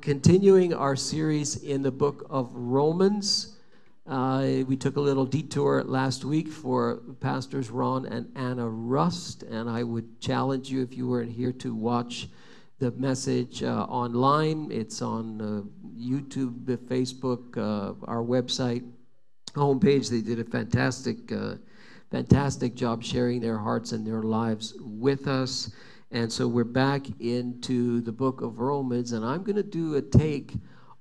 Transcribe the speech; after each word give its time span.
continuing 0.00 0.72
our 0.72 0.96
series 0.96 1.62
in 1.62 1.82
the 1.82 1.90
book 1.90 2.26
of 2.30 2.50
Romans. 2.54 3.56
Uh, 4.06 4.62
we 4.66 4.76
took 4.76 4.96
a 4.96 5.00
little 5.00 5.26
detour 5.26 5.84
last 5.84 6.24
week 6.24 6.48
for 6.48 7.02
Pastors 7.20 7.70
Ron 7.70 8.06
and 8.06 8.30
Anna 8.34 8.68
Rust, 8.68 9.42
and 9.42 9.68
I 9.68 9.82
would 9.82 10.20
challenge 10.20 10.70
you 10.70 10.82
if 10.82 10.96
you 10.96 11.06
weren't 11.06 11.30
here 11.30 11.52
to 11.52 11.74
watch 11.74 12.28
the 12.78 12.90
message 12.92 13.62
uh, 13.62 13.84
online. 13.84 14.70
It's 14.72 15.02
on 15.02 15.40
uh, 15.40 15.62
YouTube, 15.98 16.64
Facebook, 16.64 17.58
uh, 17.58 17.94
our 18.06 18.22
website, 18.22 18.84
homepage. 19.52 20.08
They 20.08 20.22
did 20.22 20.40
a 20.40 20.44
fantastic, 20.44 21.30
uh, 21.30 21.56
fantastic 22.10 22.74
job 22.74 23.04
sharing 23.04 23.40
their 23.40 23.58
hearts 23.58 23.92
and 23.92 24.06
their 24.06 24.22
lives 24.22 24.74
with 24.80 25.28
us. 25.28 25.70
And 26.12 26.32
so 26.32 26.48
we're 26.48 26.64
back 26.64 27.06
into 27.20 28.00
the 28.00 28.10
book 28.10 28.40
of 28.40 28.58
Romans, 28.58 29.12
and 29.12 29.24
I'm 29.24 29.44
going 29.44 29.56
to 29.56 29.62
do 29.62 29.94
a 29.94 30.02
take 30.02 30.54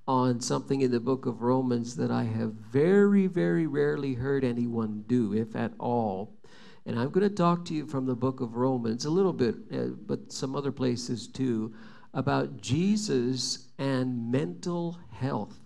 on 0.07 0.39
something 0.39 0.81
in 0.81 0.91
the 0.91 0.99
book 0.99 1.25
of 1.25 1.41
Romans 1.41 1.95
that 1.95 2.11
I 2.11 2.25
have 2.25 2.53
very, 2.53 3.25
very 3.25 3.65
rarely 3.65 4.13
heard 4.13 4.43
anyone 4.43 5.03
do, 5.07 5.33
if 5.33 5.55
at 5.55 5.73
all. 5.79 6.37
And 6.85 6.99
I'm 6.99 7.09
going 7.09 7.27
to 7.27 7.35
talk 7.35 7.65
to 7.65 7.73
you 7.73 7.87
from 7.87 8.05
the 8.05 8.15
book 8.15 8.39
of 8.39 8.55
Romans 8.55 9.05
a 9.05 9.09
little 9.09 9.33
bit, 9.33 9.55
uh, 9.73 9.95
but 10.05 10.31
some 10.31 10.55
other 10.55 10.71
places 10.71 11.27
too, 11.27 11.73
about 12.13 12.61
Jesus 12.61 13.69
and 13.79 14.31
mental 14.31 14.99
health. 15.11 15.59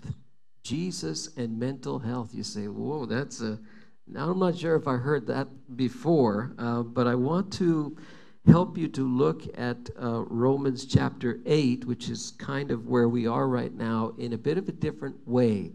Jesus 0.63 1.35
and 1.35 1.59
mental 1.59 1.99
health. 1.99 2.33
You 2.33 2.43
say, 2.43 2.69
whoa, 2.69 3.05
that's 3.05 3.41
a. 3.41 3.59
Now, 4.07 4.31
I'm 4.31 4.39
not 4.39 4.57
sure 4.57 4.75
if 4.75 4.87
I 4.87 4.95
heard 4.95 5.27
that 5.27 5.47
before, 5.75 6.53
uh, 6.57 6.83
but 6.83 7.07
I 7.07 7.15
want 7.15 7.51
to 7.53 7.97
help 8.45 8.77
you 8.77 8.87
to 8.89 9.07
look 9.07 9.43
at 9.57 9.89
uh, 10.01 10.23
Romans 10.23 10.85
chapter 10.85 11.39
8, 11.45 11.85
which 11.85 12.09
is 12.09 12.31
kind 12.37 12.71
of 12.71 12.87
where 12.87 13.07
we 13.07 13.25
are 13.25 13.47
right 13.47 13.73
now, 13.73 14.13
in 14.17 14.33
a 14.33 14.37
bit 14.37 14.57
of 14.57 14.67
a 14.67 14.73
different 14.73 15.15
way. 15.27 15.71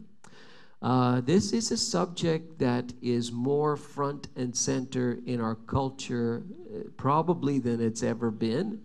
Uh, 0.81 1.21
this 1.23 1.53
is 1.53 1.73
a 1.73 1.77
subject 1.77 2.59
that 2.59 2.93
is 3.03 3.33
more 3.33 3.77
front 3.77 4.29
and 4.37 4.55
center 4.57 5.19
in 5.27 5.41
our 5.41 5.57
culture, 5.57 6.45
uh, 6.73 6.81
probably 6.97 7.59
than 7.59 7.81
it's 7.81 8.03
ever 8.03 8.31
been, 8.31 8.81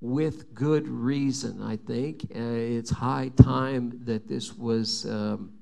with 0.00 0.52
good 0.54 0.88
reason, 0.88 1.62
I 1.62 1.76
think. 1.76 2.24
Uh, 2.34 2.40
it's 2.40 2.90
high 2.90 3.30
time 3.36 4.00
that 4.04 4.26
this 4.26 4.54
was 4.54 5.06
um, 5.06 5.52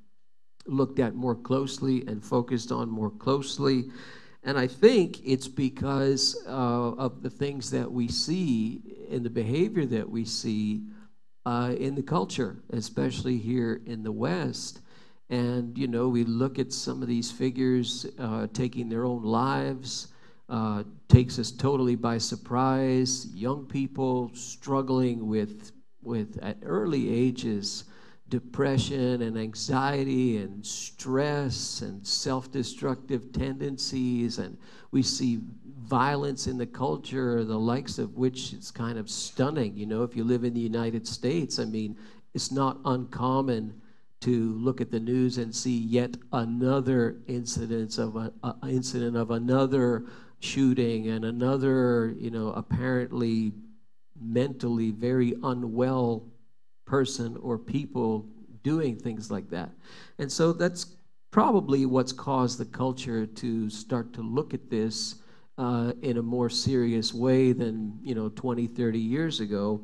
looked 0.66 1.00
at 1.00 1.14
more 1.14 1.34
closely 1.34 2.06
and 2.06 2.25
focused 2.25 2.72
on 2.72 2.88
more 2.88 3.11
closely. 3.11 3.84
And 4.45 4.59
I 4.59 4.67
think 4.67 5.20
it's 5.25 5.48
because 5.48 6.37
uh, 6.47 6.50
of 6.50 7.23
the 7.23 7.31
things 7.31 7.70
that 7.70 7.91
we 7.91 8.09
see 8.09 8.83
in 9.09 9.23
the 9.23 9.31
behavior 9.31 9.87
that 9.87 10.09
we 10.09 10.27
see 10.27 10.83
uh, 11.47 11.75
in 11.78 11.95
the 11.95 12.03
culture, 12.03 12.56
especially 12.70 13.39
here 13.39 13.81
in 13.87 14.03
the 14.03 14.12
West. 14.12 14.81
And, 15.31 15.77
you 15.78 15.89
know, 15.89 16.09
we 16.09 16.25
look 16.25 16.59
at 16.59 16.75
some 16.75 17.00
of 17.00 17.09
these 17.09 17.31
figures 17.31 18.06
uh, 18.19 18.47
taking 18.53 18.91
their 18.91 19.06
own 19.06 19.22
lives, 19.22 20.09
uh, 20.50 20.84
takes 21.09 21.39
us 21.39 21.50
totally 21.50 21.97
by 21.97 22.19
surprise. 22.19 23.27
Young 23.34 23.65
people 23.65 24.31
struggling 24.34 25.27
with, 25.27 25.72
with 26.03 26.39
at 26.42 26.59
early 26.62 27.09
ages, 27.09 27.84
depression 28.34 29.22
and 29.22 29.38
anxiety 29.38 30.38
and 30.38 30.66
stress 30.66 31.82
and 31.82 32.04
self 32.04 32.50
destructive 32.50 33.32
tendencies. 33.32 34.38
And 34.38 34.58
we 34.91 35.04
see 35.04 35.38
violence 35.82 36.48
in 36.48 36.58
the 36.58 36.66
culture, 36.66 37.44
the 37.44 37.56
likes 37.56 37.98
of 37.98 38.16
which 38.16 38.52
is 38.52 38.72
kind 38.72 38.98
of 38.98 39.08
stunning. 39.08 39.76
You 39.76 39.86
know, 39.86 40.02
if 40.02 40.16
you 40.16 40.24
live 40.24 40.42
in 40.42 40.52
the 40.52 40.60
United 40.60 41.06
States, 41.06 41.60
I 41.60 41.64
mean, 41.64 41.96
it's 42.34 42.50
not 42.50 42.80
uncommon 42.84 43.80
to 44.22 44.54
look 44.54 44.80
at 44.80 44.91
the 44.91 44.98
news 44.98 45.38
and 45.38 45.54
see 45.54 45.78
yet 45.78 46.16
another 46.32 47.19
incident 47.28 47.98
of 47.98 48.16
a, 48.16 48.32
a 48.42 48.56
incident 48.69 49.16
of 49.16 49.30
another 49.30 50.06
shooting 50.41 51.06
and 51.06 51.25
another, 51.25 52.16
you 52.19 52.32
know, 52.32 52.48
apparently 52.48 53.53
mentally 54.20 54.91
very 54.91 55.34
unwell 55.44 56.34
person 56.84 57.37
or 57.43 57.59
people 57.59 58.27
doing 58.62 58.97
things 58.97 59.31
like 59.31 59.50
that. 59.50 59.71
And 60.19 60.31
so 60.31 60.53
that's 60.53 60.97
probably 61.31 61.87
what's 61.87 62.12
caused 62.12 62.59
the 62.59 62.65
culture 62.65 63.27
to 63.27 63.69
start 63.69 64.12
to 64.15 64.22
look 64.22 64.55
at 64.55 64.71
this 64.71 65.17
uh, 65.59 65.93
in 66.03 66.17
a 66.17 66.22
more 66.22 66.49
serious 66.49 67.15
way 67.15 67.53
than, 67.53 67.99
you 68.03 68.15
know, 68.15 68.28
20, 68.31 68.67
30 68.67 68.99
years 68.99 69.41
ago. 69.41 69.81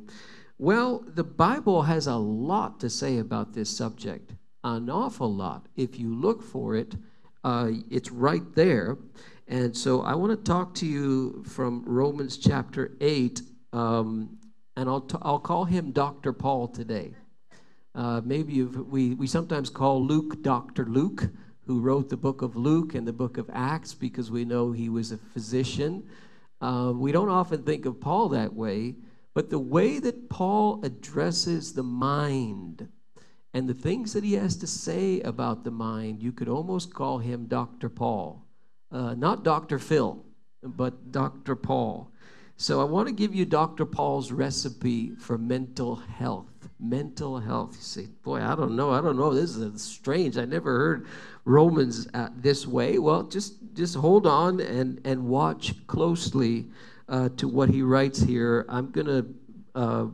Well, 0.59 1.05
the 1.15 1.25
Bible 1.25 1.83
has 1.83 2.07
a 2.07 2.17
lot 2.17 2.81
to 2.81 2.91
say 2.91 3.19
about 3.19 3.53
this 3.55 3.75
subject, 3.75 4.33
an 4.63 4.91
awful 4.91 5.33
lot. 5.33 5.67
If 5.77 5.99
you 5.99 6.15
look 6.15 6.43
for 6.43 6.75
it, 6.75 6.95
uh, 7.45 7.71
it's 7.91 8.11
right 8.11 8.55
there. 8.55 8.99
And 9.49 9.77
so 9.77 10.03
I 10.03 10.15
want 10.15 10.31
to 10.33 10.53
talk 10.53 10.75
to 10.77 10.87
you 10.87 11.43
from 11.45 11.83
Romans 11.85 12.37
chapter 12.37 12.93
8, 13.01 13.43
um, 13.73 14.39
and 14.81 14.89
I'll, 14.89 15.03
t- 15.03 15.19
I'll 15.21 15.39
call 15.39 15.67
him 15.67 15.93
Dr. 15.93 16.33
Paul 16.33 16.67
today. 16.67 17.13
Uh, 17.95 18.23
maybe 18.25 18.63
we, 18.63 19.13
we 19.13 19.27
sometimes 19.27 19.69
call 19.69 20.03
Luke 20.03 20.43
Dr. 20.43 20.87
Luke, 20.87 21.29
who 21.67 21.81
wrote 21.81 22.09
the 22.09 22.17
book 22.17 22.41
of 22.41 22.57
Luke 22.57 22.95
and 22.95 23.07
the 23.07 23.13
book 23.13 23.37
of 23.37 23.51
Acts 23.53 23.93
because 23.93 24.31
we 24.31 24.47
know 24.47 24.73
he 24.73 24.89
was 24.89 25.13
a 25.13 25.19
physician. 25.19 26.09
Uh, 26.63 26.95
we 26.95 27.13
don't 27.13 27.29
often 27.29 27.63
think 27.63 27.85
of 27.85 28.01
Paul 28.01 28.31
that 28.31 28.55
way, 28.55 28.95
but 29.35 29.51
the 29.51 29.59
way 29.59 29.99
that 29.99 30.31
Paul 30.31 30.83
addresses 30.83 31.75
the 31.75 31.83
mind 31.83 32.89
and 33.53 33.69
the 33.69 33.75
things 33.75 34.15
that 34.15 34.25
he 34.25 34.33
has 34.33 34.57
to 34.57 34.67
say 34.67 35.21
about 35.21 35.63
the 35.63 35.71
mind, 35.71 36.23
you 36.23 36.33
could 36.33 36.49
almost 36.49 36.95
call 36.95 37.19
him 37.19 37.45
Dr. 37.45 37.91
Paul. 37.91 38.47
Uh, 38.91 39.13
not 39.13 39.45
Dr. 39.45 39.79
Phil, 39.79 40.25
but 40.63 41.13
Dr. 41.13 41.55
Paul. 41.55 42.10
So 42.61 42.79
I 42.79 42.85
want 42.85 43.09
to 43.09 43.15
give 43.15 43.35
you 43.35 43.47
Dr. 43.47 43.87
Paul's 43.87 44.33
recipe 44.33 45.15
for 45.15 45.39
mental 45.39 45.97
health. 45.97 46.69
Mental 46.79 47.39
health. 47.39 47.75
You 47.77 47.81
say, 47.81 48.07
boy, 48.23 48.43
I 48.43 48.55
don't 48.55 48.77
know. 48.77 48.91
I 48.91 49.01
don't 49.01 49.17
know. 49.17 49.33
This 49.33 49.57
is 49.57 49.81
strange. 49.81 50.37
I 50.37 50.45
never 50.45 50.77
heard 50.77 51.07
Romans 51.47 52.07
uh, 52.13 52.29
this 52.37 52.67
way. 52.67 52.99
Well, 52.99 53.23
just 53.23 53.55
just 53.73 53.97
hold 53.97 54.27
on 54.27 54.61
and 54.61 55.01
and 55.07 55.27
watch 55.27 55.75
closely 55.87 56.67
uh, 57.09 57.31
to 57.39 57.49
what 57.49 57.71
he 57.71 57.81
writes 57.81 58.21
here. 58.21 58.67
I'm 58.69 58.91
gonna 58.91 59.25
uh, 59.75 60.09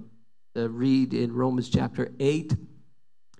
uh 0.56 0.71
read 0.71 1.15
in 1.15 1.33
Romans 1.33 1.69
chapter 1.69 2.12
eight 2.21 2.55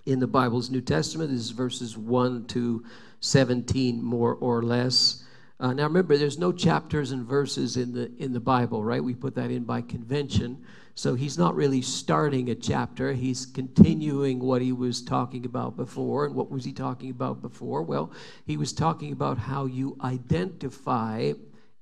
in 0.05 0.19
the 0.19 0.27
Bible's 0.27 0.69
New 0.69 0.81
Testament. 0.81 1.31
This 1.31 1.39
is 1.39 1.51
verses 1.51 1.97
one 1.97 2.43
to 2.47 2.83
seventeen, 3.21 4.03
more 4.03 4.35
or 4.35 4.63
less. 4.63 5.23
Uh, 5.59 5.73
now 5.73 5.83
remember, 5.83 6.17
there's 6.17 6.37
no 6.37 6.51
chapters 6.51 7.11
and 7.11 7.25
verses 7.25 7.77
in 7.77 7.91
the 7.91 8.11
in 8.17 8.31
the 8.31 8.39
Bible, 8.39 8.83
right? 8.83 9.03
We 9.03 9.15
put 9.15 9.33
that 9.35 9.49
in 9.49 9.63
by 9.63 9.81
convention. 9.81 10.63
So 10.93 11.15
he's 11.15 11.37
not 11.37 11.55
really 11.55 11.81
starting 11.81 12.49
a 12.49 12.55
chapter. 12.55 13.13
He's 13.13 13.45
continuing 13.45 14.39
what 14.39 14.61
he 14.61 14.71
was 14.71 15.01
talking 15.01 15.45
about 15.45 15.75
before. 15.75 16.25
And 16.25 16.35
what 16.35 16.49
was 16.49 16.63
he 16.65 16.73
talking 16.73 17.11
about 17.11 17.41
before? 17.41 17.83
Well, 17.83 18.11
he 18.45 18.57
was 18.57 18.73
talking 18.73 19.11
about 19.11 19.37
how 19.37 19.65
you 19.65 19.97
identify 20.01 21.33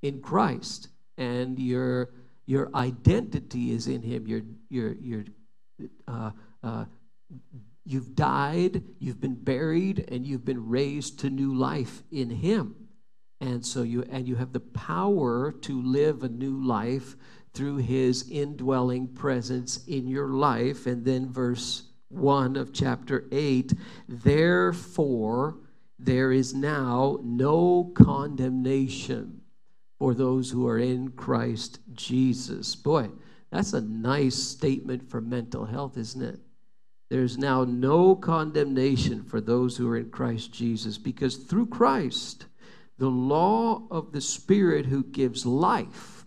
in 0.01 0.21
Christ, 0.21 0.89
and 1.17 1.59
your 1.59 2.11
your 2.45 2.69
identity 2.75 3.71
is 3.71 3.87
in 3.87 4.01
Him. 4.01 4.25
Your 4.25 4.41
your 4.69 4.93
your 4.93 5.23
uh, 6.07 6.31
uh, 6.63 6.85
you've 7.83 8.15
died, 8.15 8.83
you've 8.99 9.19
been 9.19 9.35
buried, 9.35 10.05
and 10.09 10.25
you've 10.25 10.45
been 10.45 10.69
raised 10.69 11.19
to 11.19 11.29
new 11.29 11.53
life 11.53 12.03
in 12.09 12.29
Him 12.29 12.84
and 13.45 13.63
so 13.63 13.83
you 13.83 14.03
and 14.09 14.27
you 14.27 14.35
have 14.35 14.53
the 14.53 14.59
power 14.59 15.51
to 15.51 15.81
live 15.81 16.23
a 16.23 16.29
new 16.29 16.65
life 16.65 17.15
through 17.53 17.77
his 17.77 18.29
indwelling 18.29 19.07
presence 19.07 19.85
in 19.85 20.07
your 20.07 20.29
life. 20.29 20.87
And 20.87 21.05
then 21.05 21.29
verse 21.29 21.83
1 22.09 22.55
of 22.55 22.73
chapter 22.73 23.25
8 23.31 23.73
therefore 24.07 25.57
there 25.97 26.31
is 26.31 26.53
now 26.53 27.19
no 27.23 27.91
condemnation 27.95 29.41
for 29.97 30.13
those 30.13 30.51
who 30.51 30.67
are 30.67 30.77
in 30.77 31.11
Christ 31.11 31.79
Jesus. 31.93 32.75
Boy 32.75 33.09
that's 33.51 33.73
a 33.73 33.81
nice 33.81 34.35
statement 34.35 35.09
for 35.09 35.21
mental 35.21 35.65
health 35.65 35.97
isn't 35.97 36.21
it? 36.21 36.39
There's 37.09 37.37
now 37.37 37.63
no 37.63 38.15
condemnation 38.15 39.23
for 39.23 39.39
those 39.39 39.77
who 39.77 39.87
are 39.87 39.97
in 39.97 40.09
Christ 40.09 40.51
Jesus 40.51 40.97
because 40.97 41.37
through 41.37 41.67
Christ 41.67 42.47
the 42.97 43.09
law 43.09 43.87
of 43.91 44.11
the 44.11 44.21
Spirit 44.21 44.85
who 44.85 45.03
gives 45.03 45.45
life 45.45 46.25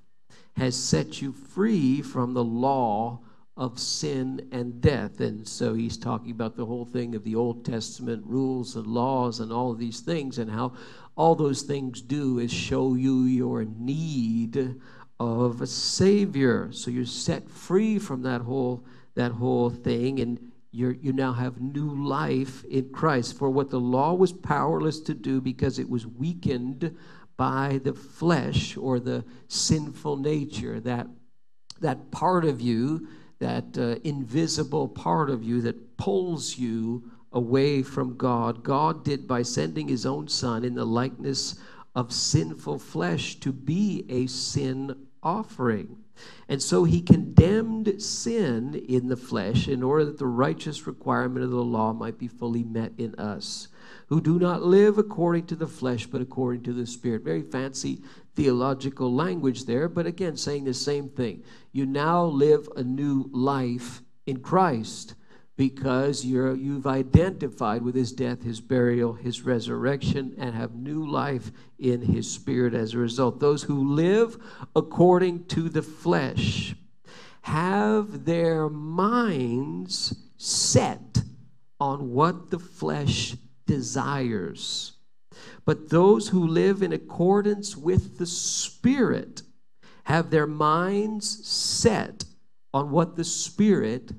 has 0.56 0.76
set 0.76 1.22
you 1.22 1.32
free 1.32 2.02
from 2.02 2.34
the 2.34 2.44
law 2.44 3.20
of 3.56 3.78
sin 3.78 4.48
and 4.52 4.80
death. 4.80 5.20
And 5.20 5.46
so 5.46 5.74
he's 5.74 5.96
talking 5.96 6.30
about 6.30 6.56
the 6.56 6.66
whole 6.66 6.84
thing 6.84 7.14
of 7.14 7.24
the 7.24 7.34
Old 7.34 7.64
Testament 7.64 8.24
rules 8.26 8.76
and 8.76 8.86
laws 8.86 9.40
and 9.40 9.52
all 9.52 9.72
of 9.72 9.78
these 9.78 10.00
things, 10.00 10.38
and 10.38 10.50
how 10.50 10.72
all 11.16 11.34
those 11.34 11.62
things 11.62 12.00
do 12.00 12.38
is 12.38 12.52
show 12.52 12.94
you 12.94 13.22
your 13.22 13.64
need 13.64 14.76
of 15.18 15.60
a 15.60 15.66
Savior. 15.66 16.70
So 16.70 16.90
you're 16.90 17.04
set 17.04 17.48
free 17.50 17.98
from 17.98 18.22
that 18.22 18.42
whole 18.42 18.84
that 19.14 19.32
whole 19.32 19.70
thing, 19.70 20.20
and 20.20 20.52
you're, 20.70 20.92
you 20.92 21.12
now 21.12 21.32
have 21.32 21.60
new 21.60 22.06
life 22.06 22.64
in 22.64 22.90
Christ. 22.90 23.38
For 23.38 23.50
what 23.50 23.70
the 23.70 23.80
law 23.80 24.14
was 24.14 24.32
powerless 24.32 25.00
to 25.00 25.14
do 25.14 25.40
because 25.40 25.78
it 25.78 25.88
was 25.88 26.06
weakened 26.06 26.96
by 27.36 27.80
the 27.84 27.94
flesh 27.94 28.76
or 28.76 29.00
the 29.00 29.24
sinful 29.46 30.16
nature, 30.16 30.80
that, 30.80 31.06
that 31.80 32.10
part 32.10 32.44
of 32.44 32.60
you, 32.60 33.08
that 33.38 33.78
uh, 33.78 33.96
invisible 34.04 34.88
part 34.88 35.30
of 35.30 35.42
you 35.42 35.62
that 35.62 35.96
pulls 35.96 36.58
you 36.58 37.10
away 37.32 37.82
from 37.82 38.16
God, 38.16 38.62
God 38.62 39.04
did 39.04 39.28
by 39.28 39.42
sending 39.42 39.88
his 39.88 40.04
own 40.04 40.28
Son 40.28 40.64
in 40.64 40.74
the 40.74 40.84
likeness 40.84 41.58
of 41.94 42.12
sinful 42.12 42.78
flesh 42.78 43.36
to 43.40 43.52
be 43.52 44.04
a 44.08 44.26
sin 44.26 45.06
offering. 45.22 45.96
And 46.48 46.62
so 46.62 46.84
he 46.84 47.02
condemned 47.02 48.02
sin 48.02 48.74
in 48.74 49.08
the 49.08 49.16
flesh 49.16 49.68
in 49.68 49.82
order 49.82 50.04
that 50.06 50.18
the 50.18 50.26
righteous 50.26 50.86
requirement 50.86 51.44
of 51.44 51.50
the 51.50 51.62
law 51.62 51.92
might 51.92 52.18
be 52.18 52.28
fully 52.28 52.64
met 52.64 52.92
in 52.98 53.14
us, 53.16 53.68
who 54.08 54.20
do 54.20 54.38
not 54.38 54.62
live 54.62 54.98
according 54.98 55.46
to 55.46 55.56
the 55.56 55.66
flesh, 55.66 56.06
but 56.06 56.20
according 56.20 56.62
to 56.62 56.72
the 56.72 56.86
Spirit. 56.86 57.22
Very 57.22 57.42
fancy 57.42 58.02
theological 58.34 59.12
language 59.12 59.64
there, 59.64 59.88
but 59.88 60.06
again, 60.06 60.36
saying 60.36 60.64
the 60.64 60.74
same 60.74 61.08
thing. 61.08 61.42
You 61.72 61.86
now 61.86 62.24
live 62.24 62.68
a 62.76 62.82
new 62.82 63.28
life 63.32 64.02
in 64.26 64.40
Christ 64.40 65.14
because 65.58 66.24
you're, 66.24 66.54
you've 66.54 66.86
identified 66.86 67.82
with 67.82 67.96
his 67.96 68.12
death, 68.12 68.44
his 68.44 68.60
burial, 68.60 69.14
his 69.14 69.42
resurrection, 69.42 70.32
and 70.38 70.54
have 70.54 70.72
new 70.76 71.04
life 71.04 71.50
in 71.80 72.00
his 72.00 72.30
spirit 72.30 72.74
as 72.74 72.94
a 72.94 72.98
result. 72.98 73.40
Those 73.40 73.64
who 73.64 73.92
live 73.92 74.38
according 74.76 75.46
to 75.46 75.68
the 75.68 75.82
flesh 75.82 76.76
have 77.40 78.24
their 78.24 78.68
minds 78.68 80.14
set 80.36 81.22
on 81.80 82.12
what 82.12 82.50
the 82.50 82.60
flesh 82.60 83.34
desires. 83.66 84.92
But 85.64 85.90
those 85.90 86.28
who 86.28 86.46
live 86.46 86.82
in 86.84 86.92
accordance 86.92 87.76
with 87.76 88.18
the 88.18 88.26
Spirit 88.26 89.42
have 90.04 90.30
their 90.30 90.46
minds 90.46 91.46
set 91.46 92.24
on 92.72 92.92
what 92.92 93.16
the 93.16 93.24
Spirit 93.24 94.12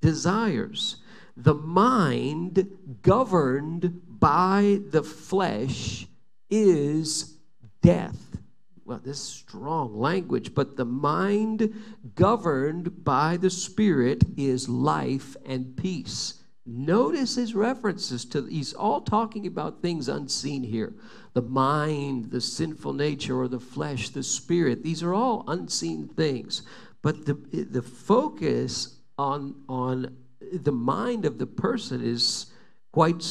desires. 0.00 0.96
The 1.36 1.54
mind 1.54 2.68
governed 3.02 4.00
by 4.08 4.80
the 4.90 5.02
flesh 5.02 6.06
is 6.48 7.36
death. 7.82 8.38
Well, 8.84 9.00
this 9.04 9.18
is 9.18 9.22
strong 9.22 9.98
language, 9.98 10.54
but 10.54 10.76
the 10.76 10.84
mind 10.84 11.74
governed 12.14 13.04
by 13.04 13.36
the 13.36 13.50
Spirit 13.50 14.24
is 14.36 14.68
life 14.68 15.36
and 15.44 15.76
peace. 15.76 16.34
Notice 16.68 17.36
his 17.36 17.54
references 17.54 18.24
to, 18.26 18.44
he's 18.46 18.72
all 18.72 19.00
talking 19.00 19.46
about 19.46 19.82
things 19.82 20.08
unseen 20.08 20.64
here. 20.64 20.94
The 21.32 21.42
mind, 21.42 22.32
the 22.32 22.40
sinful 22.40 22.92
nature, 22.92 23.38
or 23.38 23.46
the 23.46 23.60
flesh, 23.60 24.08
the 24.08 24.24
spirit. 24.24 24.82
These 24.82 25.02
are 25.04 25.14
all 25.14 25.44
unseen 25.46 26.08
things. 26.08 26.62
But 27.02 27.24
the, 27.24 27.34
the 27.34 27.82
focus 27.82 28.95
on, 29.18 29.54
on 29.68 30.16
the 30.52 30.72
mind 30.72 31.24
of 31.24 31.38
the 31.38 31.46
person 31.46 32.02
is 32.02 32.46
quite, 32.92 33.24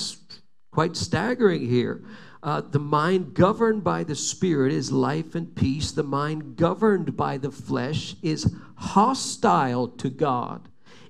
quite 0.72 0.96
staggering 0.96 1.68
here. 1.68 2.04
Uh, 2.44 2.62
the 2.62 2.80
mind 2.80 3.34
governed 3.34 3.84
by 3.84 4.04
the 4.04 4.16
Spirit 4.16 4.72
is 4.72 4.92
life 4.92 5.34
and 5.34 5.56
peace. 5.56 5.92
The 5.92 6.04
mind 6.04 6.56
governed 6.58 7.18
by 7.18 7.38
the 7.38 7.52
flesh 7.52 8.16
is 8.22 8.54
hostile 8.76 9.88
to 9.88 10.10
God. 10.10 10.70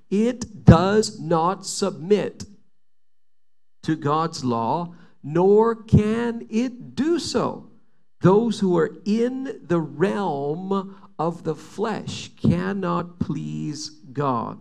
It 0.10 0.64
does 0.64 1.20
not 1.20 1.66
submit 1.66 2.46
to 3.84 3.96
God's 3.96 4.46
law, 4.46 4.96
nor 5.22 5.76
can 5.76 6.48
it 6.50 6.96
do 6.96 7.20
so. 7.20 7.70
Those 8.22 8.60
who 8.60 8.78
are 8.78 8.96
in 9.04 9.60
the 9.62 9.80
realm 9.80 10.96
of 11.20 11.44
the 11.44 11.56
flesh 11.56 12.32
cannot 12.36 13.20
please 13.20 13.90
God. 13.90 14.60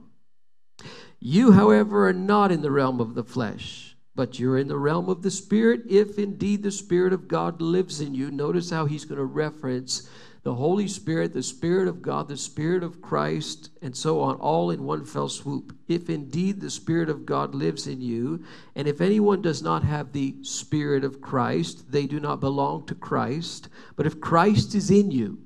You, 1.27 1.53
however, 1.53 2.07
are 2.07 2.13
not 2.13 2.53
in 2.53 2.61
the 2.61 2.71
realm 2.71 3.01
of 3.01 3.15
the 3.15 3.25
flesh, 3.25 3.97
but 4.15 4.39
you're 4.39 4.59
in 4.59 4.69
the 4.69 4.77
realm 4.77 5.09
of 5.09 5.23
the 5.23 5.31
Spirit, 5.31 5.81
if 5.89 6.19
indeed 6.19 6.63
the 6.63 6.71
Spirit 6.71 7.15
of 7.15 7.29
God 7.29 7.63
lives 7.63 8.03
in 8.03 8.15
you. 8.15 8.31
Notice 8.31 8.69
how 8.69 8.85
he's 8.85 9.07
going 9.07 9.17
to 9.17 9.25
reference 9.25 10.07
the 10.43 10.55
Holy 10.55 10.87
Spirit, 10.87 11.33
the 11.33 11.43
Spirit 11.43 11.89
of 11.89 12.03
God, 12.03 12.29
the 12.29 12.37
Spirit 12.37 12.83
of 12.83 13.01
Christ, 13.01 13.71
and 13.81 13.97
so 13.97 14.21
on, 14.21 14.37
all 14.37 14.71
in 14.71 14.85
one 14.85 15.07
fell 15.07 15.31
swoop. 15.31 15.75
If 15.89 16.11
indeed 16.11 16.61
the 16.61 16.69
Spirit 16.69 17.09
of 17.09 17.25
God 17.25 17.55
lives 17.55 17.87
in 17.87 18.03
you, 18.03 18.45
and 18.77 18.87
if 18.87 19.01
anyone 19.01 19.41
does 19.41 19.63
not 19.63 19.83
have 19.83 20.13
the 20.13 20.35
Spirit 20.43 21.05
of 21.05 21.23
Christ, 21.23 21.91
they 21.91 22.07
do 22.07 22.21
not 22.21 22.41
belong 22.41 22.85
to 22.85 22.95
Christ. 22.95 23.71
But 23.97 24.05
if 24.05 24.21
Christ 24.21 24.75
is 24.75 24.91
in 24.91 25.11
you, 25.11 25.39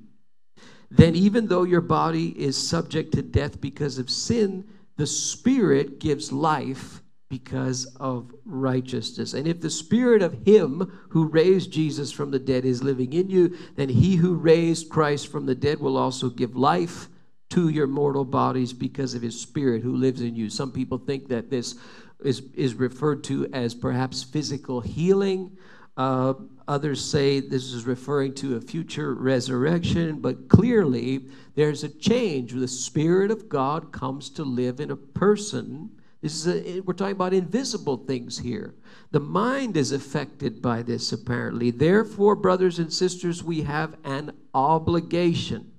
then 0.91 1.15
even 1.15 1.47
though 1.47 1.63
your 1.63 1.79
body 1.79 2.37
is 2.37 2.57
subject 2.57 3.13
to 3.13 3.21
death 3.21 3.61
because 3.61 3.97
of 3.97 4.09
sin, 4.09 4.65
the 4.99 5.07
Spirit 5.07 5.99
gives 5.99 6.33
life 6.33 7.01
because 7.29 7.85
of 8.01 8.35
righteousness. 8.43 9.33
And 9.33 9.47
if 9.47 9.61
the 9.61 9.69
Spirit 9.69 10.21
of 10.21 10.45
Him 10.45 10.91
who 11.11 11.29
raised 11.29 11.71
Jesus 11.71 12.11
from 12.11 12.31
the 12.31 12.37
dead 12.37 12.65
is 12.65 12.83
living 12.83 13.13
in 13.13 13.29
you, 13.29 13.55
then 13.77 13.87
He 13.87 14.17
who 14.17 14.35
raised 14.35 14.89
Christ 14.89 15.31
from 15.31 15.45
the 15.45 15.55
dead 15.55 15.79
will 15.79 15.95
also 15.95 16.29
give 16.29 16.57
life 16.57 17.07
to 17.51 17.69
your 17.69 17.87
mortal 17.87 18.25
bodies 18.25 18.73
because 18.73 19.13
of 19.13 19.21
His 19.21 19.39
Spirit 19.39 19.83
who 19.83 19.95
lives 19.95 20.19
in 20.19 20.35
you. 20.35 20.49
Some 20.49 20.73
people 20.73 20.97
think 20.97 21.29
that 21.29 21.49
this 21.49 21.75
is, 22.21 22.41
is 22.53 22.73
referred 22.73 23.23
to 23.23 23.47
as 23.53 23.73
perhaps 23.73 24.21
physical 24.21 24.81
healing. 24.81 25.57
Uh, 25.99 26.33
others 26.65 27.03
say 27.03 27.41
this 27.41 27.73
is 27.73 27.85
referring 27.85 28.33
to 28.33 28.55
a 28.55 28.61
future 28.61 29.13
resurrection, 29.13 30.21
but 30.21 30.47
clearly 30.47 31.25
there's 31.55 31.83
a 31.83 31.89
change. 31.89 32.53
The 32.53 32.69
Spirit 32.69 33.31
of 33.31 33.49
God 33.49 33.91
comes 33.91 34.29
to 34.29 34.45
live 34.45 34.79
in 34.79 34.91
a 34.91 34.95
person. 34.95 35.89
This 36.21 36.45
is 36.45 36.47
a, 36.47 36.79
we're 36.79 36.93
talking 36.93 37.17
about 37.17 37.33
invisible 37.33 37.97
things 37.97 38.39
here. 38.39 38.75
The 39.11 39.19
mind 39.19 39.75
is 39.75 39.91
affected 39.91 40.61
by 40.61 40.83
this, 40.83 41.11
apparently. 41.11 41.69
Therefore, 41.69 42.37
brothers 42.37 42.79
and 42.79 42.93
sisters, 42.93 43.43
we 43.43 43.63
have 43.63 43.97
an 44.05 44.31
obligation. 44.53 45.69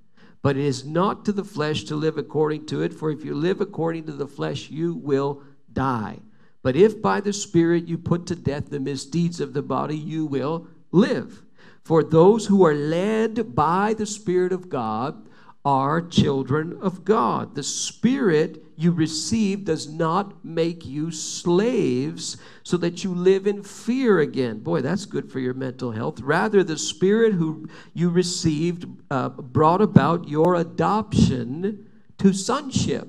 But 0.43 0.55
it 0.55 0.65
is 0.65 0.85
not 0.85 1.25
to 1.25 1.31
the 1.31 1.43
flesh 1.43 1.83
to 1.85 1.95
live 1.95 2.19
according 2.19 2.67
to 2.67 2.83
it, 2.83 2.93
for 2.93 3.09
if 3.09 3.25
you 3.25 3.33
live 3.33 3.59
according 3.59 4.05
to 4.05 4.11
the 4.11 4.27
flesh, 4.27 4.69
you 4.69 4.93
will 4.93 5.41
die. 5.73 6.19
But 6.63 6.75
if 6.75 7.01
by 7.01 7.21
the 7.21 7.33
Spirit 7.33 7.87
you 7.87 7.97
put 7.97 8.25
to 8.27 8.35
death 8.35 8.69
the 8.69 8.79
misdeeds 8.79 9.39
of 9.39 9.53
the 9.53 9.63
body, 9.63 9.97
you 9.97 10.25
will 10.25 10.67
live. 10.91 11.43
For 11.83 12.03
those 12.03 12.45
who 12.45 12.63
are 12.65 12.75
led 12.75 13.55
by 13.55 13.95
the 13.95 14.05
Spirit 14.05 14.51
of 14.51 14.69
God 14.69 15.27
are 15.63 16.01
children 16.01 16.77
of 16.81 17.03
God. 17.05 17.55
The 17.55 17.63
Spirit 17.63 18.63
you 18.75 18.91
receive 18.91 19.65
does 19.65 19.87
not 19.87 20.43
make 20.43 20.85
you 20.85 21.11
slaves 21.11 22.37
so 22.63 22.77
that 22.77 23.03
you 23.03 23.13
live 23.13 23.45
in 23.45 23.63
fear 23.63 24.19
again. 24.19 24.59
Boy, 24.59 24.81
that's 24.81 25.05
good 25.05 25.31
for 25.31 25.39
your 25.39 25.53
mental 25.53 25.91
health. 25.91 26.19
Rather, 26.21 26.63
the 26.63 26.77
Spirit 26.77 27.33
who 27.33 27.67
you 27.93 28.09
received 28.09 28.87
uh, 29.11 29.29
brought 29.29 29.81
about 29.81 30.27
your 30.27 30.55
adoption 30.55 31.87
to 32.17 32.33
sonship. 32.33 33.07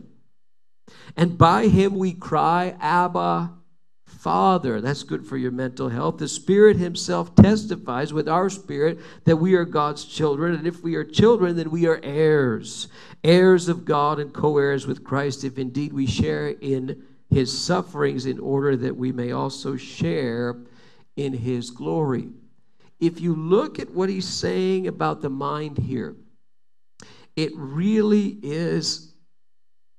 And 1.17 1.37
by 1.37 1.69
him 1.69 1.97
we 1.97 2.13
cry, 2.13 2.77
Abba, 2.81 3.53
Father. 4.23 4.81
That's 4.81 5.03
good 5.03 5.27
for 5.27 5.37
your 5.37 5.51
mental 5.51 5.89
health. 5.89 6.19
The 6.19 6.29
Spirit 6.29 6.77
Himself 6.77 7.35
testifies 7.35 8.13
with 8.13 8.29
our 8.29 8.49
spirit 8.49 9.01
that 9.25 9.37
we 9.37 9.55
are 9.55 9.65
God's 9.65 10.05
children. 10.05 10.55
And 10.55 10.65
if 10.65 10.81
we 10.83 10.95
are 10.95 11.05
children, 11.05 11.57
then 11.57 11.73
we 11.73 11.87
are 11.87 11.99
heirs, 12.05 12.87
heirs 13.25 13.69
of 13.69 13.85
God 13.85 14.21
and 14.21 14.33
co 14.33 14.59
heirs 14.59 14.87
with 14.87 15.03
Christ, 15.03 15.43
if 15.43 15.59
indeed 15.59 15.93
we 15.93 16.07
share 16.07 16.51
in 16.51 17.03
His 17.31 17.57
sufferings, 17.57 18.27
in 18.27 18.39
order 18.39 18.77
that 18.77 18.97
we 18.97 19.11
may 19.11 19.33
also 19.33 19.77
share 19.77 20.57
in 21.17 21.33
His 21.33 21.71
glory. 21.71 22.29
If 23.01 23.21
you 23.21 23.35
look 23.35 23.81
at 23.81 23.91
what 23.91 24.09
He's 24.09 24.29
saying 24.29 24.87
about 24.87 25.21
the 25.21 25.31
mind 25.31 25.79
here, 25.79 26.15
it 27.35 27.51
really 27.57 28.39
is 28.41 29.12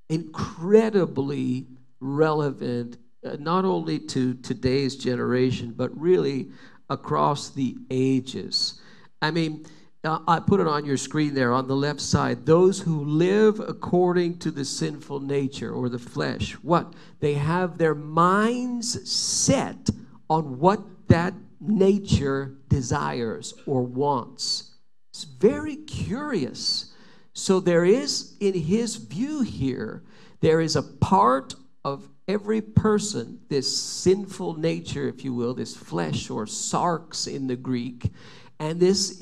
incredibly 0.10 1.68
relevant, 2.00 2.98
uh, 3.26 3.38
not 3.40 3.66
only 3.66 4.00
to 4.00 4.34
today's 4.36 4.96
generation, 4.96 5.74
but 5.76 5.90
really 6.00 6.50
across 6.90 7.50
the 7.50 7.78
ages. 7.90 8.82
I 9.22 9.32
mean, 9.32 9.66
uh, 10.04 10.20
I 10.28 10.40
put 10.40 10.60
it 10.60 10.68
on 10.68 10.86
your 10.86 10.98
screen 10.98 11.34
there 11.34 11.54
on 11.54 11.68
the 11.68 11.76
left 11.76 12.02
side. 12.02 12.46
Those 12.46 12.82
who 12.82 13.06
live 13.06 13.60
according 13.62 14.40
to 14.40 14.52
the 14.52 14.66
sinful 14.66 15.22
nature 15.22 15.72
or 15.72 15.88
the 15.88 16.00
flesh, 16.00 16.54
what? 16.62 16.94
They 17.22 17.36
have 17.36 17.78
their 17.78 17.96
minds 17.96 19.10
set 19.10 19.90
on 20.30 20.60
what 20.60 20.82
that 21.08 21.34
nature 21.62 22.58
desires 22.68 23.54
or 23.66 23.84
wants. 23.84 24.76
It's 25.14 25.24
very 25.24 25.78
curious. 25.78 26.93
So 27.34 27.60
there 27.60 27.84
is, 27.84 28.36
in 28.40 28.54
his 28.54 28.96
view 28.96 29.42
here, 29.42 30.04
there 30.40 30.62
is 30.62 30.76
a 30.76 30.84
part 30.84 31.56
of 31.84 32.08
every 32.28 32.62
person, 32.62 33.40
this 33.50 33.78
sinful 33.78 34.60
nature, 34.60 35.08
if 35.08 35.24
you 35.24 35.34
will, 35.34 35.54
this 35.54 35.76
flesh 35.76 36.30
or 36.30 36.46
sarx 36.46 37.28
in 37.34 37.48
the 37.48 37.56
Greek, 37.56 38.12
and 38.60 38.80
this, 38.80 39.22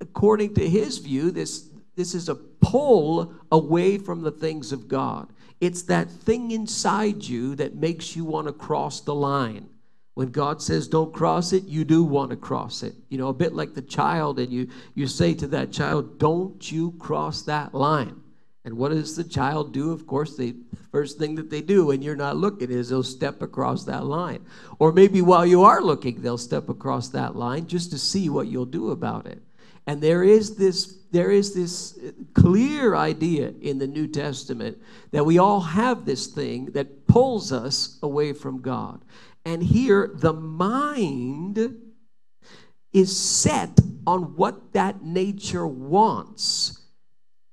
according 0.00 0.54
to 0.54 0.68
his 0.68 0.98
view, 0.98 1.30
this, 1.30 1.68
this 1.96 2.14
is 2.14 2.28
a 2.28 2.34
pull 2.34 3.34
away 3.52 3.98
from 3.98 4.22
the 4.22 4.32
things 4.32 4.72
of 4.72 4.88
God. 4.88 5.28
It's 5.60 5.82
that 5.82 6.10
thing 6.10 6.50
inside 6.50 7.24
you 7.24 7.54
that 7.56 7.76
makes 7.76 8.16
you 8.16 8.24
want 8.24 8.48
to 8.48 8.52
cross 8.52 9.00
the 9.00 9.14
line. 9.14 9.68
When 10.14 10.30
God 10.30 10.62
says 10.62 10.86
don't 10.86 11.12
cross 11.12 11.52
it, 11.52 11.64
you 11.64 11.84
do 11.84 12.04
want 12.04 12.30
to 12.30 12.36
cross 12.36 12.82
it. 12.82 12.94
You 13.08 13.18
know, 13.18 13.28
a 13.28 13.34
bit 13.34 13.52
like 13.52 13.74
the 13.74 13.82
child, 13.82 14.38
and 14.38 14.52
you, 14.52 14.68
you 14.94 15.06
say 15.08 15.34
to 15.34 15.46
that 15.48 15.72
child, 15.72 16.18
Don't 16.18 16.70
you 16.70 16.92
cross 16.92 17.42
that 17.42 17.74
line. 17.74 18.20
And 18.64 18.78
what 18.78 18.92
does 18.92 19.14
the 19.14 19.24
child 19.24 19.74
do? 19.74 19.92
Of 19.92 20.06
course, 20.06 20.36
the 20.36 20.56
first 20.90 21.18
thing 21.18 21.34
that 21.34 21.50
they 21.50 21.60
do 21.60 21.86
when 21.86 22.00
you're 22.00 22.16
not 22.16 22.36
looking 22.36 22.70
is 22.70 22.88
they'll 22.88 23.02
step 23.02 23.42
across 23.42 23.84
that 23.84 24.06
line. 24.06 24.44
Or 24.78 24.90
maybe 24.90 25.20
while 25.20 25.44
you 25.44 25.64
are 25.64 25.82
looking, 25.82 26.22
they'll 26.22 26.38
step 26.38 26.70
across 26.70 27.08
that 27.08 27.36
line 27.36 27.66
just 27.66 27.90
to 27.90 27.98
see 27.98 28.30
what 28.30 28.46
you'll 28.46 28.64
do 28.64 28.90
about 28.90 29.26
it. 29.26 29.42
And 29.86 30.00
there 30.00 30.24
is 30.24 30.56
this 30.56 30.98
there 31.10 31.30
is 31.30 31.54
this 31.54 31.96
uh, 31.98 32.10
clear 32.32 32.96
idea 32.96 33.52
in 33.60 33.78
the 33.78 33.86
New 33.86 34.08
Testament 34.08 34.78
that 35.12 35.24
we 35.24 35.38
all 35.38 35.60
have 35.60 36.04
this 36.04 36.26
thing 36.26 36.66
that 36.72 37.06
pulls 37.06 37.52
us 37.52 38.00
away 38.02 38.32
from 38.32 38.60
God. 38.60 39.00
And 39.44 39.62
here, 39.62 40.10
the 40.14 40.32
mind 40.32 41.76
is 42.92 43.16
set 43.16 43.78
on 44.06 44.36
what 44.36 44.72
that 44.72 45.02
nature 45.02 45.66
wants. 45.66 46.80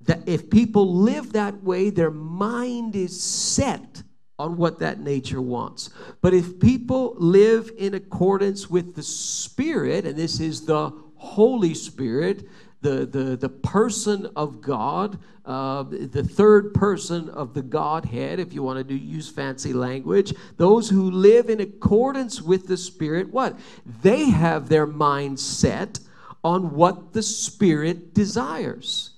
That 0.01 0.27
if 0.27 0.49
people 0.49 0.95
live 0.95 1.33
that 1.33 1.63
way, 1.63 1.89
their 1.89 2.11
mind 2.11 2.95
is 2.95 3.21
set 3.21 4.03
on 4.39 4.57
what 4.57 4.79
that 4.79 4.99
nature 4.99 5.41
wants. 5.41 5.89
But 6.21 6.33
if 6.33 6.59
people 6.59 7.15
live 7.17 7.71
in 7.77 7.93
accordance 7.93 8.69
with 8.69 8.95
the 8.95 9.03
Spirit, 9.03 10.05
and 10.05 10.17
this 10.17 10.39
is 10.39 10.65
the 10.65 10.91
Holy 11.15 11.75
Spirit, 11.75 12.47
the, 12.81 13.05
the, 13.05 13.37
the 13.37 13.49
person 13.49 14.27
of 14.35 14.61
God, 14.61 15.19
uh, 15.45 15.83
the 15.83 16.23
third 16.23 16.73
person 16.73 17.29
of 17.29 17.53
the 17.53 17.61
Godhead, 17.61 18.39
if 18.39 18.53
you 18.53 18.63
want 18.63 18.77
to 18.77 18.83
do, 18.83 18.95
use 18.95 19.29
fancy 19.29 19.71
language. 19.71 20.33
Those 20.57 20.89
who 20.89 21.09
live 21.11 21.49
in 21.49 21.61
accordance 21.61 22.41
with 22.41 22.67
the 22.67 22.77
Spirit, 22.77 23.31
what? 23.31 23.57
They 24.01 24.25
have 24.25 24.67
their 24.67 24.87
mind 24.87 25.39
set 25.39 25.99
on 26.43 26.75
what 26.75 27.13
the 27.13 27.23
Spirit 27.23 28.13
desires. 28.13 29.11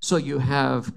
So 0.00 0.16
you 0.16 0.38
have 0.38 0.92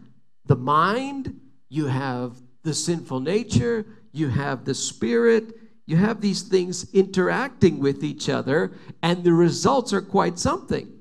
the 0.46 0.56
mind, 0.56 1.40
you 1.70 1.88
have 1.88 2.40
the 2.64 2.74
sinful 2.74 3.20
nature, 3.20 3.86
you 4.12 4.30
have 4.30 4.66
the 4.66 4.76
Spirit, 4.76 5.58
you 5.88 5.98
have 5.98 6.22
these 6.22 6.44
things 6.44 6.94
interacting 6.94 7.80
with 7.80 8.04
each 8.04 8.30
other, 8.30 8.74
and 9.02 9.24
the 9.24 9.34
results 9.34 9.92
are 9.92 10.02
quite 10.02 10.38
something. 10.38 11.01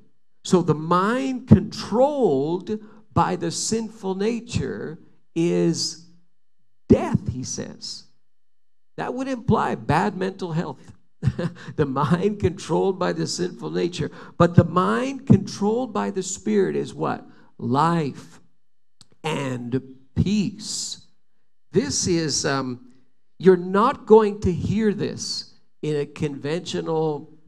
So 0.51 0.63
the 0.63 0.75
mind 0.75 1.47
controlled 1.47 2.81
by 3.15 3.37
the 3.37 3.53
sinful 3.53 4.17
nature 4.17 4.99
is 5.37 6.09
death, 6.89 7.29
he 7.29 7.45
says. 7.45 8.07
That 8.97 9.15
would 9.15 9.29
imply 9.29 9.77
bad 9.77 10.17
mental 10.17 10.51
health. 10.51 10.93
the 11.77 11.87
mind 11.87 12.41
controlled 12.41 12.99
by 12.99 13.13
the 13.13 13.29
sinful 13.29 13.71
nature. 13.71 14.11
But 14.39 14.57
the 14.57 14.65
mind 14.65 15.25
controlled 15.25 15.93
by 15.93 16.11
the 16.11 16.25
Spirit 16.25 16.75
is 16.75 16.93
what? 16.93 17.25
Life 17.57 18.41
and 19.23 19.81
peace. 20.17 21.07
This 21.71 22.09
is, 22.09 22.45
um, 22.45 22.91
you're 23.39 23.57
not 23.57 24.05
going 24.05 24.41
to 24.41 24.53
hear 24.53 24.95
this 24.95 25.55
in 25.81 25.95
a 25.95 26.07
conventional 26.07 27.39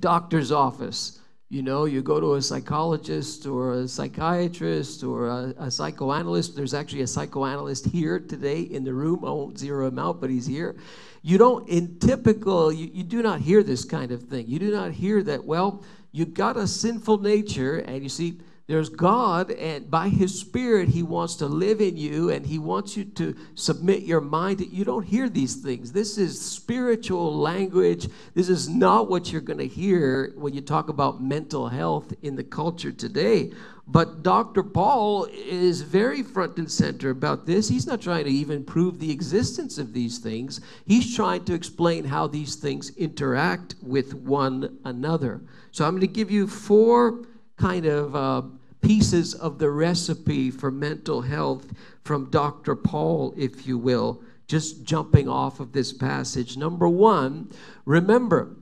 doctor's 0.00 0.50
office 0.50 1.17
you 1.50 1.62
know, 1.62 1.86
you 1.86 2.02
go 2.02 2.20
to 2.20 2.34
a 2.34 2.42
psychologist 2.42 3.46
or 3.46 3.72
a 3.72 3.88
psychiatrist 3.88 5.02
or 5.02 5.28
a, 5.28 5.54
a, 5.58 5.70
psychoanalyst. 5.70 6.54
There's 6.54 6.74
actually 6.74 7.00
a 7.00 7.06
psychoanalyst 7.06 7.86
here 7.86 8.20
today 8.20 8.60
in 8.60 8.84
the 8.84 8.92
room. 8.92 9.24
I 9.24 9.30
won't 9.30 9.58
zero 9.58 9.86
him 9.86 9.98
out, 9.98 10.20
but 10.20 10.28
he's 10.28 10.46
here. 10.46 10.76
You 11.22 11.38
don't, 11.38 11.66
in 11.66 11.98
typical, 12.00 12.70
you, 12.70 12.90
you 12.92 13.02
do 13.02 13.22
not 13.22 13.40
hear 13.40 13.62
this 13.62 13.84
kind 13.84 14.12
of 14.12 14.24
thing. 14.24 14.46
You 14.46 14.58
do 14.58 14.70
not 14.70 14.92
hear 14.92 15.22
that, 15.22 15.42
well, 15.42 15.82
you've 16.12 16.34
got 16.34 16.58
a 16.58 16.66
sinful 16.66 17.18
nature, 17.18 17.78
and 17.78 18.02
you 18.02 18.10
see, 18.10 18.40
there's 18.68 18.90
God, 18.90 19.50
and 19.50 19.90
by 19.90 20.10
His 20.10 20.38
Spirit, 20.38 20.90
He 20.90 21.02
wants 21.02 21.36
to 21.36 21.46
live 21.46 21.80
in 21.80 21.96
you, 21.96 22.28
and 22.28 22.44
He 22.44 22.58
wants 22.58 22.98
you 22.98 23.06
to 23.06 23.34
submit 23.54 24.02
your 24.02 24.20
mind. 24.20 24.60
You 24.60 24.84
don't 24.84 25.04
hear 25.04 25.30
these 25.30 25.56
things. 25.56 25.90
This 25.90 26.18
is 26.18 26.38
spiritual 26.38 27.34
language. 27.34 28.08
This 28.34 28.50
is 28.50 28.68
not 28.68 29.08
what 29.08 29.32
you're 29.32 29.40
going 29.40 29.58
to 29.58 29.66
hear 29.66 30.34
when 30.36 30.52
you 30.52 30.60
talk 30.60 30.90
about 30.90 31.22
mental 31.22 31.66
health 31.68 32.12
in 32.20 32.36
the 32.36 32.44
culture 32.44 32.92
today. 32.92 33.52
But 33.86 34.22
Dr. 34.22 34.62
Paul 34.62 35.26
is 35.32 35.80
very 35.80 36.22
front 36.22 36.58
and 36.58 36.70
center 36.70 37.08
about 37.08 37.46
this. 37.46 37.70
He's 37.70 37.86
not 37.86 38.02
trying 38.02 38.24
to 38.24 38.30
even 38.30 38.64
prove 38.64 38.98
the 38.98 39.10
existence 39.10 39.78
of 39.78 39.94
these 39.94 40.18
things, 40.18 40.60
he's 40.84 41.16
trying 41.16 41.46
to 41.46 41.54
explain 41.54 42.04
how 42.04 42.26
these 42.26 42.54
things 42.54 42.94
interact 42.98 43.76
with 43.82 44.12
one 44.12 44.78
another. 44.84 45.40
So 45.70 45.86
I'm 45.86 45.92
going 45.92 46.02
to 46.02 46.06
give 46.06 46.30
you 46.30 46.46
four 46.46 47.24
kind 47.56 47.86
of 47.86 48.14
uh, 48.14 48.42
pieces 48.88 49.34
of 49.34 49.58
the 49.58 49.70
recipe 49.70 50.50
for 50.50 50.70
mental 50.70 51.20
health 51.20 51.74
from 52.04 52.30
Dr. 52.30 52.74
Paul, 52.74 53.34
if 53.36 53.66
you 53.66 53.76
will, 53.76 54.22
just 54.46 54.82
jumping 54.82 55.28
off 55.28 55.60
of 55.60 55.72
this 55.72 55.92
passage. 55.92 56.56
Number 56.56 56.88
one, 56.88 57.50
remember, 57.84 58.56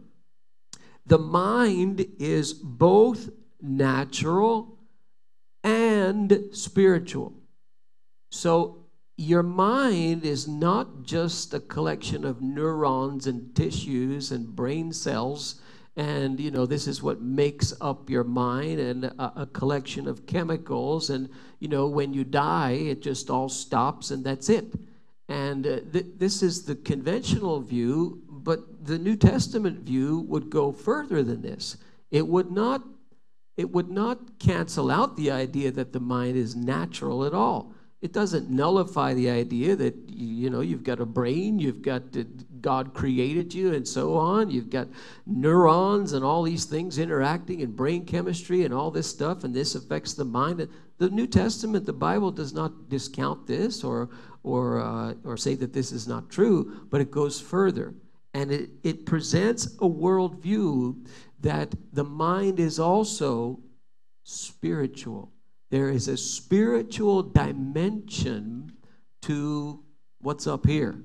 the 1.07 1.21
mind 1.21 2.05
is 2.19 2.53
both 2.53 3.31
natural 3.63 4.81
and 5.63 6.49
spiritual. 6.51 7.33
So, 8.33 8.87
your 9.17 9.45
mind 9.45 10.25
is 10.25 10.49
not 10.49 11.05
just 11.05 11.55
a 11.55 11.61
collection 11.61 12.25
of 12.25 12.43
neurons 12.43 13.29
and 13.29 13.55
tissues 13.55 14.33
and 14.33 14.57
brain 14.57 14.93
cells 14.93 15.61
and 15.97 16.39
you 16.39 16.51
know 16.51 16.67
this 16.67 16.87
is 16.87 17.03
what 17.03 17.23
makes 17.23 17.73
up 17.81 18.11
your 18.11 18.25
mind 18.25 18.79
and 18.79 19.05
a, 19.07 19.43
a, 19.43 19.47
collection 19.47 20.07
of 20.07 20.27
chemicals. 20.27 21.11
And 21.11 21.31
you 21.59 21.69
know 21.69 21.89
when 21.89 22.13
you 22.13 22.23
die 22.23 22.73
it 22.73 23.03
just 23.03 23.31
all 23.31 23.49
stops 23.49 24.11
and 24.11 24.25
that's 24.25 24.49
it. 24.49 24.75
And 25.29 25.67
uh, 25.67 25.81
th- 25.93 26.07
this 26.17 26.43
is 26.43 26.65
the 26.65 26.77
conventional 26.77 27.61
view 27.61 28.23
but 28.29 28.87
the 28.87 28.99
new 28.99 29.17
testament 29.17 29.81
view 29.81 30.21
would 30.29 30.51
go 30.51 30.71
further 30.71 31.25
than 31.25 31.43
this. 31.43 31.79
It 32.11 32.29
would 32.29 32.51
not 32.51 32.83
it 33.57 33.71
would 33.73 33.91
not 33.91 34.39
cancel 34.39 34.91
out 34.91 35.17
the 35.17 35.31
idea 35.31 35.73
that 35.73 35.95
the 35.95 36.01
mind 36.01 36.37
is 36.37 36.55
natural 36.55 37.25
at 37.25 37.33
all. 37.33 37.73
It 38.03 38.13
doesn't 38.13 38.51
nullify 38.51 39.15
the 39.15 39.31
idea 39.31 39.75
that 39.77 39.95
you 40.11 40.51
know 40.51 40.61
you've 40.61 40.85
got 40.85 41.01
a 41.01 41.07
brain 41.07 41.59
you've 41.59 41.81
got 41.81 42.03
god 42.61 42.95
created 42.95 43.53
you 43.53 43.75
and 43.75 43.87
so 43.87 44.15
on. 44.15 44.51
You've 44.51 44.71
got 44.71 44.89
neurons 45.27 46.13
and 46.13 46.25
all 46.25 46.43
these 46.43 46.65
things 46.65 46.99
interacting 46.99 47.63
and 47.63 47.75
brain 47.75 48.05
chemistry 48.05 48.65
and 48.65 48.73
all 48.73 48.91
this 48.91 49.09
stuff 49.09 49.45
and 49.45 49.55
this 49.55 49.75
affects 49.75 50.15
the 50.15 50.25
mind. 50.25 50.69
The 50.99 51.11
new 51.11 51.27
testament 51.27 51.87
the 51.87 51.93
bible 51.93 52.31
does 52.31 52.53
not 52.53 52.89
discount 52.89 53.47
this 53.47 53.85
or 53.85 54.11
or 54.43 54.81
uh, 54.81 55.15
or 55.25 55.37
say 55.37 55.55
that 55.57 55.73
this 55.73 55.93
is 55.93 56.07
not 56.07 56.31
true 56.31 56.87
but 56.91 57.01
it 57.01 57.11
goes 57.11 57.41
further. 57.41 57.95
And 58.35 58.53
it, 58.53 58.69
it 58.83 59.07
presents 59.07 59.67
a 59.77 59.89
worldview 59.89 61.07
that 61.41 61.75
the 61.93 62.05
mind 62.05 62.61
is 62.61 62.79
also 62.79 63.61
spiritual. 64.25 65.33
There 65.71 65.89
is 65.89 66.09
a 66.09 66.17
spiritual 66.17 67.23
dimension 67.23 68.73
to 69.23 69.83
what's 70.21 70.47
up 70.47 70.67
here. 70.67 71.03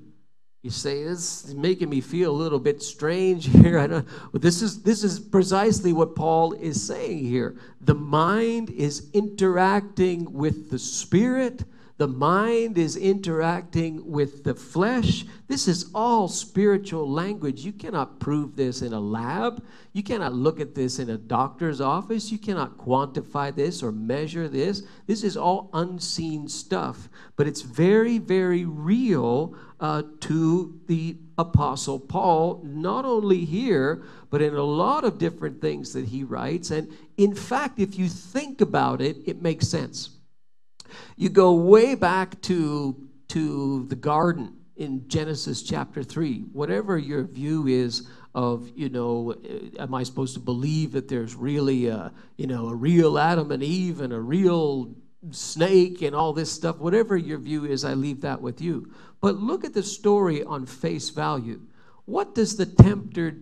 You 0.62 0.70
say 0.70 1.02
this 1.02 1.44
is 1.44 1.56
making 1.56 1.88
me 1.90 2.00
feel 2.00 2.30
a 2.30 2.32
little 2.32 2.60
bit 2.60 2.82
strange 2.82 3.46
here. 3.62 3.80
I 3.80 3.88
don't, 3.88 4.06
this 4.32 4.62
is 4.62 4.82
this 4.82 5.02
is 5.02 5.18
precisely 5.18 5.92
what 5.92 6.14
Paul 6.14 6.52
is 6.52 6.80
saying 6.86 7.24
here. 7.24 7.56
The 7.80 7.96
mind 7.96 8.70
is 8.70 9.08
interacting 9.12 10.32
with 10.32 10.70
the 10.70 10.78
spirit 10.78 11.64
the 12.02 12.08
mind 12.08 12.78
is 12.78 12.96
interacting 12.96 14.10
with 14.10 14.42
the 14.42 14.56
flesh. 14.56 15.24
This 15.46 15.68
is 15.68 15.88
all 15.94 16.26
spiritual 16.26 17.08
language. 17.08 17.64
You 17.64 17.72
cannot 17.72 18.18
prove 18.18 18.56
this 18.56 18.82
in 18.82 18.92
a 18.92 18.98
lab. 18.98 19.64
You 19.92 20.02
cannot 20.02 20.32
look 20.32 20.58
at 20.58 20.74
this 20.74 20.98
in 20.98 21.10
a 21.10 21.16
doctor's 21.16 21.80
office. 21.80 22.32
You 22.32 22.38
cannot 22.38 22.76
quantify 22.76 23.54
this 23.54 23.84
or 23.84 23.92
measure 23.92 24.48
this. 24.48 24.82
This 25.06 25.22
is 25.22 25.36
all 25.36 25.70
unseen 25.74 26.48
stuff, 26.48 27.08
but 27.36 27.46
it's 27.46 27.62
very, 27.62 28.18
very 28.18 28.64
real 28.64 29.54
uh, 29.78 30.02
to 30.22 30.80
the 30.88 31.18
Apostle 31.38 32.00
Paul, 32.00 32.62
not 32.64 33.04
only 33.04 33.44
here, 33.44 34.02
but 34.28 34.42
in 34.42 34.56
a 34.56 34.64
lot 34.64 35.04
of 35.04 35.18
different 35.18 35.60
things 35.60 35.92
that 35.92 36.06
he 36.06 36.24
writes. 36.24 36.72
And 36.72 36.92
in 37.16 37.32
fact, 37.32 37.78
if 37.78 37.96
you 37.96 38.08
think 38.08 38.60
about 38.60 39.00
it, 39.00 39.18
it 39.24 39.40
makes 39.40 39.68
sense. 39.68 40.18
You 41.16 41.28
go 41.28 41.52
way 41.54 41.94
back 41.94 42.40
to, 42.42 42.96
to 43.28 43.86
the 43.88 43.96
garden 43.96 44.56
in 44.76 45.06
Genesis 45.08 45.62
chapter 45.62 46.02
3. 46.02 46.44
Whatever 46.52 46.98
your 46.98 47.24
view 47.24 47.66
is 47.66 48.08
of, 48.34 48.70
you 48.74 48.88
know, 48.88 49.32
uh, 49.32 49.82
am 49.82 49.94
I 49.94 50.02
supposed 50.02 50.34
to 50.34 50.40
believe 50.40 50.92
that 50.92 51.08
there's 51.08 51.34
really 51.34 51.86
a, 51.86 52.12
you 52.36 52.46
know, 52.46 52.68
a 52.68 52.74
real 52.74 53.18
Adam 53.18 53.50
and 53.52 53.62
Eve 53.62 54.00
and 54.00 54.12
a 54.12 54.20
real 54.20 54.94
snake 55.30 56.02
and 56.02 56.16
all 56.16 56.32
this 56.32 56.50
stuff, 56.50 56.78
whatever 56.78 57.16
your 57.16 57.38
view 57.38 57.64
is, 57.64 57.84
I 57.84 57.94
leave 57.94 58.22
that 58.22 58.40
with 58.40 58.60
you. 58.60 58.92
But 59.20 59.36
look 59.36 59.64
at 59.64 59.74
the 59.74 59.82
story 59.82 60.42
on 60.42 60.66
face 60.66 61.10
value. 61.10 61.60
What 62.06 62.34
does 62.34 62.56
the 62.56 62.66
tempter 62.66 63.36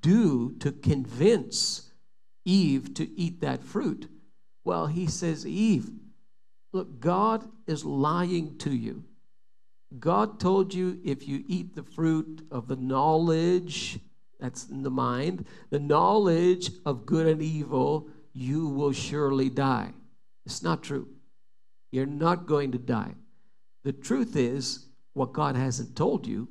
do 0.00 0.56
to 0.58 0.72
convince 0.72 1.90
Eve 2.44 2.94
to 2.94 3.08
eat 3.18 3.40
that 3.40 3.62
fruit? 3.62 4.10
Well, 4.64 4.86
he 4.86 5.06
says, 5.06 5.46
Eve, 5.46 5.90
look, 6.72 7.00
God 7.00 7.48
is 7.66 7.84
lying 7.84 8.58
to 8.58 8.70
you. 8.70 9.04
God 9.98 10.40
told 10.40 10.72
you 10.72 10.98
if 11.04 11.28
you 11.28 11.44
eat 11.46 11.74
the 11.74 11.82
fruit 11.82 12.46
of 12.50 12.66
the 12.66 12.76
knowledge, 12.76 13.98
that's 14.40 14.68
in 14.68 14.82
the 14.82 14.90
mind, 14.90 15.46
the 15.70 15.78
knowledge 15.78 16.70
of 16.84 17.06
good 17.06 17.26
and 17.26 17.42
evil, 17.42 18.08
you 18.32 18.68
will 18.68 18.92
surely 18.92 19.50
die. 19.50 19.92
It's 20.46 20.62
not 20.62 20.82
true. 20.82 21.08
You're 21.90 22.06
not 22.06 22.46
going 22.46 22.72
to 22.72 22.78
die. 22.78 23.14
The 23.84 23.92
truth 23.92 24.34
is, 24.34 24.86
what 25.12 25.32
God 25.32 25.56
hasn't 25.56 25.94
told 25.94 26.26
you 26.26 26.48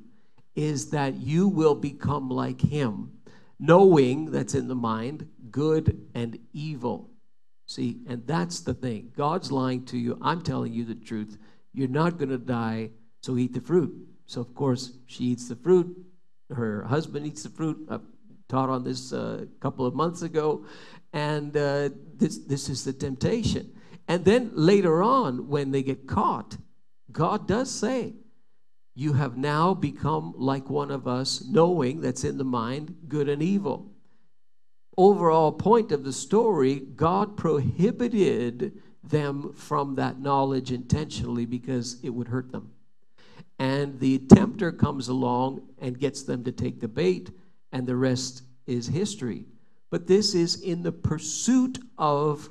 is 0.54 0.90
that 0.90 1.14
you 1.14 1.48
will 1.48 1.74
become 1.74 2.28
like 2.28 2.60
Him, 2.60 3.12
knowing 3.58 4.30
that's 4.30 4.54
in 4.54 4.68
the 4.68 4.74
mind 4.74 5.28
good 5.50 6.06
and 6.14 6.38
evil. 6.52 7.11
See, 7.66 7.98
and 8.08 8.26
that's 8.26 8.60
the 8.60 8.74
thing. 8.74 9.12
God's 9.16 9.50
lying 9.50 9.84
to 9.86 9.98
you. 9.98 10.18
I'm 10.20 10.42
telling 10.42 10.72
you 10.72 10.84
the 10.84 10.94
truth. 10.94 11.38
You're 11.72 11.88
not 11.88 12.18
going 12.18 12.28
to 12.28 12.38
die, 12.38 12.90
so 13.20 13.38
eat 13.38 13.54
the 13.54 13.60
fruit. 13.60 13.94
So, 14.26 14.40
of 14.40 14.54
course, 14.54 14.92
she 15.06 15.24
eats 15.24 15.48
the 15.48 15.56
fruit. 15.56 15.96
Her 16.50 16.84
husband 16.84 17.26
eats 17.26 17.44
the 17.44 17.50
fruit. 17.50 17.86
I 17.90 17.98
taught 18.48 18.68
on 18.68 18.84
this 18.84 19.12
uh, 19.12 19.44
a 19.44 19.60
couple 19.60 19.86
of 19.86 19.94
months 19.94 20.22
ago. 20.22 20.66
And 21.12 21.56
uh, 21.56 21.90
this, 22.16 22.38
this 22.38 22.68
is 22.68 22.84
the 22.84 22.92
temptation. 22.92 23.72
And 24.08 24.24
then 24.24 24.50
later 24.54 25.02
on, 25.02 25.48
when 25.48 25.70
they 25.70 25.82
get 25.82 26.06
caught, 26.06 26.56
God 27.10 27.46
does 27.46 27.70
say, 27.70 28.14
You 28.94 29.14
have 29.14 29.36
now 29.36 29.74
become 29.74 30.34
like 30.36 30.68
one 30.68 30.90
of 30.90 31.06
us, 31.06 31.44
knowing 31.46 32.00
that's 32.00 32.24
in 32.24 32.38
the 32.38 32.44
mind 32.44 32.96
good 33.08 33.28
and 33.28 33.42
evil. 33.42 33.91
Overall 34.96 35.52
point 35.52 35.90
of 35.90 36.04
the 36.04 36.12
story 36.12 36.80
God 36.80 37.36
prohibited 37.36 38.80
them 39.02 39.52
from 39.54 39.94
that 39.96 40.20
knowledge 40.20 40.70
intentionally 40.70 41.46
because 41.46 41.98
it 42.02 42.10
would 42.10 42.28
hurt 42.28 42.52
them. 42.52 42.72
And 43.58 43.98
the 44.00 44.18
tempter 44.18 44.72
comes 44.72 45.08
along 45.08 45.62
and 45.78 45.98
gets 45.98 46.22
them 46.22 46.44
to 46.44 46.52
take 46.52 46.80
the 46.80 46.88
bait, 46.88 47.30
and 47.70 47.86
the 47.86 47.96
rest 47.96 48.42
is 48.66 48.88
history. 48.88 49.46
But 49.90 50.06
this 50.06 50.34
is 50.34 50.60
in 50.60 50.82
the 50.82 50.92
pursuit 50.92 51.78
of 51.98 52.50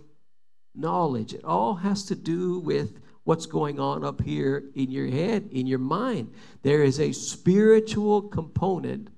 knowledge. 0.76 1.34
It 1.34 1.44
all 1.44 1.76
has 1.76 2.06
to 2.06 2.16
do 2.16 2.60
with 2.60 3.00
what's 3.24 3.46
going 3.46 3.80
on 3.80 4.04
up 4.04 4.22
here 4.22 4.64
in 4.76 4.92
your 4.92 5.08
head, 5.08 5.50
in 5.52 5.68
your 5.68 5.80
mind. 5.80 6.34
There 6.64 6.84
is 6.84 7.00
a 7.00 7.12
spiritual 7.12 8.24
component 8.24 9.10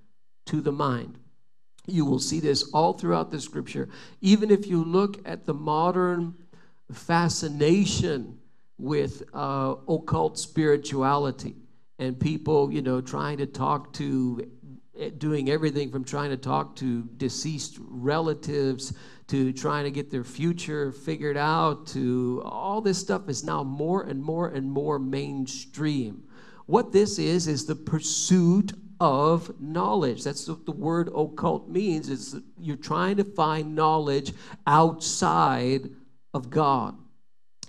to 0.46 0.62
the 0.62 0.72
mind. 0.72 1.20
You 1.86 2.06
will 2.06 2.20
see 2.20 2.40
this 2.40 2.64
all 2.72 2.94
throughout 2.94 3.30
the 3.30 3.42
scripture. 3.42 3.90
Even 4.22 4.52
if 4.52 4.68
you 4.68 4.84
look 4.84 5.18
at 5.28 5.46
the 5.46 5.54
modern 5.54 6.36
fascination 6.92 8.40
with 8.78 9.24
uh, 9.34 9.76
occult 9.88 10.38
spirituality 10.40 11.56
and 12.00 12.20
people, 12.20 12.72
you 12.72 12.82
know, 12.82 13.02
trying 13.02 13.38
to 13.38 13.46
talk 13.46 13.94
to, 13.94 14.50
eh, 14.98 15.10
doing 15.18 15.50
everything 15.50 15.92
from 15.92 16.04
trying 16.04 16.30
to 16.30 16.38
talk 16.38 16.76
to 16.78 17.04
deceased 17.18 17.78
relatives 17.80 18.94
to 19.28 19.54
trying 19.54 19.84
to 19.84 19.92
get 19.92 20.10
their 20.12 20.24
future 20.24 20.92
figured 20.92 21.38
out 21.38 21.88
to 21.88 22.42
all 22.46 22.82
this 22.82 22.98
stuff 22.98 23.30
is 23.30 23.44
now 23.44 23.64
more 23.64 24.04
and 24.04 24.22
more 24.22 24.50
and 24.50 24.70
more 24.70 25.00
mainstream. 25.00 26.24
What 26.66 26.92
this 26.92 27.20
is, 27.20 27.48
is 27.48 27.66
the 27.66 27.76
pursuit 27.76 28.74
of 29.04 29.60
knowledge. 29.60 30.24
That's 30.24 30.48
what 30.48 30.66
the 30.66 30.72
word 30.72 31.10
occult 31.14 31.68
means. 31.68 32.08
Is 32.10 32.38
you're 32.58 32.78
trying 32.78 33.18
to 33.18 33.26
find 33.26 33.76
knowledge 33.76 34.32
outside 34.66 35.90
of 36.34 36.50
God. 36.50 36.98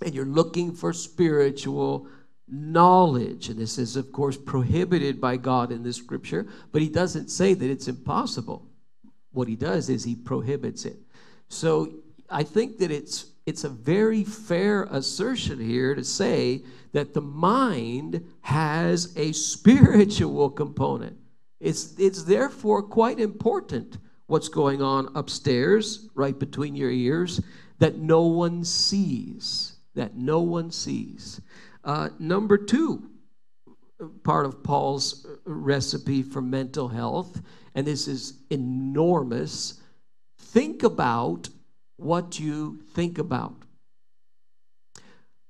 And 0.01 0.15
you're 0.15 0.25
looking 0.25 0.73
for 0.73 0.93
spiritual 0.93 2.07
knowledge. 2.47 3.49
And 3.49 3.59
this 3.59 3.77
is, 3.77 3.97
of 3.97 4.13
course, 4.13 4.37
prohibited 4.37 5.19
by 5.19 5.35
God 5.35 5.73
in 5.73 5.83
the 5.83 5.91
scripture, 5.91 6.47
but 6.71 6.81
he 6.81 6.87
doesn't 6.87 7.29
say 7.29 7.53
that 7.53 7.69
it's 7.69 7.89
impossible. 7.89 8.65
What 9.33 9.49
he 9.49 9.57
does 9.57 9.89
is 9.89 10.05
he 10.05 10.15
prohibits 10.15 10.85
it. 10.85 10.97
So 11.49 11.95
I 12.29 12.43
think 12.43 12.77
that 12.77 12.91
it's 12.91 13.25
it's 13.45 13.63
a 13.63 13.69
very 13.69 14.23
fair 14.23 14.87
assertion 14.89 15.59
here 15.59 15.93
to 15.93 16.03
say 16.03 16.63
that 16.93 17.13
the 17.13 17.21
mind 17.21 18.25
has 18.41 19.13
a 19.17 19.31
spiritual 19.51 20.49
component. 20.49 21.17
It's 21.65 21.97
it's 21.97 22.23
therefore 22.23 22.83
quite 22.83 23.19
important 23.19 23.97
what's 24.27 24.49
going 24.49 24.81
on 24.81 25.09
upstairs, 25.15 26.09
right 26.15 26.37
between 26.37 26.75
your 26.75 26.91
ears, 26.91 27.41
that 27.79 27.97
no 27.97 28.23
one 28.23 28.63
sees. 28.63 29.73
That 29.95 30.15
no 30.15 30.41
one 30.41 30.71
sees. 30.71 31.41
Uh, 31.83 32.09
number 32.19 32.57
two, 32.57 33.09
part 34.23 34.45
of 34.45 34.63
Paul's 34.63 35.25
recipe 35.45 36.21
for 36.21 36.41
mental 36.41 36.87
health, 36.87 37.41
and 37.75 37.87
this 37.87 38.07
is 38.07 38.41
enormous 38.49 39.81
Think 40.55 40.83
about 40.83 41.49
what 41.97 42.39
you 42.39 42.79
think 42.93 43.17
about. 43.17 43.55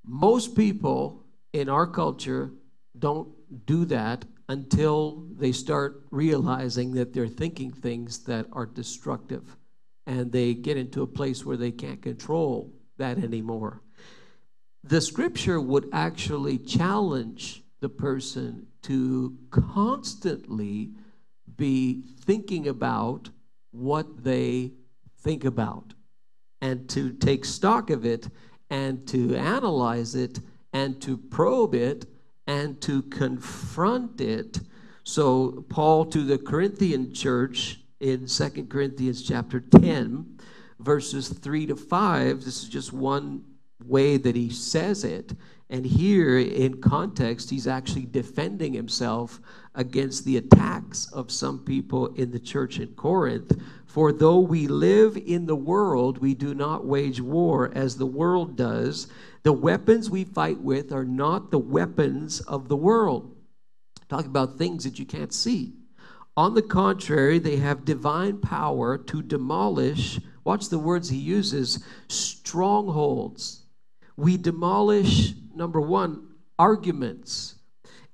Most 0.03 0.55
people 0.55 1.23
in 1.53 1.69
our 1.69 1.85
culture 1.85 2.51
don't 2.97 3.29
do 3.67 3.85
that 3.85 4.25
until 4.49 5.25
they 5.37 5.51
start 5.51 6.05
realizing 6.11 6.93
that 6.93 7.13
they're 7.13 7.27
thinking 7.27 7.71
things 7.71 8.19
that 8.25 8.45
are 8.53 8.65
destructive 8.65 9.57
and 10.07 10.31
they 10.31 10.53
get 10.53 10.77
into 10.77 11.01
a 11.01 11.07
place 11.07 11.45
where 11.45 11.57
they 11.57 11.71
can't 11.71 12.01
control 12.01 12.71
that 12.97 13.17
anymore. 13.17 13.81
The 14.83 15.01
scripture 15.01 15.59
would 15.59 15.89
actually 15.91 16.59
challenge 16.59 17.63
the 17.79 17.89
person 17.89 18.67
to 18.83 19.35
constantly 19.49 20.91
be 21.57 22.03
thinking 22.21 22.67
about 22.67 23.29
what 23.71 24.23
they 24.23 24.73
think 25.19 25.43
about 25.43 25.93
and 26.61 26.87
to 26.89 27.11
take 27.13 27.45
stock 27.45 27.89
of 27.89 28.05
it 28.05 28.29
and 28.69 29.07
to 29.07 29.35
analyze 29.35 30.15
it 30.15 30.39
and 30.71 31.01
to 31.01 31.17
probe 31.17 31.73
it 31.73 32.05
and 32.47 32.79
to 32.81 33.01
confront 33.03 34.21
it. 34.21 34.59
So 35.03 35.65
Paul 35.69 36.05
to 36.07 36.23
the 36.23 36.37
Corinthian 36.37 37.13
church 37.13 37.81
in 37.99 38.27
Second 38.27 38.69
Corinthians 38.69 39.23
chapter 39.23 39.59
10 39.59 40.39
verses 40.79 41.29
3 41.29 41.67
to 41.67 41.75
5 41.75 42.43
this 42.43 42.61
is 42.61 42.67
just 42.67 42.91
one 42.91 43.41
way 43.85 44.17
that 44.17 44.35
he 44.35 44.49
says 44.49 45.05
it 45.05 45.33
and 45.69 45.85
here 45.85 46.37
in 46.37 46.81
context 46.81 47.49
he's 47.49 47.65
actually 47.65 48.05
defending 48.05 48.73
himself 48.73 49.39
against 49.75 50.25
the 50.25 50.35
attacks 50.35 51.09
of 51.13 51.31
some 51.31 51.59
people 51.59 52.07
in 52.15 52.29
the 52.31 52.39
church 52.39 52.77
in 52.79 52.89
Corinth 52.89 53.53
for 53.95 54.11
though 54.11 54.39
we 54.39 54.67
live 54.67 55.15
in 55.15 55.45
the 55.45 55.55
world, 55.55 56.17
we 56.17 56.33
do 56.33 56.53
not 56.53 56.85
wage 56.85 57.21
war 57.21 57.71
as 57.73 57.95
the 57.95 58.05
world 58.05 58.57
does. 58.57 59.07
The 59.45 59.53
weapons 59.53 60.09
we 60.09 60.23
fight 60.23 60.59
with 60.59 60.91
are 60.91 61.05
not 61.05 61.51
the 61.51 61.59
weapons 61.59 62.41
of 62.41 62.67
the 62.67 62.75
world. 62.75 63.35
Talking 64.09 64.31
about 64.31 64.57
things 64.57 64.85
that 64.85 64.97
you 64.97 65.05
can't 65.05 65.31
see. 65.31 65.75
On 66.35 66.55
the 66.55 66.63
contrary, 66.63 67.37
they 67.37 67.57
have 67.57 67.85
divine 67.85 68.39
power 68.39 68.97
to 68.97 69.21
demolish, 69.21 70.19
watch 70.43 70.69
the 70.69 70.79
words 70.79 71.09
he 71.09 71.19
uses, 71.19 71.83
strongholds. 72.07 73.61
We 74.17 74.35
demolish, 74.35 75.33
number 75.53 75.79
one, 75.79 76.27
arguments 76.57 77.53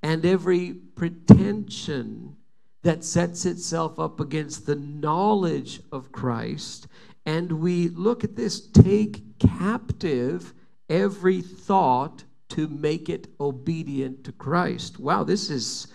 and 0.04 0.26
every 0.26 0.74
pretension 0.74 2.36
that 2.84 3.06
sets 3.06 3.46
itself 3.46 4.02
up 4.02 4.20
against 4.20 4.65
the 4.65 4.76
knowledge 4.76 5.80
of 5.94 6.12
Christ. 6.12 6.88
And 7.26 7.54
we 7.54 7.88
look 7.88 8.26
at 8.26 8.36
this 8.36 8.60
take 8.60 9.39
captive 9.39 10.54
every 10.91 11.41
thought 11.41 12.25
to 12.49 12.67
make 12.67 13.10
it 13.10 13.27
obedient 13.39 14.25
to 14.25 14.32
Christ. 14.34 14.99
Wow, 14.99 15.23
this 15.23 15.49
is 15.49 15.88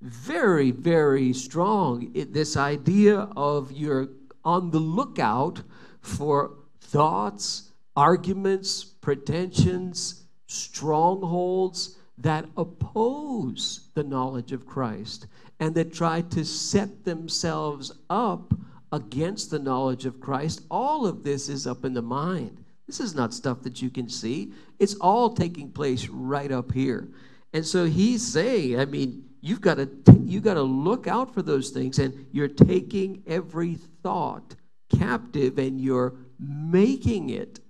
very, 0.00 0.70
very 0.70 1.32
strong. 1.32 2.12
It, 2.14 2.32
this 2.32 2.56
idea 2.56 3.28
of 3.36 3.72
you're 3.72 4.08
on 4.44 4.70
the 4.70 4.78
lookout 4.78 5.62
for 6.00 6.58
thoughts, 6.80 7.72
arguments, 7.96 8.84
pretensions, 8.84 10.26
strongholds 10.46 11.96
that 12.18 12.46
oppose 12.56 13.88
the 13.94 14.04
knowledge 14.04 14.52
of 14.52 14.64
Christ 14.64 15.26
and 15.58 15.74
that 15.74 15.92
try 15.92 16.20
to 16.20 16.44
set 16.44 17.04
themselves 17.04 17.90
up 18.08 18.54
against 18.92 19.50
the 19.50 19.58
knowledge 19.58 20.06
of 20.06 20.20
Christ. 20.20 20.62
All 20.70 21.04
of 21.04 21.24
this 21.24 21.48
is 21.48 21.66
up 21.66 21.84
in 21.84 21.94
the 21.94 22.02
mind. 22.02 22.62
This 22.86 23.00
is 23.00 23.14
not 23.14 23.34
stuff 23.34 23.62
that 23.62 23.82
you 23.82 23.90
can 23.90 24.08
see. 24.08 24.52
It's 24.78 24.94
all 24.96 25.34
taking 25.34 25.70
place 25.70 26.08
right 26.08 26.52
up 26.52 26.72
here. 26.72 27.08
And 27.52 27.66
so 27.66 27.84
he's 27.84 28.26
saying, 28.26 28.78
I 28.78 28.84
mean, 28.84 29.24
you've 29.40 29.60
got 29.60 29.76
to 29.76 29.88
you 30.22 30.40
got 30.40 30.54
to 30.54 30.62
look 30.62 31.06
out 31.06 31.32
for 31.32 31.42
those 31.42 31.70
things 31.70 31.98
and 31.98 32.26
you're 32.32 32.48
taking 32.48 33.22
every 33.26 33.74
thought 34.02 34.54
captive 34.90 35.58
and 35.58 35.80
you're 35.80 36.14
making 36.38 37.30
it 37.30 37.60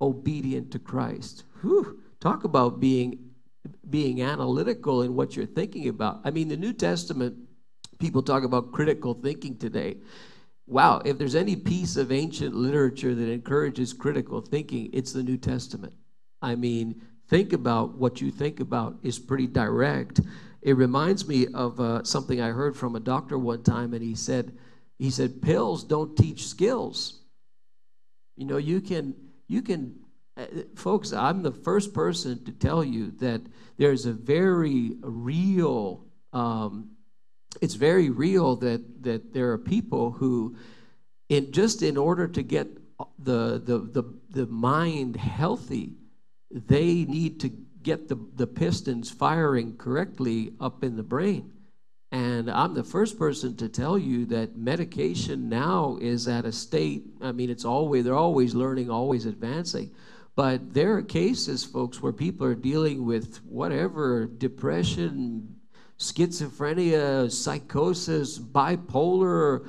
obedient 0.00 0.70
to 0.72 0.78
Christ. 0.78 1.44
Whew. 1.60 2.00
Talk 2.20 2.44
about 2.44 2.80
being 2.80 3.30
being 3.88 4.22
analytical 4.22 5.02
in 5.02 5.14
what 5.14 5.36
you're 5.36 5.46
thinking 5.46 5.88
about. 5.88 6.20
I 6.24 6.30
mean, 6.30 6.48
the 6.48 6.56
New 6.56 6.72
Testament, 6.72 7.36
people 7.98 8.22
talk 8.22 8.42
about 8.42 8.72
critical 8.72 9.14
thinking 9.14 9.56
today. 9.56 9.96
Wow, 10.68 11.00
if 11.04 11.16
there's 11.16 11.34
any 11.34 11.56
piece 11.56 11.96
of 11.96 12.12
ancient 12.12 12.54
literature 12.54 13.14
that 13.14 13.30
encourages 13.30 13.94
critical 13.94 14.42
thinking, 14.42 14.90
it's 14.92 15.12
the 15.12 15.22
New 15.22 15.38
Testament. 15.38 15.94
I 16.42 16.56
mean, 16.56 17.00
think 17.26 17.54
about 17.54 17.96
what 17.96 18.20
you 18.20 18.30
think 18.30 18.60
about 18.60 18.98
is 19.02 19.18
pretty 19.18 19.46
direct. 19.46 20.20
It 20.60 20.76
reminds 20.76 21.26
me 21.26 21.46
of 21.54 21.80
uh, 21.80 22.04
something 22.04 22.40
I 22.40 22.48
heard 22.48 22.76
from 22.76 22.96
a 22.96 23.00
doctor 23.00 23.38
one 23.38 23.62
time, 23.62 23.94
and 23.94 24.02
he 24.02 24.14
said, 24.14 24.58
he 24.98 25.10
said, 25.10 25.40
pills 25.40 25.84
don't 25.84 26.16
teach 26.16 26.46
skills. 26.46 27.22
You 28.36 28.44
know, 28.44 28.58
you 28.58 28.82
can 28.82 29.14
you 29.48 29.62
can 29.62 29.94
uh, 30.38 30.44
folks, 30.76 31.12
I'm 31.12 31.42
the 31.42 31.52
first 31.52 31.92
person 31.92 32.44
to 32.44 32.52
tell 32.52 32.84
you 32.84 33.10
that 33.18 33.40
there's 33.76 34.06
a 34.06 34.12
very 34.12 34.92
real, 35.00 36.06
um, 36.32 36.90
it's 37.60 37.74
very 37.74 38.10
real 38.10 38.56
that, 38.56 39.02
that 39.02 39.32
there 39.32 39.52
are 39.52 39.58
people 39.58 40.12
who, 40.12 40.56
in, 41.28 41.52
just 41.52 41.82
in 41.82 41.96
order 41.96 42.28
to 42.28 42.42
get 42.42 42.68
the, 43.18 43.60
the, 43.64 43.78
the, 43.78 44.04
the 44.30 44.46
mind 44.46 45.16
healthy, 45.16 45.94
they 46.50 47.04
need 47.04 47.40
to 47.40 47.50
get 47.82 48.08
the, 48.08 48.16
the 48.34 48.46
pistons 48.46 49.10
firing 49.10 49.76
correctly 49.76 50.52
up 50.60 50.82
in 50.84 50.96
the 50.96 51.02
brain. 51.02 51.52
And 52.10 52.50
I'm 52.50 52.74
the 52.74 52.84
first 52.84 53.18
person 53.18 53.56
to 53.56 53.68
tell 53.68 53.98
you 53.98 54.24
that 54.26 54.56
medication 54.56 55.48
now 55.48 55.98
is 56.00 56.26
at 56.26 56.46
a 56.46 56.52
state, 56.52 57.04
I 57.20 57.32
mean, 57.32 57.50
it's 57.50 57.66
always, 57.66 58.04
they're 58.04 58.14
always 58.14 58.54
learning, 58.54 58.90
always 58.90 59.26
advancing. 59.26 59.90
But 60.34 60.72
there 60.72 60.94
are 60.94 61.02
cases, 61.02 61.64
folks, 61.64 62.00
where 62.00 62.12
people 62.12 62.46
are 62.46 62.54
dealing 62.54 63.04
with 63.04 63.38
whatever 63.44 64.26
depression, 64.26 65.57
schizophrenia, 65.98 67.30
psychosis, 67.30 68.38
bipolar, 68.38 69.68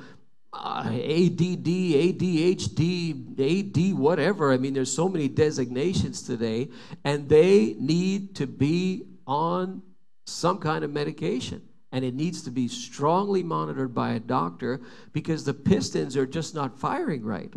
uh, 0.52 0.84
ADD, 0.86 1.64
ADHD, 1.64 3.38
AD, 3.38 3.98
whatever. 3.98 4.52
I 4.52 4.56
mean, 4.56 4.74
there's 4.74 4.92
so 4.92 5.08
many 5.08 5.28
designations 5.28 6.22
today, 6.22 6.68
and 7.04 7.28
they 7.28 7.74
need 7.78 8.34
to 8.36 8.46
be 8.46 9.04
on 9.26 9.82
some 10.26 10.58
kind 10.58 10.84
of 10.84 10.90
medication. 10.90 11.62
And 11.92 12.04
it 12.04 12.14
needs 12.14 12.42
to 12.42 12.50
be 12.50 12.68
strongly 12.68 13.42
monitored 13.42 13.92
by 13.94 14.12
a 14.12 14.20
doctor 14.20 14.80
because 15.12 15.44
the 15.44 15.54
pistons 15.54 16.16
are 16.16 16.26
just 16.26 16.54
not 16.54 16.78
firing 16.78 17.24
right. 17.24 17.52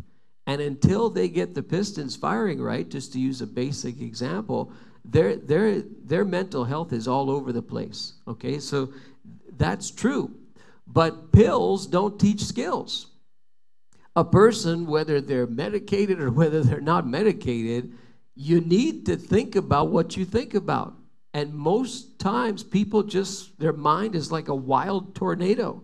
And 0.48 0.60
until 0.60 1.10
they 1.10 1.30
get 1.30 1.54
the 1.54 1.64
pistons 1.64 2.16
firing 2.16 2.60
right, 2.60 2.90
just 2.90 3.14
to 3.14 3.20
use 3.20 3.42
a 3.42 3.48
basic 3.48 4.02
example, 4.02 4.72
their, 5.06 5.36
their, 5.36 5.82
their 5.82 6.26
mental 6.26 6.64
health 6.64 6.94
is 6.94 7.08
all 7.08 7.30
over 7.30 7.52
the 7.52 7.62
place. 7.62 8.14
Okay, 8.28 8.60
so 8.60 8.94
that's 9.58 9.92
true. 9.92 10.32
But 10.88 11.32
pills 11.32 11.88
don't 11.88 12.20
teach 12.20 12.44
skills. 12.44 13.08
A 14.16 14.24
person, 14.24 14.86
whether 14.86 15.20
they're 15.22 15.48
medicated 15.48 16.22
or 16.22 16.32
whether 16.40 16.64
they're 16.64 16.82
not 16.82 17.08
medicated, 17.08 17.94
you 18.36 18.62
need 18.62 19.06
to 19.06 19.16
think 19.16 19.56
about 19.56 19.90
what 19.90 20.18
you 20.18 20.26
think 20.26 20.54
about. 20.54 20.96
And 21.34 21.54
most 21.54 22.20
times, 22.20 22.64
people 22.64 23.04
just, 23.04 23.60
their 23.60 23.74
mind 23.74 24.16
is 24.16 24.32
like 24.32 24.48
a 24.48 24.56
wild 24.56 25.16
tornado 25.16 25.84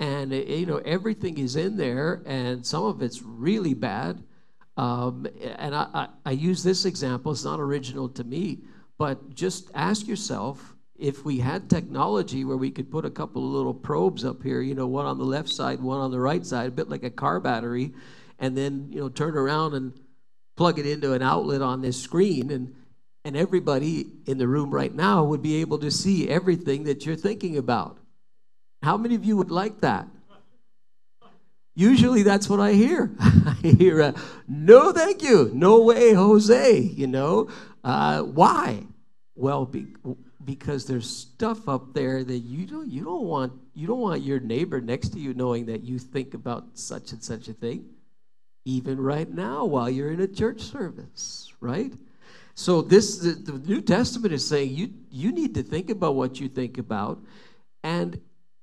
and 0.00 0.32
you 0.32 0.66
know 0.66 0.78
everything 0.78 1.38
is 1.38 1.56
in 1.56 1.76
there, 1.76 2.22
and 2.24 2.64
some 2.64 2.84
of 2.84 3.02
it's 3.02 3.22
really 3.22 3.74
bad. 3.74 4.22
Um, 4.78 5.26
and 5.58 5.74
I, 5.74 5.86
I, 5.92 6.08
I 6.26 6.30
use 6.30 6.62
this 6.62 6.84
example; 6.84 7.32
it's 7.32 7.44
not 7.44 7.60
original 7.60 8.08
to 8.10 8.24
me, 8.24 8.60
but 8.96 9.34
just 9.34 9.70
ask 9.74 10.06
yourself 10.06 10.74
if 10.96 11.24
we 11.24 11.38
had 11.38 11.68
technology 11.68 12.44
where 12.44 12.56
we 12.56 12.70
could 12.70 12.90
put 12.90 13.04
a 13.04 13.10
couple 13.10 13.44
of 13.44 13.52
little 13.52 13.74
probes 13.74 14.24
up 14.24 14.42
here, 14.42 14.60
you 14.60 14.74
know, 14.74 14.86
one 14.86 15.04
on 15.04 15.18
the 15.18 15.24
left 15.24 15.48
side, 15.48 15.80
one 15.80 16.00
on 16.00 16.10
the 16.10 16.20
right 16.20 16.44
side, 16.46 16.68
a 16.68 16.72
bit 16.72 16.88
like 16.88 17.02
a 17.02 17.10
car 17.10 17.40
battery, 17.40 17.92
and 18.38 18.56
then 18.56 18.88
you 18.90 19.00
know 19.00 19.08
turn 19.08 19.36
around 19.36 19.74
and 19.74 19.92
plug 20.56 20.78
it 20.78 20.86
into 20.86 21.12
an 21.12 21.22
outlet 21.22 21.60
on 21.60 21.82
this 21.82 22.00
screen 22.00 22.50
and 22.50 22.74
and 23.24 23.36
everybody 23.36 24.06
in 24.26 24.38
the 24.38 24.48
room 24.48 24.70
right 24.70 24.94
now 24.94 25.22
would 25.24 25.42
be 25.42 25.60
able 25.60 25.78
to 25.78 25.90
see 25.90 26.28
everything 26.28 26.84
that 26.84 27.04
you're 27.04 27.16
thinking 27.16 27.58
about 27.58 27.98
how 28.82 28.96
many 28.96 29.14
of 29.14 29.24
you 29.24 29.36
would 29.36 29.50
like 29.50 29.80
that? 29.80 30.06
Usually 31.78 32.24
that's 32.24 32.48
what 32.48 32.58
I 32.58 32.72
hear. 32.72 33.12
I 33.20 33.54
hear, 33.62 34.02
uh, 34.02 34.12
no, 34.48 34.90
thank 34.90 35.22
you. 35.22 35.52
No 35.54 35.80
way, 35.84 36.12
Jose. 36.12 36.76
You 36.80 37.06
know, 37.06 37.50
uh, 37.84 38.22
why? 38.22 38.82
Well, 39.36 39.64
be, 39.64 39.86
because 40.44 40.86
there's 40.86 41.08
stuff 41.08 41.68
up 41.68 41.94
there 41.94 42.24
that 42.24 42.38
you 42.38 42.66
don't, 42.66 42.90
you 42.90 43.04
don't 43.04 43.26
want, 43.26 43.52
you 43.74 43.86
don't 43.86 44.00
want 44.00 44.22
your 44.22 44.40
neighbor 44.40 44.80
next 44.80 45.10
to 45.10 45.20
you 45.20 45.34
knowing 45.34 45.66
that 45.66 45.84
you 45.84 46.00
think 46.00 46.34
about 46.34 46.64
such 46.74 47.12
and 47.12 47.22
such 47.22 47.46
a 47.46 47.52
thing. 47.52 47.84
Even 48.64 49.00
right 49.00 49.32
now, 49.32 49.64
while 49.64 49.88
you're 49.88 50.10
in 50.10 50.20
a 50.20 50.26
church 50.26 50.62
service, 50.62 51.52
right? 51.60 51.92
So 52.56 52.82
this, 52.82 53.18
the, 53.18 53.34
the 53.34 53.52
New 53.56 53.82
Testament 53.82 54.34
is 54.34 54.44
saying 54.44 54.74
you, 54.74 54.90
you 55.12 55.30
need 55.30 55.54
to 55.54 55.62
think 55.62 55.90
about 55.90 56.16
what 56.16 56.40
you 56.40 56.48
think 56.48 56.76
about, 56.76 57.20
and 57.84 58.20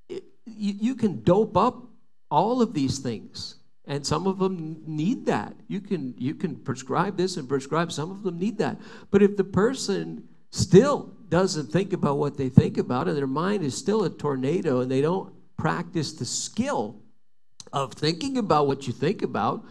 you, 0.09 0.19
you 0.45 0.95
can 0.95 1.23
dope 1.23 1.55
up 1.55 1.85
all 2.35 2.61
of 2.61 2.73
these 2.73 2.99
things. 2.99 3.55
And 3.85 4.05
some 4.05 4.27
of 4.27 4.39
them 4.39 4.83
need 4.85 5.25
that. 5.27 5.55
You 5.69 5.79
can 5.79 6.15
you 6.17 6.35
can 6.35 6.55
prescribe 6.57 7.15
this 7.15 7.37
and 7.37 7.47
prescribe 7.47 7.91
some 7.91 8.11
of 8.11 8.23
them 8.23 8.37
need 8.37 8.57
that. 8.57 8.77
But 9.09 9.21
if 9.23 9.37
the 9.37 9.45
person 9.45 10.27
still 10.51 11.13
doesn't 11.29 11.67
think 11.71 11.93
about 11.93 12.17
what 12.17 12.35
they 12.37 12.49
think 12.49 12.77
about 12.77 13.07
and 13.07 13.15
their 13.17 13.33
mind 13.45 13.63
is 13.63 13.77
still 13.77 14.03
a 14.03 14.09
tornado 14.09 14.81
and 14.81 14.91
they 14.91 15.01
don't 15.01 15.33
practice 15.55 16.11
the 16.11 16.25
skill 16.25 16.99
of 17.71 17.93
thinking 17.93 18.37
about 18.37 18.67
what 18.67 18.85
you 18.85 18.91
think 18.91 19.21
about 19.21 19.63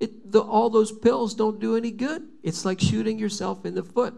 it, 0.00 0.32
the, 0.32 0.40
all 0.40 0.70
those 0.70 0.90
pills 0.90 1.34
don't 1.34 1.60
do 1.60 1.76
any 1.76 1.92
good. 1.92 2.22
It's 2.42 2.64
like 2.64 2.80
shooting 2.80 3.18
yourself 3.18 3.64
in 3.64 3.74
the 3.74 3.82
foot. 3.84 4.14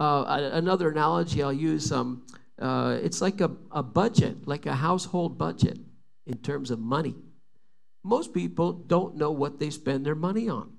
Uh, 0.00 0.50
another 0.52 0.90
analogy 0.90 1.42
i'll 1.42 1.52
use 1.52 1.92
um, 1.92 2.22
uh, 2.58 2.98
it's 3.02 3.20
like 3.20 3.40
a, 3.40 3.50
a 3.70 3.82
budget, 3.82 4.48
like 4.48 4.64
a 4.66 4.74
household 4.74 5.36
budget 5.36 5.78
in 6.26 6.38
terms 6.38 6.70
of 6.70 6.78
money. 6.78 7.14
Most 8.04 8.34
people 8.34 8.72
don't 8.72 9.16
know 9.16 9.30
what 9.30 9.58
they 9.58 9.70
spend 9.70 10.04
their 10.04 10.14
money 10.14 10.48
on. 10.48 10.72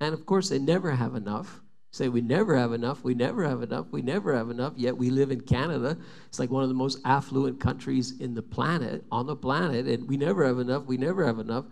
And 0.00 0.14
of 0.14 0.24
course, 0.24 0.48
they 0.48 0.58
never 0.58 0.92
have 0.92 1.14
enough. 1.14 1.60
Say, 1.92 2.08
we 2.08 2.20
never 2.20 2.56
have 2.56 2.72
enough, 2.72 3.02
we 3.02 3.14
never 3.14 3.42
have 3.42 3.62
enough, 3.64 3.86
we 3.90 4.00
never 4.00 4.32
have 4.36 4.48
enough, 4.48 4.74
yet 4.76 4.96
we 4.96 5.10
live 5.10 5.32
in 5.32 5.40
Canada. 5.40 5.98
It's 6.28 6.38
like 6.38 6.50
one 6.50 6.62
of 6.62 6.68
the 6.68 6.74
most 6.74 7.00
affluent 7.04 7.58
countries 7.58 8.20
in 8.20 8.32
the 8.32 8.42
planet, 8.42 9.04
on 9.10 9.26
the 9.26 9.34
planet, 9.34 9.86
and 9.88 10.08
we 10.08 10.16
never 10.16 10.46
have 10.46 10.60
enough, 10.60 10.84
we 10.84 10.96
never 10.96 11.26
have 11.26 11.40
enough. 11.40 11.64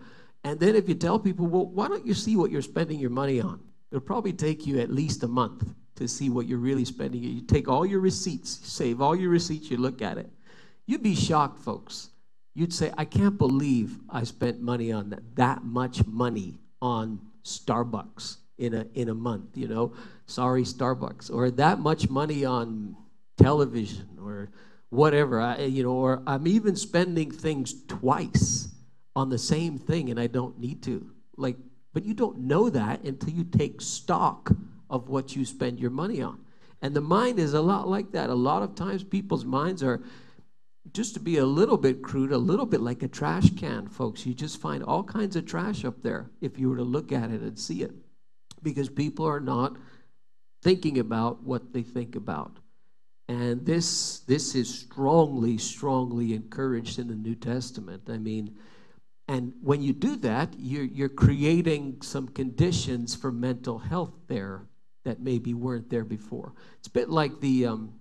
And 0.42 0.58
then 0.58 0.74
if 0.74 0.88
you 0.88 0.96
tell 0.96 1.20
people, 1.20 1.46
well, 1.46 1.66
why 1.66 1.86
don't 1.86 2.04
you 2.04 2.14
see 2.14 2.36
what 2.36 2.50
you're 2.50 2.62
spending 2.62 2.98
your 2.98 3.10
money 3.10 3.40
on? 3.40 3.60
It'll 3.92 4.00
probably 4.00 4.32
take 4.32 4.66
you 4.66 4.80
at 4.80 4.90
least 4.90 5.22
a 5.22 5.28
month 5.28 5.72
to 5.94 6.08
see 6.08 6.30
what 6.30 6.48
you're 6.48 6.58
really 6.58 6.84
spending. 6.84 7.22
You 7.22 7.42
take 7.42 7.68
all 7.68 7.86
your 7.86 8.00
receipts, 8.00 8.50
save 8.66 9.00
all 9.00 9.14
your 9.14 9.30
receipts, 9.30 9.70
you 9.70 9.76
look 9.76 10.02
at 10.02 10.18
it. 10.18 10.28
You'd 10.86 11.02
be 11.02 11.14
shocked, 11.14 11.60
folks. 11.60 12.10
You'd 12.58 12.74
say, 12.74 12.92
I 12.98 13.04
can't 13.04 13.38
believe 13.38 14.00
I 14.10 14.24
spent 14.24 14.60
money 14.60 14.90
on 14.90 15.10
that, 15.10 15.36
that 15.36 15.62
much 15.62 16.04
money 16.08 16.58
on 16.82 17.20
Starbucks 17.44 18.38
in 18.58 18.74
a, 18.74 18.84
in 18.94 19.10
a 19.10 19.14
month, 19.14 19.56
you 19.56 19.68
know? 19.68 19.92
Sorry, 20.26 20.64
Starbucks. 20.64 21.32
Or 21.32 21.52
that 21.52 21.78
much 21.78 22.10
money 22.10 22.44
on 22.44 22.96
television 23.36 24.08
or 24.20 24.50
whatever. 24.90 25.40
I, 25.40 25.66
you 25.66 25.84
know, 25.84 25.92
or 25.92 26.20
I'm 26.26 26.48
even 26.48 26.74
spending 26.74 27.30
things 27.30 27.76
twice 27.86 28.66
on 29.14 29.28
the 29.28 29.38
same 29.38 29.78
thing 29.78 30.10
and 30.10 30.18
I 30.18 30.26
don't 30.26 30.58
need 30.58 30.82
to. 30.82 31.08
Like, 31.36 31.58
but 31.94 32.04
you 32.04 32.12
don't 32.12 32.40
know 32.40 32.70
that 32.70 33.04
until 33.04 33.30
you 33.30 33.44
take 33.44 33.80
stock 33.80 34.50
of 34.90 35.08
what 35.08 35.36
you 35.36 35.44
spend 35.44 35.78
your 35.78 35.92
money 35.92 36.22
on. 36.22 36.40
And 36.82 36.92
the 36.92 37.00
mind 37.02 37.38
is 37.38 37.54
a 37.54 37.60
lot 37.60 37.86
like 37.86 38.10
that. 38.12 38.30
A 38.30 38.34
lot 38.34 38.64
of 38.64 38.74
times 38.74 39.04
people's 39.04 39.44
minds 39.44 39.84
are, 39.84 40.02
just 40.92 41.14
to 41.14 41.20
be 41.20 41.38
a 41.38 41.44
little 41.44 41.76
bit 41.76 42.02
crude, 42.02 42.32
a 42.32 42.38
little 42.38 42.66
bit 42.66 42.80
like 42.80 43.02
a 43.02 43.08
trash 43.08 43.50
can, 43.56 43.88
folks. 43.88 44.26
You 44.26 44.34
just 44.34 44.60
find 44.60 44.82
all 44.82 45.02
kinds 45.02 45.36
of 45.36 45.46
trash 45.46 45.84
up 45.84 46.02
there 46.02 46.30
if 46.40 46.58
you 46.58 46.68
were 46.68 46.76
to 46.76 46.84
look 46.84 47.12
at 47.12 47.30
it 47.30 47.40
and 47.40 47.58
see 47.58 47.82
it. 47.82 47.92
Because 48.62 48.88
people 48.88 49.26
are 49.26 49.40
not 49.40 49.76
thinking 50.62 50.98
about 50.98 51.42
what 51.42 51.72
they 51.72 51.82
think 51.82 52.16
about. 52.16 52.58
And 53.28 53.64
this, 53.64 54.20
this 54.20 54.54
is 54.54 54.72
strongly, 54.72 55.58
strongly 55.58 56.32
encouraged 56.32 56.98
in 56.98 57.08
the 57.08 57.14
New 57.14 57.34
Testament. 57.34 58.04
I 58.08 58.18
mean, 58.18 58.56
and 59.28 59.52
when 59.62 59.82
you 59.82 59.92
do 59.92 60.16
that, 60.16 60.54
you're, 60.58 60.84
you're 60.84 61.10
creating 61.10 61.98
some 62.00 62.28
conditions 62.28 63.14
for 63.14 63.30
mental 63.30 63.78
health 63.78 64.14
there 64.26 64.62
that 65.04 65.20
maybe 65.20 65.52
weren't 65.52 65.90
there 65.90 66.04
before. 66.04 66.54
It's 66.78 66.88
a 66.88 66.92
bit 66.92 67.10
like 67.10 67.40
the, 67.40 67.66
um, 67.66 67.92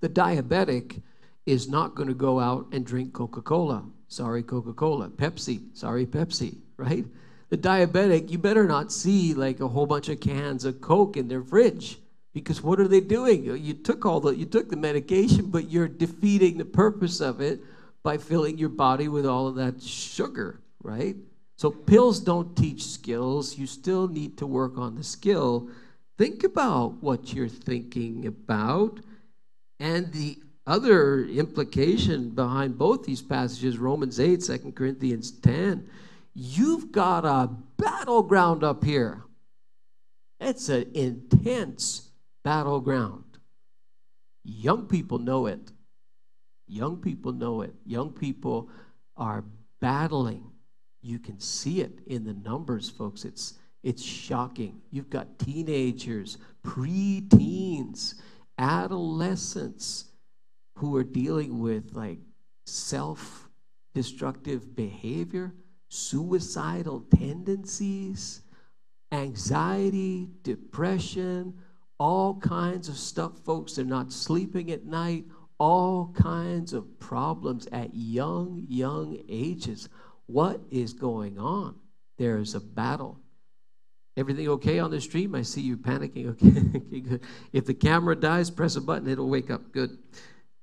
the 0.00 0.08
diabetic 0.08 1.02
is 1.46 1.68
not 1.68 1.94
going 1.94 2.08
to 2.08 2.14
go 2.14 2.40
out 2.40 2.66
and 2.72 2.84
drink 2.84 3.12
Coca 3.12 3.40
Cola. 3.40 3.84
Sorry, 4.08 4.42
Coca 4.42 4.72
Cola. 4.72 5.08
Pepsi. 5.08 5.60
Sorry, 5.72 6.04
Pepsi, 6.04 6.56
right? 6.76 7.04
The 7.48 7.56
diabetic, 7.56 8.30
you 8.30 8.38
better 8.38 8.66
not 8.66 8.92
see 8.92 9.32
like 9.32 9.60
a 9.60 9.68
whole 9.68 9.86
bunch 9.86 10.08
of 10.08 10.20
cans 10.20 10.64
of 10.64 10.80
Coke 10.80 11.16
in 11.16 11.28
their 11.28 11.42
fridge 11.42 11.98
because 12.36 12.62
what 12.62 12.80
are 12.80 12.88
they 12.88 13.00
doing? 13.00 13.44
You 13.44 13.72
took 13.72 14.04
all 14.04 14.20
the 14.20 14.36
you 14.36 14.44
took 14.44 14.68
the 14.68 14.76
medication, 14.76 15.46
but 15.46 15.70
you're 15.70 15.88
defeating 15.88 16.58
the 16.58 16.66
purpose 16.66 17.20
of 17.20 17.40
it 17.40 17.60
by 18.02 18.18
filling 18.18 18.58
your 18.58 18.68
body 18.68 19.08
with 19.08 19.24
all 19.24 19.46
of 19.46 19.54
that 19.54 19.80
sugar, 19.82 20.60
right? 20.82 21.16
So 21.56 21.70
pills 21.70 22.20
don't 22.20 22.54
teach 22.54 22.84
skills. 22.84 23.56
You 23.56 23.66
still 23.66 24.06
need 24.06 24.36
to 24.38 24.46
work 24.46 24.76
on 24.76 24.96
the 24.96 25.02
skill. 25.02 25.70
Think 26.18 26.44
about 26.44 27.02
what 27.02 27.32
you're 27.32 27.48
thinking 27.48 28.26
about. 28.26 29.00
And 29.80 30.12
the 30.12 30.38
other 30.66 31.24
implication 31.26 32.30
behind 32.30 32.76
both 32.76 33.04
these 33.04 33.22
passages, 33.22 33.78
Romans 33.78 34.18
8, 34.18 34.40
2 34.40 34.72
Corinthians 34.72 35.30
10, 35.30 35.88
you've 36.34 36.90
got 36.90 37.24
a 37.24 37.48
battleground 37.76 38.64
up 38.64 38.82
here. 38.82 39.22
It's 40.40 40.68
an 40.68 40.90
intense 40.94 42.10
battleground. 42.44 43.24
Young 44.44 44.86
people 44.86 45.18
know 45.18 45.46
it. 45.46 45.72
Young 46.66 46.96
people 46.98 47.32
know 47.32 47.62
it. 47.62 47.74
Young 47.84 48.10
people 48.10 48.68
are 49.16 49.44
battling. 49.80 50.50
You 51.00 51.18
can 51.18 51.38
see 51.38 51.80
it 51.80 52.00
in 52.06 52.24
the 52.24 52.34
numbers, 52.34 52.90
folks. 52.90 53.24
It's 53.24 53.54
it's 53.82 54.02
shocking. 54.02 54.80
You've 54.90 55.10
got 55.10 55.38
teenagers, 55.38 56.38
pre-teens, 56.64 58.16
adolescents 58.58 60.06
who 60.76 60.96
are 60.96 61.04
dealing 61.04 61.58
with 61.58 61.94
like 61.94 62.18
self-destructive 62.66 64.76
behavior, 64.76 65.54
suicidal 65.88 67.00
tendencies, 67.16 68.42
anxiety, 69.12 70.28
depression, 70.42 71.54
all 71.98 72.38
kinds 72.38 72.88
of 72.88 72.96
stuff, 72.96 73.38
folks. 73.44 73.74
They're 73.74 73.84
not 73.84 74.12
sleeping 74.12 74.70
at 74.70 74.84
night, 74.84 75.24
all 75.58 76.12
kinds 76.14 76.72
of 76.72 76.98
problems 76.98 77.66
at 77.72 77.94
young, 77.94 78.64
young 78.68 79.18
ages. 79.28 79.88
What 80.26 80.60
is 80.70 80.92
going 80.92 81.38
on? 81.38 81.76
There 82.18 82.38
is 82.38 82.54
a 82.54 82.60
battle. 82.60 83.18
Everything 84.16 84.48
okay 84.48 84.78
on 84.78 84.90
the 84.90 85.00
stream? 85.00 85.34
I 85.34 85.42
see 85.42 85.60
you 85.60 85.76
panicking. 85.76 86.30
Okay, 86.30 86.78
okay 86.78 87.00
good. 87.00 87.20
If 87.52 87.66
the 87.66 87.74
camera 87.74 88.16
dies, 88.16 88.50
press 88.50 88.76
a 88.76 88.80
button, 88.80 89.08
it'll 89.08 89.28
wake 89.28 89.50
up. 89.50 89.72
Good. 89.72 89.98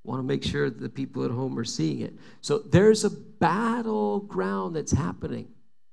Want 0.03 0.19
to 0.19 0.23
make 0.23 0.43
sure 0.43 0.69
the 0.69 0.89
people 0.89 1.23
at 1.23 1.31
home 1.31 1.57
are 1.57 1.63
seeing 1.63 2.01
it. 2.01 2.13
So 2.41 2.59
there's 2.59 3.05
a 3.05 3.09
battleground 3.09 4.75
that's 4.75 4.91
happening, 4.91 5.47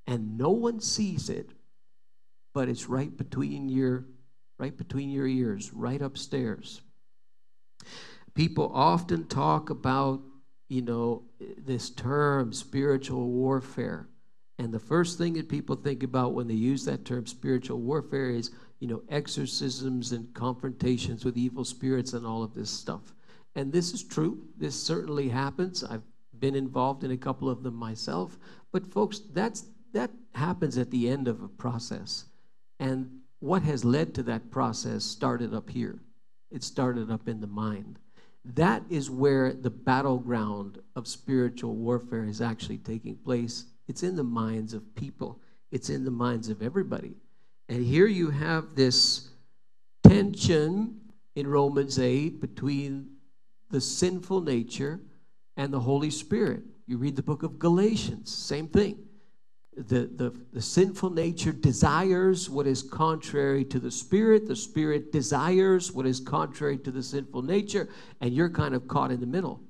and 0.06 0.36
no 0.36 0.50
one 0.50 0.80
sees 0.80 1.28
it, 1.28 1.50
but 2.52 2.68
it's 2.68 2.88
right 2.88 3.16
between 3.16 3.68
your 3.68 4.06
right 4.58 4.76
between 4.76 5.10
your 5.10 5.26
ears, 5.26 5.72
right 5.72 6.02
upstairs. 6.02 6.82
People 8.34 8.70
often 8.74 9.26
talk 9.26 9.70
about, 9.70 10.20
you 10.68 10.82
know, 10.82 11.22
this 11.58 11.90
term 11.90 12.52
spiritual 12.52 13.28
warfare. 13.30 14.08
And 14.58 14.72
the 14.72 14.78
first 14.78 15.16
thing 15.16 15.32
that 15.34 15.48
people 15.48 15.76
think 15.76 16.02
about 16.02 16.34
when 16.34 16.46
they 16.46 16.54
use 16.54 16.84
that 16.84 17.06
term 17.06 17.26
spiritual 17.26 17.80
warfare 17.80 18.28
is, 18.28 18.50
you 18.80 18.86
know, 18.86 19.02
exorcisms 19.08 20.12
and 20.12 20.32
confrontations 20.34 21.24
with 21.24 21.38
evil 21.38 21.64
spirits 21.64 22.12
and 22.12 22.26
all 22.26 22.42
of 22.42 22.52
this 22.52 22.70
stuff. 22.70 23.14
And 23.54 23.72
this 23.72 23.92
is 23.92 24.02
true. 24.02 24.46
This 24.56 24.80
certainly 24.80 25.28
happens. 25.28 25.82
I've 25.84 26.02
been 26.38 26.54
involved 26.54 27.04
in 27.04 27.10
a 27.10 27.16
couple 27.16 27.48
of 27.48 27.62
them 27.62 27.74
myself. 27.74 28.38
But 28.72 28.86
folks, 28.86 29.20
that's 29.32 29.64
that 29.92 30.10
happens 30.34 30.78
at 30.78 30.90
the 30.90 31.08
end 31.08 31.28
of 31.28 31.42
a 31.42 31.48
process. 31.48 32.24
And 32.78 33.20
what 33.40 33.62
has 33.62 33.84
led 33.84 34.14
to 34.14 34.22
that 34.24 34.50
process 34.50 35.04
started 35.04 35.52
up 35.54 35.68
here. 35.68 35.98
It 36.50 36.62
started 36.62 37.10
up 37.10 37.28
in 37.28 37.40
the 37.40 37.46
mind. 37.46 37.98
That 38.44 38.82
is 38.88 39.10
where 39.10 39.52
the 39.52 39.70
battleground 39.70 40.78
of 40.96 41.06
spiritual 41.06 41.74
warfare 41.74 42.24
is 42.24 42.40
actually 42.40 42.78
taking 42.78 43.16
place. 43.16 43.66
It's 43.88 44.02
in 44.02 44.16
the 44.16 44.24
minds 44.24 44.72
of 44.72 44.94
people, 44.94 45.40
it's 45.70 45.90
in 45.90 46.04
the 46.04 46.10
minds 46.10 46.48
of 46.48 46.62
everybody. 46.62 47.14
And 47.68 47.84
here 47.84 48.06
you 48.06 48.30
have 48.30 48.74
this 48.74 49.28
tension 50.02 51.00
in 51.36 51.46
Romans 51.46 51.98
8 51.98 52.40
between 52.40 53.10
the 53.70 53.80
sinful 53.80 54.42
nature 54.42 55.00
and 55.56 55.72
the 55.72 55.80
Holy 55.80 56.10
Spirit. 56.10 56.62
You 56.86 56.98
read 56.98 57.16
the 57.16 57.22
book 57.22 57.42
of 57.42 57.58
Galatians, 57.58 58.34
same 58.34 58.68
thing 58.68 58.98
the, 59.76 60.10
the, 60.14 60.34
the 60.52 60.60
sinful 60.60 61.10
nature 61.10 61.52
desires 61.52 62.50
what 62.50 62.66
is 62.66 62.82
contrary 62.82 63.64
to 63.66 63.78
the 63.78 63.90
spirit. 63.90 64.46
The 64.46 64.56
spirit 64.56 65.12
desires 65.12 65.92
what 65.92 66.06
is 66.06 66.20
contrary 66.20 66.78
to 66.78 66.90
the 66.90 67.02
sinful 67.02 67.42
nature. 67.42 67.88
And 68.20 68.32
you're 68.34 68.50
kind 68.50 68.74
of 68.74 68.88
caught 68.88 69.10
in 69.10 69.20
the 69.20 69.26
middle. 69.26 69.62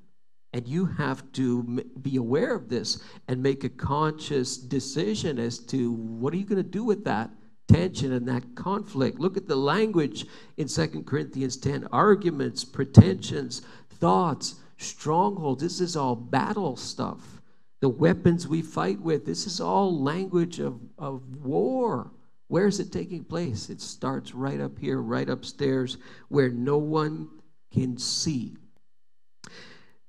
And 0.53 0.67
you 0.67 0.85
have 0.85 1.31
to 1.33 1.83
be 2.01 2.17
aware 2.17 2.53
of 2.53 2.67
this 2.67 3.01
and 3.27 3.41
make 3.41 3.63
a 3.63 3.69
conscious 3.69 4.57
decision 4.57 5.39
as 5.39 5.59
to 5.59 5.93
what 5.93 6.33
are 6.33 6.37
you 6.37 6.45
going 6.45 6.61
to 6.61 6.69
do 6.69 6.83
with 6.83 7.05
that 7.05 7.29
tension 7.69 8.11
and 8.11 8.27
that 8.27 8.55
conflict. 8.55 9.17
Look 9.17 9.37
at 9.37 9.47
the 9.47 9.55
language 9.55 10.25
in 10.57 10.67
Second 10.67 11.05
Corinthians 11.05 11.55
10 11.55 11.87
arguments, 11.93 12.65
pretensions, 12.65 13.61
thoughts, 14.01 14.55
strongholds. 14.77 15.63
This 15.63 15.79
is 15.79 15.95
all 15.95 16.15
battle 16.15 16.75
stuff 16.75 17.41
the 17.81 17.89
weapons 17.89 18.47
we 18.47 18.61
fight 18.61 19.01
with. 19.01 19.25
This 19.25 19.45
is 19.45 19.59
all 19.59 20.01
language 20.01 20.59
of, 20.59 20.79
of 20.97 21.23
war. 21.43 22.11
Where 22.47 22.67
is 22.67 22.79
it 22.79 22.91
taking 22.91 23.23
place? 23.23 23.69
It 23.69 23.81
starts 23.81 24.33
right 24.33 24.61
up 24.61 24.77
here, 24.77 25.01
right 25.01 25.27
upstairs, 25.27 25.97
where 26.29 26.49
no 26.49 26.77
one 26.77 27.27
can 27.73 27.97
see. 27.97 28.55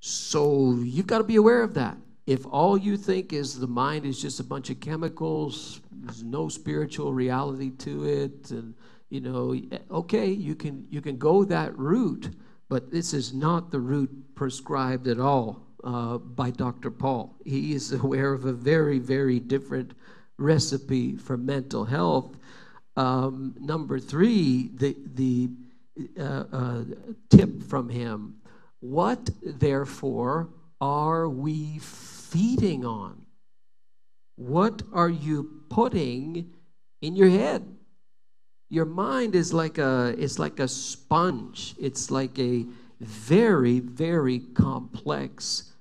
So 0.01 0.73
you've 0.83 1.07
got 1.07 1.19
to 1.19 1.25
be 1.25 1.37
aware 1.37 1.63
of 1.63 1.75
that. 1.75 1.97
If 2.27 2.45
all 2.47 2.77
you 2.77 2.97
think 2.97 3.33
is 3.33 3.59
the 3.59 3.67
mind 3.67 4.05
is 4.05 4.21
just 4.21 4.39
a 4.39 4.45
bunch 4.45 4.69
of 4.71 4.81
chemicals, 4.81 5.81
there's 5.91 6.23
no 6.23 6.49
spiritual 6.49 7.13
reality 7.13 7.71
to 7.79 8.05
it, 8.05 8.51
and 8.51 8.75
you 9.09 9.21
know, 9.21 9.55
eh, 9.55 9.79
okay, 9.91 10.27
you 10.27 10.55
can 10.55 10.87
you 10.89 11.01
can 11.01 11.19
go 11.19 11.45
that 11.45 11.77
route, 11.77 12.31
but 12.73 12.91
this 12.91 13.13
is 13.13 13.35
not 13.35 13.71
the 13.71 13.79
route 13.79 14.35
prescribed 14.35 15.07
at 15.07 15.21
all 15.21 15.61
uh, 15.85 16.17
by 16.17 16.49
Dr. 16.49 16.91
Paul. 16.91 17.37
He 17.45 17.75
is 17.75 17.93
aware 17.93 18.33
of 18.33 18.47
a 18.47 18.53
very, 18.55 18.99
very 18.99 19.39
different 19.41 19.93
recipe 20.39 21.19
for 21.19 21.37
mental 21.37 21.85
health. 21.85 22.35
Um, 22.97 23.55
number 23.61 23.99
three, 23.99 24.71
the, 24.73 24.97
the 25.05 25.51
uh, 26.19 26.45
uh, 26.51 26.85
tip 27.29 27.63
from 27.63 27.91
him 27.91 28.37
what, 28.81 29.29
therefore, 29.45 30.49
are 30.81 31.29
we 31.29 31.79
feeding 31.79 32.87
on? 32.87 33.21
What 34.37 34.81
are 34.95 35.11
you 35.11 35.61
putting 35.69 36.55
in 37.03 37.17
your 37.17 37.29
head? 37.29 37.69
Your 38.73 38.87
mind 38.87 39.35
is 39.35 39.53
like 39.53 39.77
a 39.77 40.15
it's 40.17 40.39
like 40.39 40.59
a 40.59 40.67
sponge. 40.67 41.75
It's 41.79 42.11
like 42.11 42.39
a 42.39 42.65
very 43.01 43.81
very 43.81 44.39
complex 44.39 45.73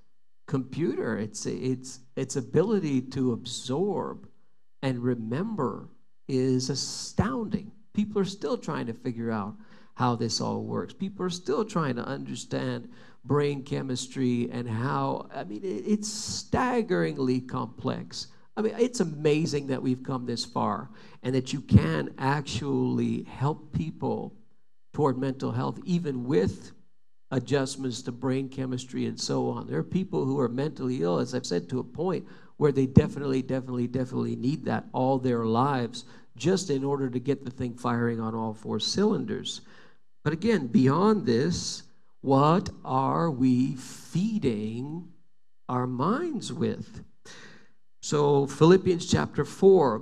computer. 0.51 1.17
It's, 1.17 1.45
it's, 1.45 2.01
its 2.17 2.35
ability 2.35 3.03
to 3.15 3.31
absorb 3.31 4.27
and 4.81 4.99
remember 4.99 5.87
is 6.27 6.69
astounding. 6.69 7.71
People 7.93 8.21
are 8.21 8.25
still 8.25 8.57
trying 8.57 8.87
to 8.87 8.93
figure 8.93 9.31
out 9.31 9.55
how 9.93 10.17
this 10.17 10.41
all 10.41 10.63
works. 10.63 10.93
People 10.93 11.25
are 11.25 11.29
still 11.29 11.63
trying 11.63 11.95
to 11.95 12.05
understand 12.05 12.89
brain 13.23 13.63
chemistry 13.63 14.49
and 14.51 14.67
how, 14.67 15.29
I 15.33 15.45
mean, 15.45 15.61
it's 15.63 16.09
staggeringly 16.11 17.39
complex. 17.39 18.27
I 18.57 18.61
mean, 18.61 18.75
it's 18.77 18.99
amazing 18.99 19.67
that 19.67 19.81
we've 19.81 20.03
come 20.03 20.25
this 20.25 20.45
far 20.45 20.89
and 21.23 21.33
that 21.35 21.53
you 21.53 21.61
can 21.61 22.13
actually 22.17 23.23
help 23.23 23.73
people 23.73 24.35
toward 24.93 25.17
mental 25.17 25.51
health, 25.51 25.79
even 25.85 26.25
with 26.25 26.71
adjustments 27.31 28.01
to 28.01 28.11
brain 28.11 28.49
chemistry 28.49 29.05
and 29.05 29.19
so 29.19 29.49
on. 29.49 29.67
There 29.67 29.79
are 29.79 29.83
people 29.83 30.25
who 30.25 30.39
are 30.39 30.49
mentally 30.49 31.01
ill, 31.01 31.19
as 31.19 31.33
I've 31.33 31.45
said, 31.45 31.69
to 31.69 31.79
a 31.79 31.83
point 31.83 32.27
where 32.57 32.73
they 32.73 32.85
definitely, 32.85 33.41
definitely, 33.41 33.87
definitely 33.87 34.35
need 34.35 34.65
that 34.65 34.85
all 34.91 35.17
their 35.17 35.45
lives 35.45 36.03
just 36.35 36.69
in 36.69 36.83
order 36.83 37.09
to 37.09 37.19
get 37.19 37.45
the 37.45 37.51
thing 37.51 37.73
firing 37.75 38.19
on 38.19 38.35
all 38.35 38.53
four 38.53 38.79
cylinders. 38.79 39.61
But 40.23 40.33
again, 40.33 40.67
beyond 40.67 41.25
this, 41.25 41.83
What 42.21 42.69
are 42.85 43.31
we 43.31 43.75
feeding 43.75 45.09
our 45.67 45.87
minds 45.87 46.53
with? 46.53 47.03
So, 48.03 48.47
Philippians 48.47 49.05
chapter 49.05 49.45
4, 49.45 50.01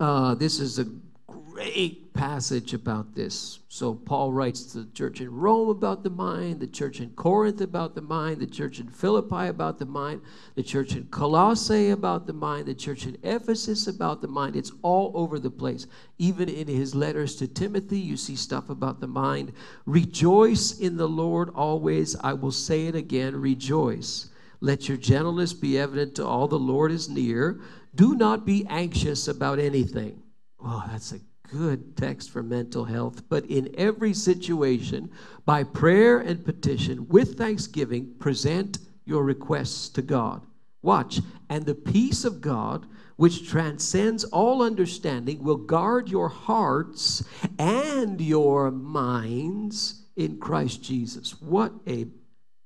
uh, 0.00 0.34
this 0.34 0.58
is 0.58 0.78
a 0.78 0.86
great 1.26 2.14
passage 2.14 2.72
about 2.72 3.14
this. 3.14 3.58
So, 3.68 3.94
Paul 3.94 4.32
writes 4.32 4.64
to 4.72 4.84
the 4.84 4.92
church 4.92 5.20
in 5.20 5.30
Rome 5.30 5.68
about 5.68 6.04
the 6.04 6.10
mind, 6.10 6.60
the 6.60 6.66
church 6.66 7.00
in 7.00 7.10
Corinth 7.10 7.60
about 7.60 7.94
the 7.94 8.00
mind, 8.00 8.40
the 8.40 8.46
church 8.46 8.80
in 8.80 8.88
Philippi 8.88 9.48
about 9.48 9.78
the 9.78 9.84
mind, 9.84 10.22
the 10.54 10.62
church 10.62 10.96
in 10.96 11.04
Colossae 11.08 11.90
about 11.90 12.26
the 12.26 12.32
mind, 12.32 12.64
the 12.64 12.74
church 12.74 13.04
in 13.04 13.18
Ephesus 13.22 13.86
about 13.86 14.22
the 14.22 14.28
mind. 14.28 14.56
It's 14.56 14.72
all 14.80 15.12
over 15.14 15.38
the 15.38 15.50
place. 15.50 15.86
Even 16.16 16.48
in 16.48 16.66
his 16.66 16.94
letters 16.94 17.36
to 17.36 17.46
Timothy, 17.46 17.98
you 17.98 18.16
see 18.16 18.36
stuff 18.36 18.70
about 18.70 19.00
the 19.00 19.06
mind. 19.06 19.52
Rejoice 19.84 20.78
in 20.78 20.96
the 20.96 21.08
Lord 21.08 21.50
always. 21.50 22.16
I 22.16 22.32
will 22.32 22.52
say 22.52 22.86
it 22.86 22.94
again 22.94 23.38
rejoice. 23.38 24.30
Let 24.62 24.88
your 24.88 24.96
gentleness 24.96 25.52
be 25.52 25.76
evident 25.76 26.14
to 26.14 26.24
all. 26.24 26.46
The 26.46 26.56
Lord 26.56 26.92
is 26.92 27.08
near. 27.08 27.60
Do 27.96 28.14
not 28.14 28.46
be 28.46 28.64
anxious 28.68 29.26
about 29.26 29.58
anything. 29.58 30.22
Oh, 30.64 30.84
that's 30.88 31.10
a 31.10 31.18
good 31.50 31.96
text 31.96 32.30
for 32.30 32.44
mental 32.44 32.84
health. 32.84 33.28
But 33.28 33.44
in 33.46 33.74
every 33.76 34.14
situation, 34.14 35.10
by 35.44 35.64
prayer 35.64 36.20
and 36.20 36.44
petition, 36.44 37.08
with 37.08 37.36
thanksgiving, 37.36 38.14
present 38.20 38.78
your 39.04 39.24
requests 39.24 39.88
to 39.90 40.02
God. 40.02 40.46
Watch. 40.80 41.18
And 41.50 41.66
the 41.66 41.74
peace 41.74 42.24
of 42.24 42.40
God, 42.40 42.86
which 43.16 43.48
transcends 43.48 44.22
all 44.22 44.62
understanding, 44.62 45.42
will 45.42 45.56
guard 45.56 46.08
your 46.08 46.28
hearts 46.28 47.24
and 47.58 48.20
your 48.20 48.70
minds 48.70 50.04
in 50.14 50.38
Christ 50.38 50.84
Jesus. 50.84 51.40
What 51.40 51.72
a 51.84 52.06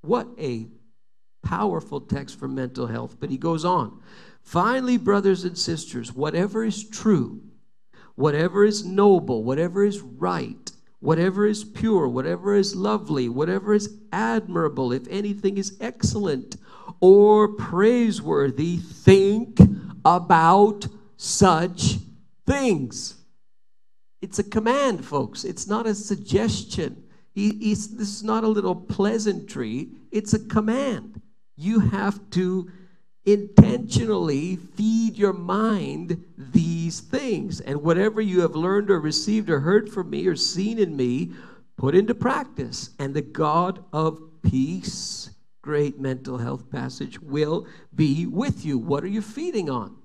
what 0.01 0.27
a 0.37 0.67
powerful 1.47 2.01
text 2.01 2.37
for 2.37 2.47
mental 2.49 2.87
health. 2.87 3.15
But 3.19 3.29
he 3.29 3.37
goes 3.37 3.63
on. 3.63 4.01
Finally, 4.41 4.97
brothers 4.97 5.45
and 5.45 5.57
sisters, 5.57 6.13
whatever 6.13 6.65
is 6.65 6.87
true, 6.87 7.41
whatever 8.15 8.65
is 8.65 8.85
noble, 8.85 9.43
whatever 9.43 9.85
is 9.85 10.01
right, 10.01 10.71
whatever 10.99 11.45
is 11.45 11.63
pure, 11.63 12.07
whatever 12.07 12.53
is 12.55 12.75
lovely, 12.75 13.29
whatever 13.29 13.73
is 13.73 13.97
admirable, 14.11 14.91
if 14.91 15.07
anything 15.09 15.57
is 15.57 15.77
excellent 15.79 16.57
or 16.99 17.49
praiseworthy, 17.49 18.77
think 18.77 19.59
about 20.03 20.85
such 21.15 21.97
things. 22.45 23.15
It's 24.21 24.39
a 24.39 24.43
command, 24.43 25.05
folks. 25.05 25.45
It's 25.45 25.67
not 25.67 25.85
a 25.85 25.95
suggestion. 25.95 27.03
He, 27.33 27.51
this 27.51 27.91
is 27.91 28.23
not 28.23 28.43
a 28.43 28.47
little 28.47 28.75
pleasantry. 28.75 29.89
It's 30.11 30.33
a 30.33 30.39
command 30.39 31.21
you 31.57 31.79
have 31.79 32.29
to 32.31 32.71
intentionally 33.25 34.55
feed 34.55 35.17
your 35.17 35.33
mind 35.33 36.23
these 36.37 37.01
things. 37.01 37.59
And 37.59 37.81
whatever 37.81 38.21
you 38.21 38.41
have 38.41 38.55
learned 38.55 38.89
or 38.89 39.01
received 39.01 39.49
or 39.49 39.59
heard 39.59 39.91
from 39.91 40.09
me 40.09 40.25
or 40.27 40.35
seen 40.35 40.79
in 40.79 40.95
me, 40.95 41.31
put 41.75 41.93
into 41.93 42.15
practice. 42.15 42.91
And 42.99 43.13
the 43.13 43.21
God 43.21 43.83
of 43.91 44.21
peace, 44.43 45.31
great 45.61 45.99
mental 45.99 46.37
health 46.37 46.71
passage, 46.71 47.19
will 47.19 47.67
be 47.93 48.25
with 48.25 48.63
you. 48.65 48.77
What 48.77 49.03
are 49.03 49.07
you 49.07 49.21
feeding 49.21 49.69
on? 49.69 49.97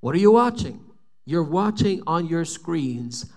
What 0.00 0.14
are 0.14 0.18
you 0.18 0.32
watching? 0.32 0.84
You're 1.24 1.42
watching 1.44 2.02
on 2.06 2.26
your 2.26 2.44
screens 2.44 3.32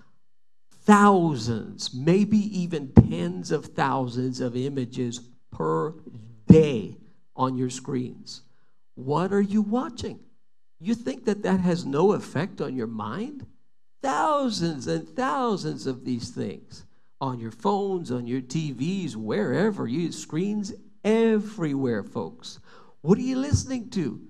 thousands, 0.86 1.94
maybe 1.94 2.38
even 2.38 2.92
tens 2.92 3.52
of 3.52 3.68
thousands 3.68 4.42
of 4.42 4.56
images 4.56 5.20
per 5.52 5.94
day 6.48 6.98
on 7.36 7.58
your 7.58 7.70
screens. 7.70 8.42
What 8.96 9.34
are 9.34 9.42
you 9.42 9.62
watching? 9.62 10.20
You 10.80 10.96
think 10.96 11.26
that 11.26 11.44
that 11.44 11.60
has 11.60 11.86
no 11.86 12.14
effect 12.14 12.62
on 12.62 12.76
your 12.76 12.88
mind? 12.88 13.46
Thousands 14.02 14.88
and 14.88 15.08
thousands 15.08 15.88
of 15.88 16.06
these 16.06 16.30
things 16.30 16.86
on 17.22 17.40
your 17.40 17.52
phones, 17.52 18.12
on 18.12 18.28
your 18.28 18.42
TVs, 18.42 19.16
wherever 19.16 19.88
you 19.88 20.12
screens 20.12 20.74
everywhere, 21.04 22.04
folks. 22.04 22.60
What 23.02 23.18
are 23.18 23.22
you 23.22 23.38
listening 23.38 23.90
to? 23.92 24.22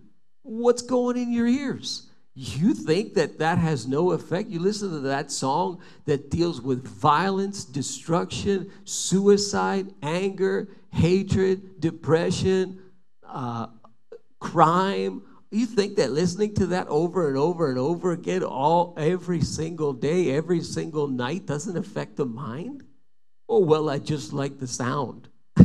What's 0.43 0.81
going 0.83 1.17
in 1.17 1.33
your 1.33 1.47
ears? 1.47 2.09
You 2.37 2.73
think 2.73 3.13
that 3.13 3.39
that 3.39 3.57
has 3.59 3.87
no 3.87 4.11
effect? 4.11 4.49
You 4.49 4.59
listen 4.59 4.89
to 4.89 4.99
that 4.99 5.31
song 5.31 5.79
that 6.03 6.29
deals 6.29 6.61
with 6.61 6.85
violence, 6.85 7.63
destruction, 7.63 8.69
suicide, 8.83 9.93
anger, 10.03 10.67
hatred, 10.91 11.79
depression, 11.79 12.81
uh, 13.25 13.67
crime. 14.39 15.21
You 15.49 15.65
think 15.65 15.95
that 15.95 16.11
listening 16.11 16.53
to 16.55 16.65
that 16.67 16.87
over 16.89 17.29
and 17.29 17.37
over 17.37 17.69
and 17.69 17.79
over 17.79 18.11
again, 18.11 18.43
all 18.43 18.93
every 18.97 19.39
single 19.39 19.93
day, 19.93 20.35
every 20.35 20.59
single 20.59 21.07
night, 21.07 21.45
doesn't 21.45 21.77
affect 21.77 22.17
the 22.17 22.25
mind? 22.25 22.83
Oh 23.47 23.59
well, 23.59 23.89
I 23.89 23.97
just 23.97 24.33
like 24.33 24.59
the 24.59 24.67
sound. 24.67 25.29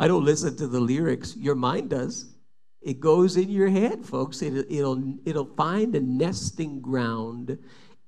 I 0.00 0.08
don't 0.08 0.24
listen 0.24 0.56
to 0.56 0.66
the 0.66 0.80
lyrics. 0.80 1.36
Your 1.36 1.54
mind 1.54 1.90
does. 1.90 2.33
It 2.84 3.00
goes 3.00 3.36
in 3.36 3.48
your 3.48 3.70
head, 3.70 4.04
folks. 4.04 4.42
It, 4.42 4.66
it'll 4.70 5.14
it'll 5.24 5.54
find 5.56 5.94
a 5.96 6.00
nesting 6.00 6.80
ground 6.80 7.58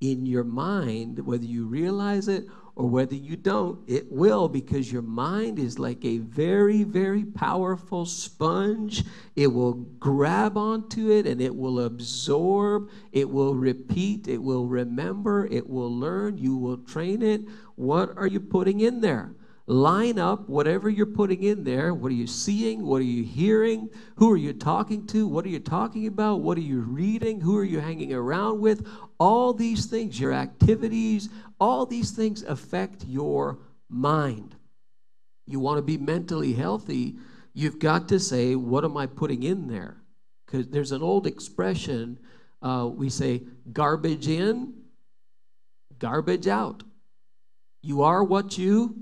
in 0.01 0.27
your 0.27 0.45
mind, 0.45 1.19
whether 1.27 1.47
you 1.47 1.67
realize 1.67 2.29
it 2.29 2.45
or 2.77 2.87
whether 2.87 3.15
you 3.15 3.37
don't, 3.37 3.81
it 3.87 4.13
will 4.13 4.49
because 4.49 4.93
your 4.93 5.01
mind 5.01 5.59
is 5.59 5.79
like 5.79 6.05
a 6.05 6.19
very, 6.19 6.83
very 6.83 7.25
powerful 7.25 8.05
sponge. 8.05 9.03
It 9.35 9.47
will 9.47 9.73
grab 9.73 10.59
onto 10.59 11.11
it 11.11 11.27
and 11.27 11.41
it 11.41 11.57
will 11.57 11.81
absorb, 11.81 12.91
it 13.13 13.31
will 13.31 13.55
repeat, 13.55 14.29
it 14.29 14.43
will 14.43 14.67
remember, 14.67 15.47
it 15.47 15.67
will 15.67 15.91
learn, 15.91 16.37
you 16.37 16.55
will 16.55 16.77
train 16.77 17.23
it. 17.23 17.41
What 17.77 18.15
are 18.19 18.27
you 18.27 18.41
putting 18.41 18.81
in 18.81 19.01
there? 19.01 19.35
Line 19.67 20.19
up 20.19 20.49
whatever 20.49 20.89
you're 20.89 21.07
putting 21.07 21.43
in 21.43 21.65
there. 21.65 21.93
What 21.93 22.13
are 22.13 22.15
you 22.15 22.27
seeing? 22.27 22.87
What 22.87 23.01
are 23.01 23.05
you 23.05 23.25
hearing? 23.25 23.91
Who 24.17 24.31
are 24.31 24.37
you 24.37 24.53
talking 24.53 25.07
to? 25.09 25.27
What 25.27 25.45
are 25.45 25.49
you 25.49 25.59
talking 25.59 26.07
about? 26.07 26.41
What 26.41 26.57
are 26.57 26.63
you 26.63 26.81
reading? 26.81 27.41
Who 27.41 27.59
are 27.59 27.65
you 27.65 27.81
hanging 27.81 28.13
around 28.13 28.61
with? 28.61 28.87
All 29.19 29.53
these 29.53 29.87
things, 29.87 30.21
your 30.21 30.33
activities, 30.33 31.29
all 31.59 31.87
these 31.87 32.13
things 32.13 32.43
affect 32.43 33.05
your 33.07 33.59
mind. 33.89 34.55
You 35.47 35.61
want 35.61 35.79
to 35.79 35.83
be 35.83 35.99
mentally 35.99 36.53
healthy, 36.53 37.17
you've 37.55 37.79
got 37.79 38.09
to 38.09 38.21
say, 38.21 38.55
What 38.55 38.85
am 38.85 38.97
I 38.97 39.07
putting 39.07 39.43
in 39.43 39.69
there? 39.69 39.97
Because 40.45 40.69
there's 40.69 40.93
an 40.93 41.03
old 41.03 41.27
expression 41.27 42.19
uh, 42.63 42.89
we 42.93 43.09
say, 43.09 43.43
garbage 43.73 44.29
in, 44.29 44.75
garbage 45.99 46.49
out. 46.49 46.83
You 47.83 48.03
are 48.03 48.25
what 48.25 48.59
you 48.59 48.97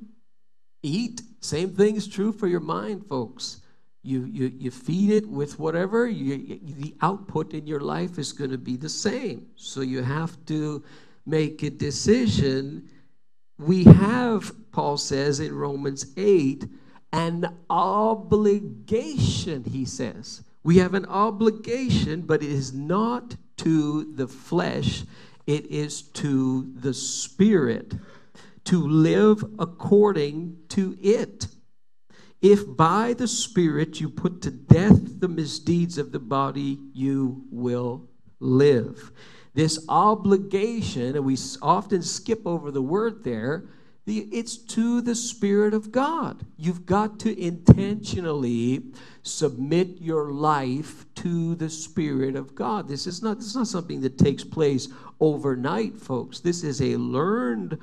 eat. 0.84 1.22
Same 1.40 1.70
thing 1.70 1.96
is 1.96 2.06
true 2.06 2.32
for 2.32 2.46
your 2.46 2.60
mind, 2.60 3.06
folks. 3.06 3.60
You, 4.02 4.24
you, 4.26 4.52
you 4.54 4.70
feed 4.70 5.10
it 5.10 5.26
with 5.26 5.58
whatever, 5.58 6.06
you, 6.06 6.34
you, 6.34 6.74
the 6.74 6.94
output 7.00 7.54
in 7.54 7.66
your 7.66 7.80
life 7.80 8.18
is 8.18 8.32
going 8.32 8.50
to 8.50 8.58
be 8.58 8.76
the 8.76 8.88
same. 8.88 9.46
So 9.56 9.80
you 9.80 10.02
have 10.02 10.36
to 10.46 10.84
make 11.24 11.62
a 11.62 11.70
decision. 11.70 12.86
We 13.58 13.84
have, 13.84 14.52
Paul 14.72 14.98
says 14.98 15.40
in 15.40 15.54
Romans 15.54 16.12
8, 16.18 16.66
an 17.14 17.46
obligation, 17.70 19.64
he 19.64 19.86
says. 19.86 20.42
We 20.64 20.76
have 20.78 20.92
an 20.92 21.06
obligation, 21.06 22.22
but 22.22 22.42
it 22.42 22.50
is 22.50 22.74
not 22.74 23.36
to 23.58 24.12
the 24.14 24.28
flesh, 24.28 25.04
it 25.46 25.66
is 25.66 26.02
to 26.02 26.70
the 26.74 26.92
spirit 26.92 27.94
to 28.64 28.86
live 28.86 29.44
according 29.58 30.56
to 30.70 30.96
it. 31.00 31.46
If 32.42 32.76
by 32.76 33.14
the 33.14 33.28
Spirit 33.28 34.00
you 34.00 34.10
put 34.10 34.42
to 34.42 34.50
death 34.50 35.20
the 35.20 35.28
misdeeds 35.28 35.96
of 35.96 36.12
the 36.12 36.18
body, 36.18 36.78
you 36.92 37.44
will 37.50 38.08
live. 38.38 39.12
This 39.54 39.84
obligation, 39.88 41.16
and 41.16 41.24
we 41.24 41.38
often 41.62 42.02
skip 42.02 42.46
over 42.46 42.70
the 42.70 42.82
word 42.82 43.24
there, 43.24 43.64
it's 44.06 44.58
to 44.58 45.00
the 45.00 45.14
Spirit 45.14 45.72
of 45.72 45.90
God. 45.90 46.44
You've 46.58 46.84
got 46.84 47.18
to 47.20 47.40
intentionally 47.40 48.82
submit 49.22 50.02
your 50.02 50.30
life 50.30 51.06
to 51.14 51.54
the 51.54 51.70
Spirit 51.70 52.36
of 52.36 52.54
God. 52.54 52.86
This 52.86 53.06
is 53.06 53.22
not, 53.22 53.38
this 53.38 53.46
is 53.46 53.56
not 53.56 53.68
something 53.68 54.02
that 54.02 54.18
takes 54.18 54.44
place 54.44 54.88
overnight, 55.20 55.96
folks. 55.96 56.40
This 56.40 56.62
is 56.62 56.82
a 56.82 56.96
learned 56.96 57.78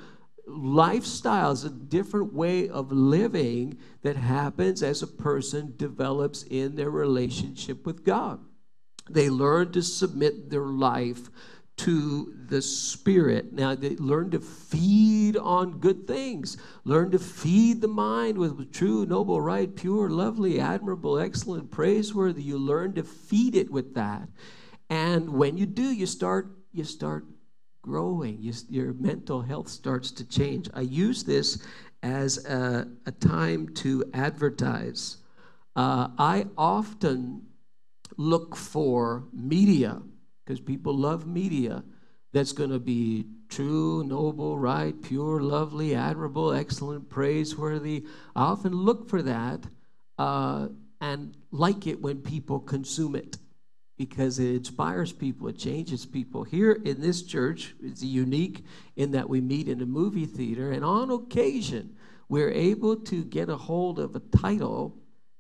lifestyle 0.56 1.52
is 1.52 1.64
a 1.64 1.70
different 1.70 2.34
way 2.34 2.70
of 2.70 2.92
living 2.92 3.78
that 4.02 4.16
happens 4.16 4.84
as 4.84 5.02
a 5.02 5.08
person 5.08 5.74
develops 5.78 6.44
in 6.44 6.76
their 6.76 6.90
relationship 6.90 7.86
with 7.86 8.04
God. 8.04 8.40
They 9.10 9.30
learn 9.30 9.72
to 9.74 9.82
submit 9.82 10.50
their 10.50 10.66
life 10.66 11.30
to 11.78 12.34
the 12.48 12.62
Spirit. 12.62 13.54
Now, 13.54 13.74
they 13.76 13.96
learn 13.96 14.30
to 14.32 14.40
feed 14.40 15.36
on 15.38 15.80
good 15.80 16.06
things. 16.08 16.58
Learn 16.84 17.12
to 17.12 17.20
feed 17.20 17.82
the 17.82 17.88
mind 17.88 18.38
with 18.38 18.72
true, 18.72 19.06
noble, 19.06 19.42
right, 19.42 19.76
pure, 19.76 20.10
lovely, 20.10 20.60
admirable, 20.60 21.18
excellent, 21.18 21.72
praiseworthy. 21.72 22.44
You 22.44 22.58
learn 22.58 22.94
to 22.94 23.04
feed 23.04 23.56
it 23.56 23.72
with 23.72 23.96
that. 23.96 24.30
And 24.90 25.30
when 25.30 25.58
you 25.58 25.66
do, 25.66 25.92
you 25.92 26.06
start 26.06 26.52
you 26.74 26.84
start 26.84 27.26
growing. 27.82 28.38
You, 28.40 28.54
your 28.70 28.94
mental 28.94 29.42
health 29.42 29.70
starts 29.70 30.12
to 30.12 30.28
change. 30.28 30.70
I 30.74 30.82
use 30.82 31.24
this 31.24 31.66
as 32.04 32.46
a, 32.46 32.88
a 33.06 33.12
time 33.12 33.70
to 33.76 34.04
advertise. 34.14 35.18
Uh, 35.76 36.10
I 36.18 36.48
often 36.58 37.44
look 38.18 38.56
for 38.56 39.26
media 39.34 40.02
because 40.44 40.60
people 40.60 40.96
love 40.96 41.26
media 41.26 41.84
that's 42.34 42.52
going 42.52 42.70
to 42.70 42.80
be 42.80 43.26
true, 43.50 44.04
noble, 44.04 44.58
right, 44.58 45.00
pure, 45.02 45.42
lovely, 45.42 45.96
admirable, 45.96 46.54
excellent, 46.54 47.10
praiseworthy. 47.10 48.06
I 48.36 48.44
often 48.44 48.74
look 48.74 49.10
for 49.10 49.22
that 49.22 49.66
uh, 50.18 50.70
and 51.02 51.36
like 51.52 51.88
it 51.88 52.02
when 52.02 52.22
people 52.22 52.60
consume 52.60 53.16
it 53.16 53.38
because 54.02 54.40
it 54.40 54.56
inspires 54.56 55.14
people, 55.14 55.48
it 55.48 55.60
changes 55.60 56.08
people. 56.08 56.44
Here 56.44 56.72
in 56.72 57.00
this 57.00 57.22
church, 57.22 57.76
it's 57.84 58.02
unique 58.02 58.66
in 58.96 59.12
that 59.12 59.30
we 59.30 59.42
meet 59.42 59.68
in 59.68 59.80
a 59.80 59.86
movie 59.86 60.26
theater, 60.26 60.72
and 60.72 60.84
on 60.84 61.12
occasion, 61.12 61.96
we're 62.28 62.50
able 62.50 62.96
to 62.96 63.24
get 63.24 63.48
a 63.48 63.56
hold 63.56 64.00
of 64.00 64.16
a 64.16 64.20
title 64.36 64.98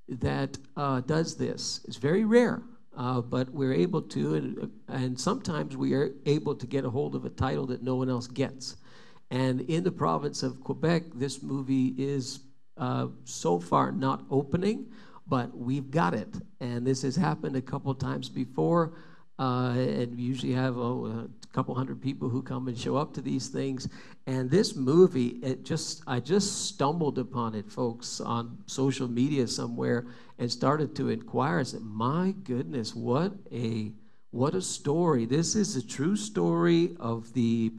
that 0.08 0.60
uh, 0.78 1.02
does 1.02 1.38
this. 1.38 1.82
It's 1.88 1.98
very 1.98 2.24
rare, 2.24 2.62
uh, 2.96 3.22
but 3.22 3.50
we're 3.50 3.74
able 3.74 4.04
to, 4.04 4.36
and, 4.36 4.72
and 4.88 5.20
sometimes 5.20 5.76
we 5.76 5.96
are 5.96 6.12
able 6.28 6.54
to 6.54 6.68
get 6.68 6.86
a 6.86 6.90
hold 6.92 7.16
of 7.16 7.26
a 7.26 7.32
title 7.32 7.66
that 7.66 7.82
no 7.82 7.96
one 7.96 8.12
else 8.12 8.28
gets. 8.28 8.78
And 9.32 9.62
in 9.62 9.84
the 9.84 9.92
province 9.92 10.44
of 10.44 10.64
Quebec, 10.64 11.04
this 11.16 11.42
movie 11.42 11.96
is 11.98 12.42
uh, 12.78 13.08
so 13.24 13.60
far 13.60 13.92
not 13.92 14.22
opening, 14.30 14.86
but 15.32 15.58
we've 15.58 15.90
got 15.90 16.14
it. 16.14 16.28
And 16.60 16.86
this 16.86 17.04
has 17.04 17.16
happened 17.16 17.56
a 17.56 17.62
couple 17.62 17.96
times 17.96 18.28
before. 18.28 18.92
Uh, 19.40 19.72
and 19.78 20.18
we 20.18 20.22
usually 20.22 20.52
have 20.52 20.78
oh, 20.78 21.06
a 21.06 21.54
couple 21.54 21.74
hundred 21.74 22.02
people 22.02 22.28
who 22.28 22.44
come 22.44 22.68
and 22.68 22.78
show 22.78 22.98
up 22.98 23.14
to 23.14 23.22
these 23.22 23.48
things. 23.48 23.88
And 24.28 24.52
this 24.52 24.76
movie, 24.76 25.40
it 25.42 25.64
just 25.64 26.04
I 26.06 26.20
just 26.20 26.66
stumbled 26.66 27.18
upon 27.18 27.56
it, 27.56 27.72
folks, 27.72 28.20
on 28.20 28.58
social 28.66 29.08
media 29.08 29.48
somewhere, 29.48 30.06
and 30.38 30.52
started 30.52 30.98
to 30.98 31.10
inquire. 31.10 31.60
I 31.60 31.64
said, 31.64 31.82
"My 31.82 32.36
goodness, 32.44 32.94
what 32.94 33.32
a 33.54 33.94
what 34.32 34.54
a 34.54 34.62
story! 34.62 35.26
This 35.26 35.56
is 35.56 35.78
a 35.78 35.88
true 35.88 36.18
story 36.18 36.96
of 37.00 37.34
the. 37.34 37.72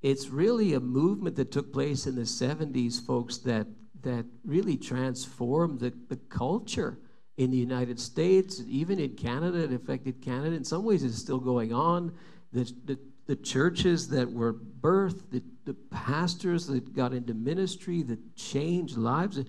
It's 0.00 0.28
really 0.28 0.72
a 0.72 0.80
movement 0.80 1.36
that 1.36 1.52
took 1.52 1.74
place 1.74 2.06
in 2.06 2.16
the 2.16 2.22
'70s, 2.22 3.06
folks. 3.06 3.36
That 3.38 3.66
that 4.06 4.24
really 4.44 4.76
transformed 4.76 5.80
the, 5.80 5.92
the 6.08 6.16
culture 6.28 6.96
in 7.38 7.50
the 7.50 7.56
United 7.56 7.98
States, 7.98 8.62
even 8.68 9.00
in 9.00 9.10
Canada. 9.16 9.64
It 9.64 9.72
affected 9.72 10.22
Canada. 10.22 10.54
In 10.54 10.64
some 10.64 10.84
ways, 10.84 11.02
it's 11.02 11.18
still 11.18 11.40
going 11.40 11.72
on. 11.72 12.14
The, 12.52 12.72
the, 12.84 12.98
the 13.26 13.34
churches 13.34 14.08
that 14.10 14.30
were 14.30 14.54
birthed, 14.54 15.30
the, 15.32 15.42
the 15.64 15.74
pastors 15.90 16.68
that 16.68 16.94
got 16.94 17.12
into 17.12 17.34
ministry, 17.34 18.02
that 18.04 18.36
changed 18.36 18.96
lives. 18.96 19.38
It, 19.38 19.48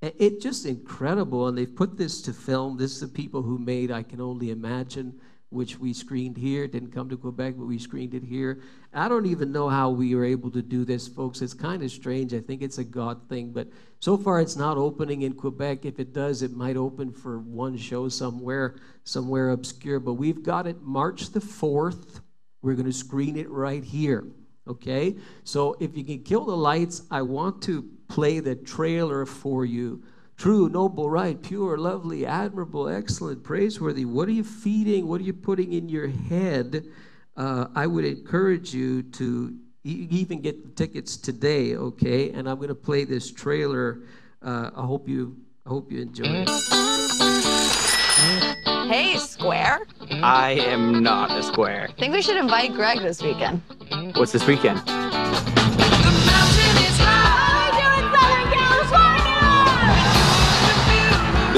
it 0.00 0.40
just 0.40 0.64
incredible. 0.64 1.48
And 1.48 1.58
they've 1.58 1.76
put 1.76 1.98
this 1.98 2.22
to 2.22 2.32
film. 2.32 2.78
This 2.78 2.92
is 2.92 3.00
the 3.00 3.08
people 3.08 3.42
who 3.42 3.58
made 3.58 3.90
I 3.90 4.04
Can 4.04 4.22
Only 4.22 4.50
Imagine 4.50 5.20
which 5.50 5.78
we 5.78 5.92
screened 5.92 6.36
here. 6.36 6.66
Didn't 6.66 6.92
come 6.92 7.08
to 7.08 7.16
Quebec, 7.16 7.54
but 7.56 7.64
we 7.64 7.78
screened 7.78 8.14
it 8.14 8.22
here. 8.22 8.60
I 8.92 9.08
don't 9.08 9.26
even 9.26 9.50
know 9.50 9.68
how 9.68 9.90
we 9.90 10.14
were 10.14 10.24
able 10.24 10.50
to 10.50 10.62
do 10.62 10.84
this, 10.84 11.08
folks. 11.08 11.40
It's 11.40 11.54
kind 11.54 11.82
of 11.82 11.90
strange. 11.90 12.34
I 12.34 12.40
think 12.40 12.62
it's 12.62 12.78
a 12.78 12.84
God 12.84 13.28
thing, 13.28 13.52
but 13.52 13.68
so 14.00 14.16
far 14.16 14.40
it's 14.40 14.56
not 14.56 14.76
opening 14.76 15.22
in 15.22 15.32
Quebec. 15.32 15.84
If 15.84 15.98
it 15.98 16.12
does, 16.12 16.42
it 16.42 16.52
might 16.52 16.76
open 16.76 17.12
for 17.12 17.38
one 17.38 17.76
show 17.76 18.08
somewhere, 18.08 18.76
somewhere 19.04 19.50
obscure. 19.50 20.00
But 20.00 20.14
we've 20.14 20.42
got 20.42 20.66
it 20.66 20.82
March 20.82 21.30
the 21.30 21.40
4th. 21.40 22.20
We're 22.60 22.74
going 22.74 22.86
to 22.86 22.92
screen 22.92 23.36
it 23.36 23.48
right 23.48 23.82
here. 23.82 24.24
Okay? 24.66 25.16
So 25.44 25.76
if 25.80 25.96
you 25.96 26.04
can 26.04 26.22
kill 26.24 26.44
the 26.44 26.56
lights, 26.56 27.02
I 27.10 27.22
want 27.22 27.62
to 27.62 27.88
play 28.08 28.40
the 28.40 28.54
trailer 28.54 29.24
for 29.24 29.64
you 29.64 30.02
true, 30.38 30.68
noble, 30.68 31.10
right, 31.10 31.42
pure, 31.42 31.76
lovely, 31.76 32.24
admirable, 32.24 32.88
excellent, 32.88 33.42
praiseworthy. 33.42 34.04
What 34.04 34.28
are 34.28 34.32
you 34.32 34.44
feeding? 34.44 35.06
What 35.08 35.20
are 35.20 35.24
you 35.24 35.34
putting 35.34 35.72
in 35.72 35.88
your 35.88 36.06
head? 36.08 36.86
Uh, 37.36 37.66
I 37.74 37.86
would 37.86 38.04
encourage 38.04 38.72
you 38.72 39.02
to 39.02 39.54
e- 39.84 40.06
even 40.10 40.40
get 40.40 40.62
the 40.62 40.70
tickets 40.70 41.16
today, 41.16 41.74
okay? 41.76 42.30
And 42.30 42.48
I'm 42.48 42.56
going 42.56 42.68
to 42.68 42.74
play 42.74 43.04
this 43.04 43.30
trailer. 43.30 44.00
Uh, 44.40 44.70
I 44.74 44.86
hope 44.86 45.08
you, 45.08 45.36
I 45.66 45.70
hope 45.70 45.90
you 45.92 46.00
enjoy 46.00 46.24
it. 46.46 46.48
Hey, 48.88 49.18
Square. 49.18 49.86
I 50.10 50.52
am 50.52 51.02
not 51.02 51.30
a 51.30 51.42
square. 51.42 51.88
I 51.90 51.92
Think 52.00 52.14
we 52.14 52.22
should 52.22 52.36
invite 52.36 52.72
Greg 52.72 53.00
this 53.00 53.22
weekend. 53.22 53.60
What's 54.14 54.32
this 54.32 54.46
weekend? 54.46 54.78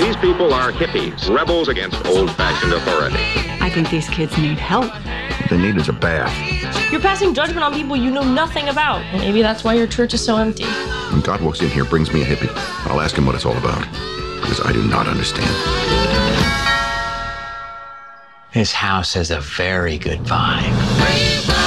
These 0.01 0.17
people 0.17 0.55
are 0.55 0.73
hippies, 0.73 1.29
rebels 1.29 1.69
against 1.69 2.07
old-fashioned 2.07 2.73
authority. 2.73 3.19
I 3.61 3.69
think 3.69 3.91
these 3.91 4.09
kids 4.09 4.35
need 4.39 4.57
help. 4.57 4.87
What 4.87 5.51
they 5.51 5.59
need 5.59 5.77
is 5.77 5.91
a 5.91 5.93
bath. 5.93 6.35
You're 6.91 7.03
passing 7.03 7.35
judgment 7.35 7.63
on 7.63 7.75
people 7.75 7.99
you 7.99 8.11
know 8.11 8.23
nothing 8.23 8.71
about. 8.71 9.03
Maybe 9.13 9.43
that's 9.43 9.63
why 9.63 9.75
your 9.75 9.87
church 9.87 10.15
is 10.15 10.25
so 10.25 10.39
empty. 10.39 10.65
When 10.65 11.21
God 11.21 11.43
walks 11.43 11.61
in 11.61 11.69
here, 11.69 11.85
brings 11.85 12.15
me 12.15 12.23
a 12.23 12.25
hippie, 12.25 12.51
I'll 12.91 13.03
ask 13.03 13.15
him 13.15 13.27
what 13.27 13.35
it's 13.35 13.45
all 13.45 13.59
about. 13.59 13.81
Because 14.41 14.63
I 14.63 14.73
do 14.73 14.83
not 14.89 15.07
understand. 15.07 15.55
This 18.55 18.73
house 18.73 19.13
has 19.13 19.31
a 19.31 19.41
very 19.41 19.99
good 19.99 20.21
vibe. 20.21 21.60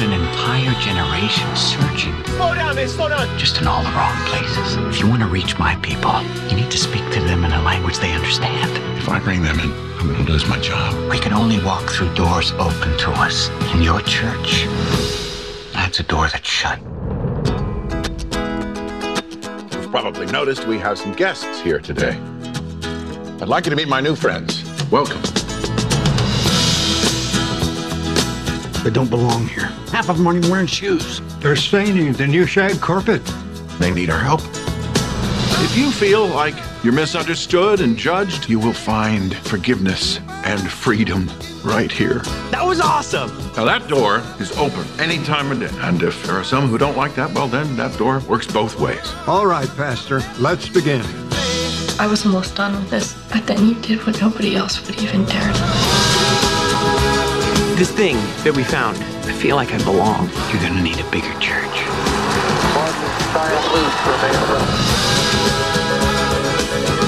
There 0.00 0.08
is 0.08 0.16
an 0.16 0.26
entire 0.28 0.72
generation 0.80 1.54
searching. 1.54 2.14
Slow 2.24 2.54
down, 2.54 2.74
man, 2.74 2.88
slow 2.88 3.10
down. 3.10 3.38
Just 3.38 3.60
in 3.60 3.66
all 3.66 3.82
the 3.82 3.90
wrong 3.90 4.16
places. 4.28 4.76
If 4.76 4.98
you 4.98 5.06
want 5.06 5.20
to 5.20 5.28
reach 5.28 5.58
my 5.58 5.76
people, 5.76 6.22
you 6.48 6.56
need 6.56 6.70
to 6.70 6.78
speak 6.78 7.04
to 7.12 7.20
them 7.20 7.44
in 7.44 7.52
a 7.52 7.60
language 7.60 7.98
they 7.98 8.10
understand. 8.12 8.70
If 8.96 9.10
I 9.10 9.18
bring 9.18 9.42
them 9.42 9.60
in, 9.60 9.70
I'm 9.98 10.06
going 10.06 10.24
to 10.24 10.32
lose 10.32 10.48
my 10.48 10.58
job. 10.60 10.94
We 11.10 11.18
can 11.18 11.34
only 11.34 11.62
walk 11.62 11.90
through 11.90 12.14
doors 12.14 12.52
open 12.52 12.96
to 12.96 13.10
us. 13.10 13.50
In 13.74 13.82
your 13.82 14.00
church, 14.00 14.64
that's 15.74 16.00
a 16.00 16.02
door 16.02 16.28
that's 16.28 16.48
shut. 16.48 16.78
You've 19.70 19.90
probably 19.90 20.24
noticed 20.32 20.66
we 20.66 20.78
have 20.78 20.98
some 20.98 21.12
guests 21.12 21.60
here 21.60 21.78
today. 21.78 22.18
I'd 23.42 23.48
like 23.48 23.66
you 23.66 23.70
to 23.70 23.76
meet 23.76 23.88
my 23.88 24.00
new 24.00 24.16
friends. 24.16 24.64
Welcome. 24.90 25.20
They 28.82 28.88
don't 28.88 29.10
belong 29.10 29.46
here. 29.46 29.69
Half 29.92 30.08
of 30.08 30.18
them 30.18 30.26
aren't 30.26 30.38
even 30.38 30.50
wearing 30.50 30.66
shoes. 30.66 31.20
They're 31.40 31.56
staining 31.56 32.12
the 32.12 32.26
new 32.26 32.46
shag 32.46 32.80
carpet. 32.80 33.24
They 33.78 33.90
need 33.90 34.10
our 34.10 34.20
help. 34.20 34.40
If 35.62 35.76
you 35.76 35.90
feel 35.90 36.26
like 36.26 36.54
you're 36.82 36.92
misunderstood 36.92 37.80
and 37.80 37.96
judged, 37.96 38.48
you 38.48 38.58
will 38.58 38.72
find 38.72 39.34
forgiveness 39.36 40.18
and 40.44 40.70
freedom 40.70 41.28
right 41.64 41.90
here. 41.90 42.20
That 42.50 42.64
was 42.64 42.80
awesome. 42.80 43.30
Now, 43.56 43.64
that 43.64 43.88
door 43.88 44.22
is 44.38 44.56
open 44.56 44.86
any 44.98 45.18
time 45.24 45.50
of 45.50 45.60
day. 45.60 45.70
And 45.80 46.02
if 46.02 46.24
there 46.24 46.36
are 46.36 46.44
some 46.44 46.68
who 46.68 46.78
don't 46.78 46.96
like 46.96 47.14
that, 47.16 47.32
well, 47.34 47.48
then 47.48 47.76
that 47.76 47.98
door 47.98 48.20
works 48.20 48.46
both 48.46 48.78
ways. 48.78 49.12
All 49.26 49.46
right, 49.46 49.68
Pastor, 49.76 50.22
let's 50.38 50.68
begin. 50.68 51.04
I 51.98 52.06
was 52.08 52.24
almost 52.24 52.54
done 52.54 52.74
with 52.74 52.88
this, 52.90 53.12
but 53.30 53.46
then 53.46 53.66
you 53.66 53.74
did 53.74 54.06
what 54.06 54.20
nobody 54.20 54.56
else 54.56 54.86
would 54.86 54.98
even 55.00 55.24
dare. 55.24 55.52
This 57.76 57.90
thing 57.90 58.16
that 58.44 58.54
we 58.54 58.62
found, 58.62 58.96
I 58.96 59.09
feel 59.40 59.56
like 59.56 59.72
I 59.72 59.78
belong. 59.84 60.28
You're 60.50 60.60
going 60.60 60.74
to 60.74 60.82
need 60.82 61.00
a 61.00 61.10
bigger 61.10 61.32
church. 61.40 61.88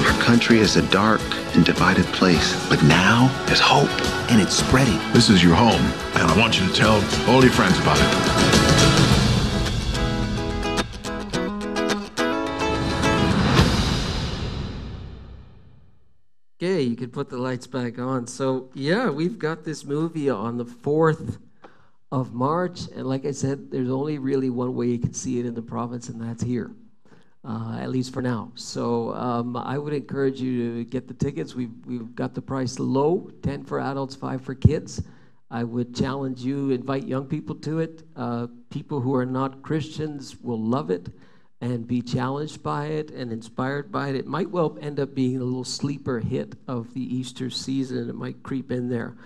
Our 0.07 0.23
country 0.23 0.61
is 0.61 0.77
a 0.77 0.83
dark 0.91 1.21
and 1.55 1.63
divided 1.63 2.07
place, 2.07 2.57
but 2.71 2.83
now 2.85 3.29
there's 3.45 3.61
hope, 3.61 3.91
and 4.31 4.41
it's 4.41 4.55
spreading. 4.55 4.99
This 5.13 5.29
is 5.29 5.45
your 5.45 5.55
home, 5.55 5.83
and 6.15 6.23
I 6.23 6.39
want 6.39 6.59
you 6.59 6.67
to 6.67 6.73
tell 6.73 7.05
all 7.29 7.43
your 7.43 7.53
friends 7.53 7.79
about 7.81 7.99
it. 8.01 8.07
Okay, 16.57 16.81
you 16.81 16.97
can 16.97 17.11
put 17.11 17.29
the 17.29 17.37
lights 17.37 17.67
back 17.67 17.99
on. 17.99 18.27
So, 18.27 18.71
yeah, 18.73 19.11
we've 19.11 19.39
got 19.39 19.65
this 19.65 19.85
movie 19.85 20.31
on 20.31 20.57
the 20.57 20.65
4th 20.65 21.37
of 22.13 22.33
March. 22.35 22.89
And 22.95 23.07
like 23.09 23.27
I 23.27 23.33
said, 23.33 23.73
there's 23.73 23.91
only 23.91 24.19
really 24.19 24.51
one 24.51 24.77
way 24.77 24.87
you 24.87 24.99
can 25.01 25.15
see 25.15 25.41
it 25.41 25.47
in 25.47 25.55
the 25.55 25.63
province, 25.63 26.11
and 26.11 26.21
that's 26.23 26.45
here. 26.45 26.71
uh, 27.45 27.79
at 27.81 27.91
least 27.91 28.13
for 28.13 28.23
now. 28.23 28.53
So 28.55 29.15
um, 29.15 29.57
I 29.57 29.79
would 29.79 29.93
encourage 29.93 30.41
you 30.41 30.77
to 30.77 30.85
get 30.85 31.09
the 31.09 31.15
tickets. 31.15 31.55
We've, 31.55 31.73
we've 31.87 32.15
got 32.15 32.35
the 32.35 32.43
price 32.43 32.79
low 32.79 33.31
10 33.43 33.65
for 33.65 33.81
adults, 33.81 34.15
5 34.15 34.43
for 34.43 34.55
kids. 34.55 35.03
I 35.51 35.65
would 35.65 35.95
challenge 35.95 36.41
you, 36.41 36.71
invite 36.71 37.05
young 37.07 37.27
people 37.27 37.55
to 37.57 37.81
it. 37.81 38.05
Uh, 38.17 38.47
people 38.71 39.01
who 39.01 39.15
are 39.15 39.27
not 39.27 39.63
Christians 39.63 40.37
will 40.41 40.61
love 40.61 40.91
it 40.91 41.09
and 41.61 41.87
be 41.87 42.01
challenged 42.01 42.63
by 42.63 42.87
it 42.87 43.11
and 43.11 43.33
inspired 43.33 43.93
by 43.93 44.09
it. 44.09 44.17
It 44.17 44.27
might 44.27 44.51
well 44.51 44.79
end 44.81 44.99
up 44.99 45.15
being 45.15 45.37
a 45.37 45.45
little 45.45 45.65
sleeper 45.65 46.21
hit 46.21 46.55
of 46.69 46.95
the 46.95 47.03
Easter 47.03 47.51
season. 47.51 48.09
It 48.09 48.15
might 48.15 48.43
creep 48.43 48.73
in 48.73 48.89
there. 48.89 49.17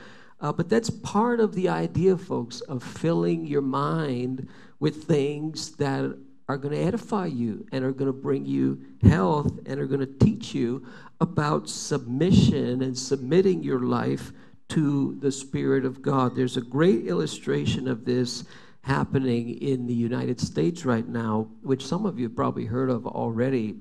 Uh, 0.41 0.53
but 0.53 0.69
that's 0.69 0.91
part 0.91 1.41
of 1.41 1.55
the 1.55 1.69
idea, 1.69 2.17
folks, 2.17 2.61
of 2.63 2.83
filling 2.83 3.47
your 3.47 3.63
mind 3.63 4.49
with 4.79 5.05
things 5.05 5.73
that 5.77 6.17
are 6.49 6.59
going 6.59 6.75
to 6.75 6.81
edify 6.81 7.27
you 7.27 7.67
and 7.73 7.85
are 7.85 7.93
going 7.93 8.07
to 8.07 8.13
bring 8.13 8.45
you 8.45 8.81
health 9.03 9.59
and 9.67 9.81
are 9.81 9.87
going 9.87 10.01
to 10.01 10.25
teach 10.25 10.55
you 10.55 10.87
about 11.21 11.69
submission 11.69 12.83
and 12.83 12.97
submitting 12.97 13.63
your 13.63 13.81
life 13.81 14.33
to 14.69 15.17
the 15.21 15.33
Spirit 15.33 15.85
of 15.85 16.03
God. 16.03 16.37
There's 16.37 16.57
a 16.57 16.63
great 16.63 17.07
illustration 17.07 17.89
of 17.89 18.05
this 18.05 18.45
happening 18.83 19.61
in 19.61 19.87
the 19.87 19.95
United 19.95 20.41
States 20.41 20.85
right 20.85 21.07
now, 21.07 21.49
which 21.63 21.85
some 21.85 22.07
of 22.07 22.19
you 22.19 22.27
have 22.27 22.37
probably 22.37 22.67
heard 22.67 22.91
of 22.91 23.07
already. 23.07 23.77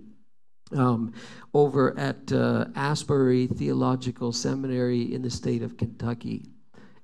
Um, 0.72 1.14
over 1.54 1.98
at 1.98 2.32
uh, 2.32 2.66
Asbury 2.76 3.46
Theological 3.46 4.32
Seminary 4.32 5.14
in 5.14 5.22
the 5.22 5.30
state 5.30 5.62
of 5.62 5.78
Kentucky. 5.78 6.48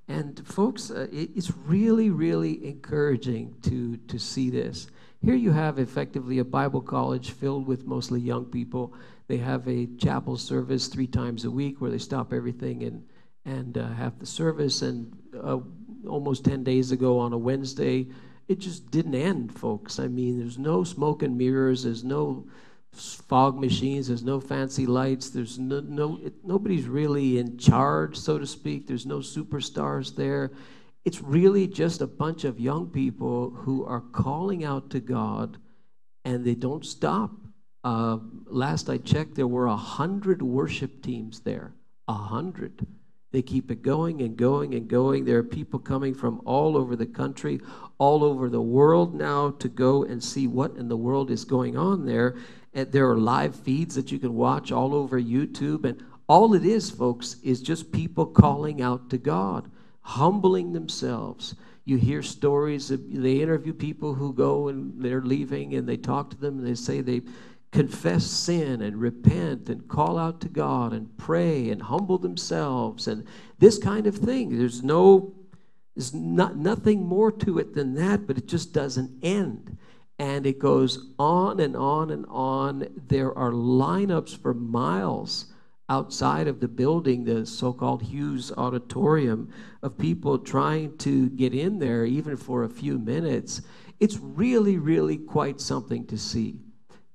And 0.08 0.44
folks, 0.46 0.90
uh, 0.90 1.06
it, 1.12 1.30
it's 1.36 1.52
really, 1.56 2.10
really 2.10 2.66
encouraging 2.66 3.54
to, 3.62 3.96
to 4.08 4.18
see 4.18 4.50
this. 4.50 4.88
Here 5.24 5.34
you 5.34 5.52
have 5.52 5.78
effectively 5.78 6.40
a 6.40 6.44
Bible 6.44 6.80
college 6.80 7.30
filled 7.30 7.66
with 7.66 7.86
mostly 7.86 8.20
young 8.20 8.46
people. 8.46 8.92
They 9.28 9.36
have 9.36 9.66
a 9.68 9.86
chapel 9.96 10.36
service 10.36 10.88
three 10.88 11.06
times 11.06 11.44
a 11.44 11.50
week 11.50 11.80
where 11.80 11.90
they 11.90 11.98
stop 11.98 12.32
everything 12.32 12.82
and, 12.82 13.04
and 13.44 13.78
uh, 13.78 13.88
have 13.90 14.18
the 14.18 14.26
service. 14.26 14.82
And 14.82 15.16
uh, 15.40 15.60
almost 16.08 16.44
10 16.44 16.64
days 16.64 16.90
ago 16.90 17.18
on 17.20 17.32
a 17.32 17.38
Wednesday, 17.38 18.08
it 18.48 18.58
just 18.58 18.90
didn't 18.90 19.14
end, 19.14 19.54
folks. 19.56 20.00
I 20.00 20.08
mean, 20.08 20.40
there's 20.40 20.58
no 20.58 20.82
smoke 20.82 21.22
and 21.22 21.38
mirrors, 21.38 21.84
there's 21.84 22.04
no 22.04 22.44
fog 22.92 23.58
machines, 23.58 24.08
there's 24.08 24.22
no 24.22 24.40
fancy 24.40 24.86
lights, 24.86 25.30
there's 25.30 25.58
no, 25.58 25.80
no 25.80 26.20
it, 26.22 26.34
nobody's 26.44 26.86
really 26.86 27.38
in 27.38 27.56
charge, 27.56 28.16
so 28.16 28.38
to 28.38 28.46
speak. 28.46 28.86
There's 28.86 29.06
no 29.06 29.18
superstars 29.18 30.14
there. 30.14 30.52
It's 31.04 31.20
really 31.20 31.66
just 31.66 32.00
a 32.00 32.06
bunch 32.06 32.44
of 32.44 32.60
young 32.60 32.88
people 32.88 33.50
who 33.50 33.84
are 33.84 34.00
calling 34.00 34.64
out 34.64 34.90
to 34.90 35.00
God 35.00 35.56
and 36.24 36.44
they 36.44 36.54
don't 36.54 36.86
stop. 36.86 37.32
Uh, 37.82 38.18
last 38.46 38.88
I 38.88 38.98
checked, 38.98 39.34
there 39.34 39.48
were 39.48 39.66
a 39.66 39.76
hundred 39.76 40.40
worship 40.42 41.02
teams 41.02 41.40
there. 41.40 41.72
A 42.06 42.14
hundred. 42.14 42.86
They 43.32 43.42
keep 43.42 43.70
it 43.70 43.82
going 43.82 44.20
and 44.20 44.36
going 44.36 44.74
and 44.74 44.86
going. 44.86 45.24
There 45.24 45.38
are 45.38 45.42
people 45.42 45.78
coming 45.78 46.14
from 46.14 46.42
all 46.44 46.76
over 46.76 46.94
the 46.94 47.06
country, 47.06 47.60
all 47.98 48.22
over 48.22 48.50
the 48.50 48.60
world 48.60 49.14
now 49.14 49.52
to 49.52 49.68
go 49.68 50.04
and 50.04 50.22
see 50.22 50.46
what 50.46 50.76
in 50.76 50.88
the 50.88 50.96
world 50.96 51.30
is 51.30 51.44
going 51.44 51.76
on 51.76 52.04
there. 52.04 52.36
And 52.74 52.90
there 52.90 53.10
are 53.10 53.18
live 53.18 53.54
feeds 53.54 53.94
that 53.94 54.10
you 54.10 54.18
can 54.18 54.34
watch 54.34 54.72
all 54.72 54.94
over 54.94 55.20
YouTube. 55.20 55.84
And 55.84 56.02
all 56.28 56.54
it 56.54 56.64
is, 56.64 56.90
folks, 56.90 57.36
is 57.42 57.60
just 57.60 57.92
people 57.92 58.26
calling 58.26 58.80
out 58.80 59.10
to 59.10 59.18
God 59.18 59.70
humbling 60.02 60.72
themselves. 60.72 61.54
You 61.84 61.96
hear 61.96 62.22
stories, 62.22 62.90
of, 62.90 63.00
they 63.10 63.40
interview 63.40 63.72
people 63.72 64.14
who 64.14 64.32
go 64.32 64.68
and 64.68 65.02
they're 65.02 65.22
leaving 65.22 65.74
and 65.74 65.88
they 65.88 65.96
talk 65.96 66.30
to 66.30 66.36
them 66.36 66.58
and 66.58 66.66
they 66.66 66.74
say 66.74 67.00
they 67.00 67.22
confess 67.72 68.24
sin 68.24 68.82
and 68.82 69.00
repent 69.00 69.68
and 69.68 69.88
call 69.88 70.18
out 70.18 70.40
to 70.42 70.48
God 70.48 70.92
and 70.92 71.16
pray 71.16 71.70
and 71.70 71.82
humble 71.82 72.18
themselves 72.18 73.08
and 73.08 73.26
this 73.58 73.78
kind 73.78 74.06
of 74.06 74.16
thing. 74.16 74.58
There's 74.58 74.82
no 74.82 75.34
there's 75.94 76.14
not 76.14 76.56
nothing 76.56 77.04
more 77.04 77.30
to 77.30 77.58
it 77.58 77.74
than 77.74 77.94
that, 77.94 78.26
but 78.26 78.38
it 78.38 78.46
just 78.46 78.72
doesn't 78.72 79.22
end. 79.22 79.76
And 80.22 80.46
it 80.46 80.60
goes 80.60 81.08
on 81.18 81.58
and 81.58 81.74
on 81.74 82.12
and 82.12 82.24
on. 82.28 82.86
There 83.08 83.36
are 83.36 83.50
lineups 83.50 84.40
for 84.40 84.54
miles 84.54 85.46
outside 85.88 86.46
of 86.46 86.60
the 86.60 86.68
building, 86.68 87.24
the 87.24 87.44
so 87.44 87.72
called 87.72 88.04
Hughes 88.04 88.52
Auditorium, 88.56 89.52
of 89.82 89.98
people 89.98 90.38
trying 90.38 90.96
to 90.98 91.28
get 91.30 91.54
in 91.54 91.80
there, 91.80 92.04
even 92.04 92.36
for 92.36 92.62
a 92.62 92.68
few 92.68 93.00
minutes. 93.00 93.62
It's 93.98 94.16
really, 94.16 94.78
really 94.78 95.16
quite 95.18 95.60
something 95.60 96.06
to 96.06 96.16
see. 96.16 96.60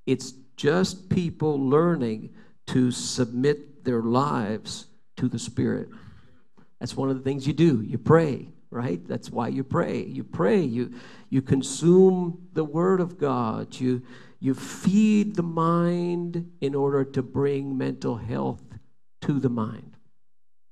It's 0.06 0.34
just 0.58 1.10
people 1.10 1.58
learning 1.58 2.32
to 2.66 2.92
submit 2.92 3.86
their 3.86 4.02
lives 4.02 4.88
to 5.16 5.30
the 5.30 5.40
Spirit. 5.40 5.88
That's 6.82 6.98
one 6.98 7.10
of 7.10 7.16
the 7.16 7.24
things 7.24 7.48
you 7.48 7.54
do. 7.54 7.82
You 7.84 8.00
pray, 8.00 8.50
right? 8.70 9.06
That's 9.08 9.30
why 9.30 9.48
you 9.50 9.64
pray. 9.64 10.04
You 10.04 10.24
pray. 10.24 10.62
You 10.62 10.94
you 11.30 11.42
consume 11.42 12.48
the 12.54 12.64
Word 12.64 13.02
of 13.02 13.18
God. 13.18 13.80
You 13.80 14.04
you 14.40 14.54
feed 14.54 15.36
the 15.36 15.44
mind 15.44 16.52
in 16.62 16.76
order 16.76 17.04
to 17.04 17.24
bring 17.24 17.78
mental 17.78 18.18
health 18.18 18.62
to 19.22 19.40
the 19.40 19.50
mind. 19.50 19.98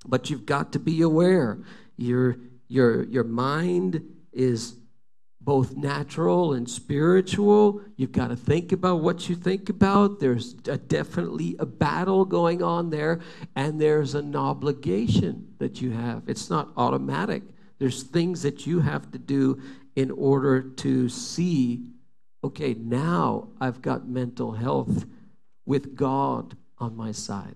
But 0.06 0.30
you've 0.30 0.46
got 0.46 0.74
to 0.74 0.80
be 0.80 1.02
aware. 1.02 1.60
Your, 1.98 2.38
your, 2.68 3.04
your 3.06 3.24
mind 3.24 4.04
is 4.32 4.76
both 5.42 5.76
natural 5.76 6.54
and 6.54 6.70
spiritual. 6.70 7.82
You've 7.96 8.12
got 8.12 8.28
to 8.28 8.36
think 8.36 8.72
about 8.72 9.02
what 9.02 9.30
you 9.30 9.36
think 9.36 9.70
about. 9.70 10.20
There's 10.20 10.56
a, 10.68 10.78
definitely 10.78 11.56
a 11.60 11.66
battle 11.66 12.26
going 12.26 12.62
on 12.62 12.90
there, 12.90 13.20
and 13.56 13.80
there's 13.80 14.16
an 14.16 14.36
obligation 14.36 15.54
that 15.58 15.82
you 15.82 15.92
have. 15.92 16.24
It's 16.28 16.50
not 16.50 16.72
automatic. 16.78 17.44
There's 17.80 18.04
things 18.04 18.42
that 18.44 18.66
you 18.66 18.80
have 18.80 19.12
to 19.12 19.18
do 19.18 19.62
in 19.96 20.12
order 20.12 20.62
to 20.62 21.10
see 21.10 21.86
okay, 22.44 22.76
now 22.76 23.48
I've 23.60 23.82
got 23.82 24.08
mental 24.08 24.52
health 24.52 25.06
with 25.66 25.96
God 25.96 26.56
on 26.78 26.96
my 26.96 27.12
side. 27.12 27.56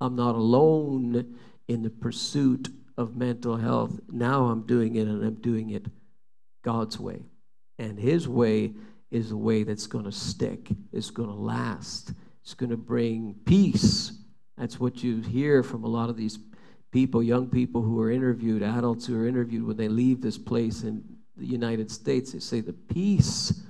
I'm 0.00 0.16
not 0.16 0.34
alone 0.34 1.36
in 1.68 1.82
the 1.82 1.90
pursuit 1.90 2.70
of 2.96 3.14
mental 3.14 3.56
health. 3.56 4.00
Now 4.10 4.46
I'm 4.46 4.62
doing 4.62 4.96
it 4.96 5.06
and 5.06 5.22
I'm 5.22 5.34
doing 5.34 5.70
it 5.70 5.84
God's 6.62 6.98
way. 6.98 7.26
And 7.78 7.98
His 7.98 8.26
way 8.26 8.72
is 9.10 9.28
the 9.28 9.36
way 9.36 9.64
that's 9.64 9.86
going 9.86 10.06
to 10.06 10.12
stick, 10.12 10.70
it's 10.92 11.10
going 11.10 11.28
to 11.28 11.34
last, 11.34 12.14
it's 12.42 12.54
going 12.54 12.70
to 12.70 12.76
bring 12.78 13.36
peace. 13.44 14.12
That's 14.56 14.80
what 14.80 15.04
you 15.04 15.20
hear 15.20 15.62
from 15.62 15.84
a 15.84 15.88
lot 15.88 16.08
of 16.08 16.16
these 16.16 16.38
people, 16.92 17.22
young 17.22 17.48
people 17.48 17.82
who 17.82 18.00
are 18.00 18.10
interviewed, 18.10 18.62
adults 18.62 19.06
who 19.06 19.18
are 19.18 19.26
interviewed 19.26 19.66
when 19.66 19.76
they 19.76 19.88
leave 19.88 20.20
this 20.20 20.38
place 20.38 20.82
in 20.82 21.02
the 21.36 21.46
United 21.46 21.90
States. 21.90 22.32
They 22.32 22.38
say, 22.38 22.60
The 22.60 22.72
peace 22.72 23.62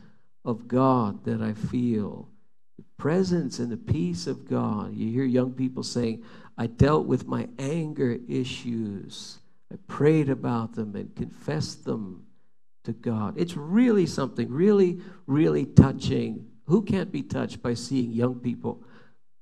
of 0.44 0.68
God 0.68 1.24
that 1.24 1.40
I 1.40 1.54
feel, 1.54 2.28
the 2.76 2.84
presence 2.98 3.60
and 3.60 3.70
the 3.70 3.76
peace 3.76 4.26
of 4.26 4.48
God. 4.48 4.94
You 4.94 5.10
hear 5.10 5.24
young 5.24 5.52
people 5.52 5.84
saying, 5.84 6.24
I 6.58 6.66
dealt 6.66 7.06
with 7.06 7.26
my 7.26 7.48
anger 7.58 8.18
issues. 8.28 9.38
I 9.72 9.76
prayed 9.86 10.28
about 10.28 10.74
them 10.74 10.94
and 10.96 11.14
confessed 11.14 11.84
them 11.84 12.26
to 12.84 12.92
God. 12.92 13.34
It's 13.38 13.56
really 13.56 14.06
something, 14.06 14.50
really, 14.50 15.00
really 15.26 15.64
touching. 15.64 16.46
Who 16.66 16.82
can't 16.82 17.12
be 17.12 17.22
touched 17.22 17.62
by 17.62 17.74
seeing 17.74 18.10
young 18.10 18.40
people 18.40 18.82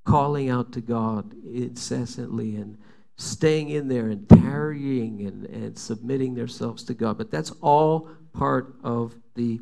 calling 0.05 0.51
out 0.51 0.73
to 0.73 0.81
God 0.81 1.35
incessantly 1.45 2.57
and 2.57 2.79
staying 3.21 3.69
in 3.69 3.87
there 3.87 4.09
and 4.09 4.29
tarrying 4.29 5.27
and, 5.27 5.45
and 5.47 5.79
submitting 5.79 6.35
themselves 6.35 6.83
to 6.85 6.95
God? 6.95 7.19
But 7.19 7.31
that's 7.31 7.53
all 7.61 8.09
part 8.33 8.77
of 8.83 9.15
the 9.35 9.61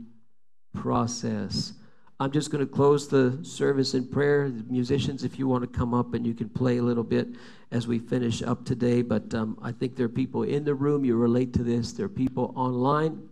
process. 0.74 1.72
I'm 2.20 2.30
just 2.32 2.50
going 2.50 2.66
to 2.66 2.72
close 2.72 3.08
the 3.08 3.38
service 3.42 3.94
in 3.94 4.06
prayer. 4.06 4.48
Musicians, 4.68 5.24
if 5.24 5.38
you 5.38 5.46
want 5.46 5.62
to 5.62 5.78
come 5.78 5.94
up 5.94 6.14
and 6.14 6.26
you 6.26 6.34
can 6.34 6.48
play 6.48 6.78
a 6.78 6.82
little 6.82 7.04
bit 7.04 7.28
as 7.70 7.86
we 7.86 7.98
finish 7.98 8.42
up 8.42 8.64
today. 8.64 9.02
But 9.02 9.32
um, 9.34 9.58
I 9.62 9.72
think 9.72 9.96
there 9.96 10.06
are 10.06 10.10
people 10.10 10.42
in 10.42 10.64
the 10.64 10.74
room, 10.74 11.04
you 11.04 11.16
relate 11.16 11.52
to 11.54 11.62
this. 11.62 11.92
There 11.92 12.06
are 12.06 12.08
people 12.08 12.52
online, 12.56 13.28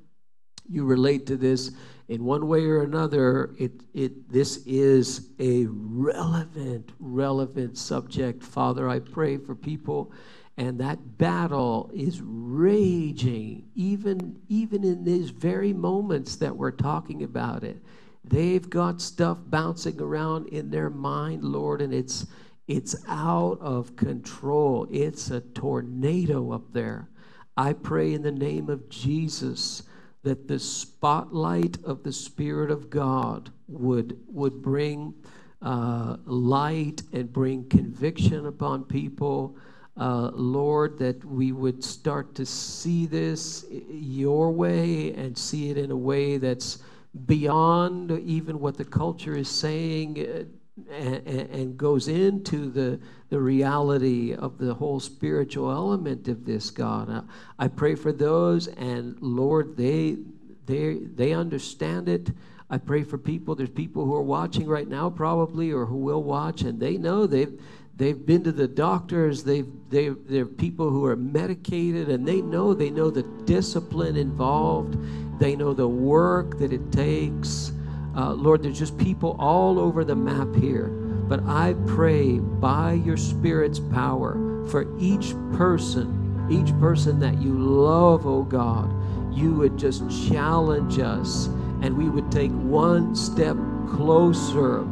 you 0.68 0.84
relate 0.84 1.26
to 1.26 1.36
this 1.36 1.72
in 2.08 2.24
one 2.24 2.46
way 2.46 2.64
or 2.64 2.82
another. 2.82 3.54
It, 3.58 3.72
it, 3.94 4.30
this 4.30 4.58
is 4.66 5.28
a 5.38 5.66
relevant, 5.68 6.92
relevant 6.98 7.76
subject. 7.78 8.42
Father, 8.42 8.88
I 8.88 9.00
pray 9.00 9.36
for 9.38 9.54
people 9.54 10.12
and 10.58 10.78
that 10.80 11.18
battle 11.18 11.90
is 11.94 12.20
raging 12.22 13.68
even 13.74 14.40
even 14.48 14.84
in 14.84 15.04
these 15.04 15.30
very 15.30 15.72
moments 15.72 16.36
that 16.36 16.56
we're 16.56 16.70
talking 16.70 17.22
about 17.22 17.62
it 17.62 17.76
they've 18.24 18.68
got 18.70 19.00
stuff 19.00 19.38
bouncing 19.46 20.00
around 20.00 20.48
in 20.48 20.70
their 20.70 20.90
mind 20.90 21.44
lord 21.44 21.82
and 21.82 21.92
it's 21.92 22.26
it's 22.68 22.96
out 23.06 23.58
of 23.60 23.94
control 23.96 24.86
it's 24.90 25.30
a 25.30 25.40
tornado 25.40 26.52
up 26.52 26.72
there 26.72 27.08
i 27.56 27.72
pray 27.72 28.14
in 28.14 28.22
the 28.22 28.32
name 28.32 28.70
of 28.70 28.88
jesus 28.88 29.82
that 30.26 30.48
the 30.48 30.58
spotlight 30.58 31.78
of 31.84 32.02
the 32.02 32.12
Spirit 32.12 32.68
of 32.68 32.90
God 32.90 33.48
would, 33.68 34.18
would 34.26 34.60
bring 34.60 35.14
uh, 35.62 36.16
light 36.24 37.00
and 37.12 37.32
bring 37.32 37.68
conviction 37.68 38.46
upon 38.46 38.82
people. 38.82 39.56
Uh, 39.96 40.32
Lord, 40.34 40.98
that 40.98 41.24
we 41.24 41.52
would 41.52 41.84
start 41.84 42.34
to 42.34 42.44
see 42.44 43.06
this 43.06 43.66
your 43.70 44.50
way 44.50 45.12
and 45.12 45.38
see 45.38 45.70
it 45.70 45.78
in 45.78 45.92
a 45.92 45.96
way 45.96 46.38
that's 46.38 46.80
beyond 47.26 48.10
even 48.10 48.58
what 48.58 48.76
the 48.76 48.84
culture 48.84 49.36
is 49.36 49.48
saying 49.48 50.18
uh, 50.18 50.42
and, 50.90 51.26
and, 51.26 51.76
goes 51.78 52.06
into 52.06 52.70
the, 52.70 53.00
the 53.30 53.40
reality 53.40 54.34
of 54.34 54.58
the 54.58 54.74
whole 54.74 55.00
spiritual 55.00 55.70
element 55.70 56.28
of 56.28 56.44
this, 56.44 56.70
God. 56.70 57.10
I, 57.10 57.64
I 57.64 57.68
pray 57.68 57.94
for 57.94 58.12
those, 58.12 58.66
and 58.68 59.16
Lord, 59.22 59.76
they, 59.76 60.18
they, 60.66 60.94
they 60.94 61.32
understand 61.32 62.10
it. 62.10 62.30
I 62.68 62.78
pray 62.78 63.04
for 63.04 63.16
people. 63.16 63.54
There's 63.54 63.70
people 63.70 64.04
who 64.04 64.14
are 64.14 64.22
watching 64.22 64.66
right 64.66 64.88
now, 64.88 65.08
probably, 65.08 65.72
or 65.72 65.86
who 65.86 65.96
will 65.96 66.22
watch, 66.22 66.62
and 66.62 66.80
they 66.80 66.98
know 66.98 67.26
they've 67.26 67.60
they've 67.96 68.26
been 68.26 68.42
to 68.44 68.52
the 68.52 68.66
doctors. 68.66 69.44
They've 69.44 69.68
they 69.88 70.08
they're 70.08 70.46
people 70.46 70.90
who 70.90 71.04
are 71.06 71.14
medicated, 71.14 72.08
and 72.08 72.26
they 72.26 72.42
know 72.42 72.74
they 72.74 72.90
know 72.90 73.08
the 73.08 73.22
discipline 73.44 74.16
involved. 74.16 74.98
They 75.38 75.54
know 75.54 75.74
the 75.74 75.88
work 75.88 76.58
that 76.58 76.72
it 76.72 76.90
takes. 76.90 77.70
Uh, 78.16 78.32
Lord, 78.32 78.62
there's 78.62 78.78
just 78.78 78.96
people 78.96 79.36
all 79.38 79.78
over 79.78 80.04
the 80.04 80.16
map 80.16 80.54
here. 80.54 80.88
But 81.28 81.42
I 81.44 81.74
pray 81.86 82.38
by 82.38 82.94
your 82.94 83.16
Spirit's 83.16 83.78
power 83.78 84.34
for 84.68 84.86
each 84.98 85.34
person, 85.52 86.46
each 86.50 86.76
person 86.78 87.20
that 87.20 87.42
you 87.42 87.58
love, 87.58 88.26
oh 88.26 88.44
God, 88.44 88.92
you 89.36 89.52
would 89.54 89.76
just 89.76 90.08
challenge 90.28 90.98
us 90.98 91.46
and 91.82 91.96
we 91.96 92.08
would 92.08 92.30
take 92.32 92.52
one 92.52 93.14
step 93.14 93.56
closer 93.88 94.86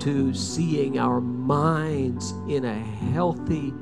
to 0.00 0.34
seeing 0.34 0.98
our 0.98 1.20
minds 1.20 2.32
in 2.48 2.64
a 2.64 2.78
healthy 3.12 3.72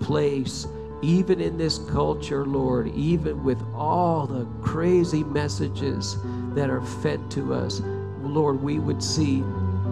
place, 0.00 0.66
even 1.02 1.40
in 1.40 1.56
this 1.56 1.78
culture, 1.90 2.44
Lord, 2.44 2.88
even 2.88 3.42
with 3.42 3.62
all 3.74 4.26
the 4.26 4.44
crazy 4.62 5.24
messages 5.24 6.16
that 6.54 6.68
are 6.68 6.82
fed 6.82 7.30
to 7.32 7.54
us. 7.54 7.80
Lord, 8.26 8.62
we 8.62 8.78
would 8.78 9.02
see 9.02 9.42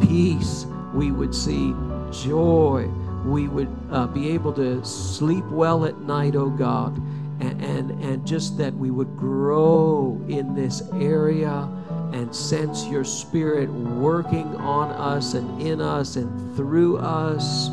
peace, 0.01 0.67
we 0.95 1.13
would 1.13 1.35
see 1.35 1.75
joy, 2.11 2.89
we 3.25 3.49
would 3.49 3.75
uh, 3.91 4.07
be 4.09 4.31
able 4.31 4.53
to 4.55 4.85
sleep 4.85 5.45
well 5.47 5.85
at 5.85 6.01
night, 6.01 6.35
oh 6.35 6.51
God, 6.51 6.97
and, 7.41 7.63
and, 7.63 7.91
and 8.03 8.27
just 8.27 8.59
that 8.59 8.75
we 8.75 8.91
would 8.91 9.17
grow 9.17 10.21
in 10.29 10.55
this 10.55 10.83
area 10.95 11.69
and 12.13 12.35
sense 12.35 12.87
your 12.87 13.05
spirit 13.05 13.71
working 13.71 14.47
on 14.57 14.91
us 14.91 15.35
and 15.35 15.63
in 15.63 15.81
us 15.81 16.17
and 16.17 16.57
through 16.57 16.99
us. 16.99 17.71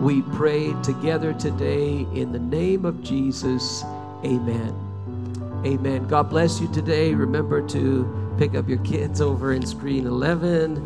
We 0.00 0.22
pray 0.22 0.74
together 0.82 1.32
today 1.34 2.06
in 2.14 2.32
the 2.32 2.38
name 2.38 2.84
of 2.84 3.02
Jesus. 3.02 3.84
Amen. 4.24 4.74
Amen. 5.64 6.06
God 6.08 6.30
bless 6.30 6.60
you 6.60 6.72
today. 6.72 7.14
Remember 7.14 7.66
to 7.68 8.23
pick 8.38 8.54
up 8.54 8.68
your 8.68 8.78
kids 8.78 9.20
over 9.20 9.52
in 9.52 9.64
screen 9.64 10.06
11 10.06 10.76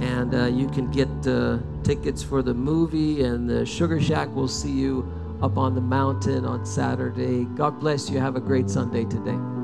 and 0.00 0.34
uh, 0.34 0.46
you 0.46 0.68
can 0.68 0.90
get 0.90 1.08
uh, 1.26 1.58
tickets 1.82 2.22
for 2.22 2.42
the 2.42 2.54
movie 2.54 3.22
and 3.22 3.48
the 3.48 3.66
Sugar 3.66 4.00
Shack 4.00 4.28
will 4.34 4.48
see 4.48 4.70
you 4.70 5.10
up 5.42 5.56
on 5.56 5.74
the 5.74 5.80
mountain 5.80 6.44
on 6.44 6.64
Saturday. 6.66 7.44
God 7.56 7.80
bless 7.80 8.10
you. 8.10 8.18
Have 8.18 8.36
a 8.36 8.40
great 8.40 8.68
Sunday 8.68 9.04
today. 9.04 9.59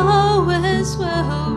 Yesterday, 0.00 1.08
now 1.28 1.47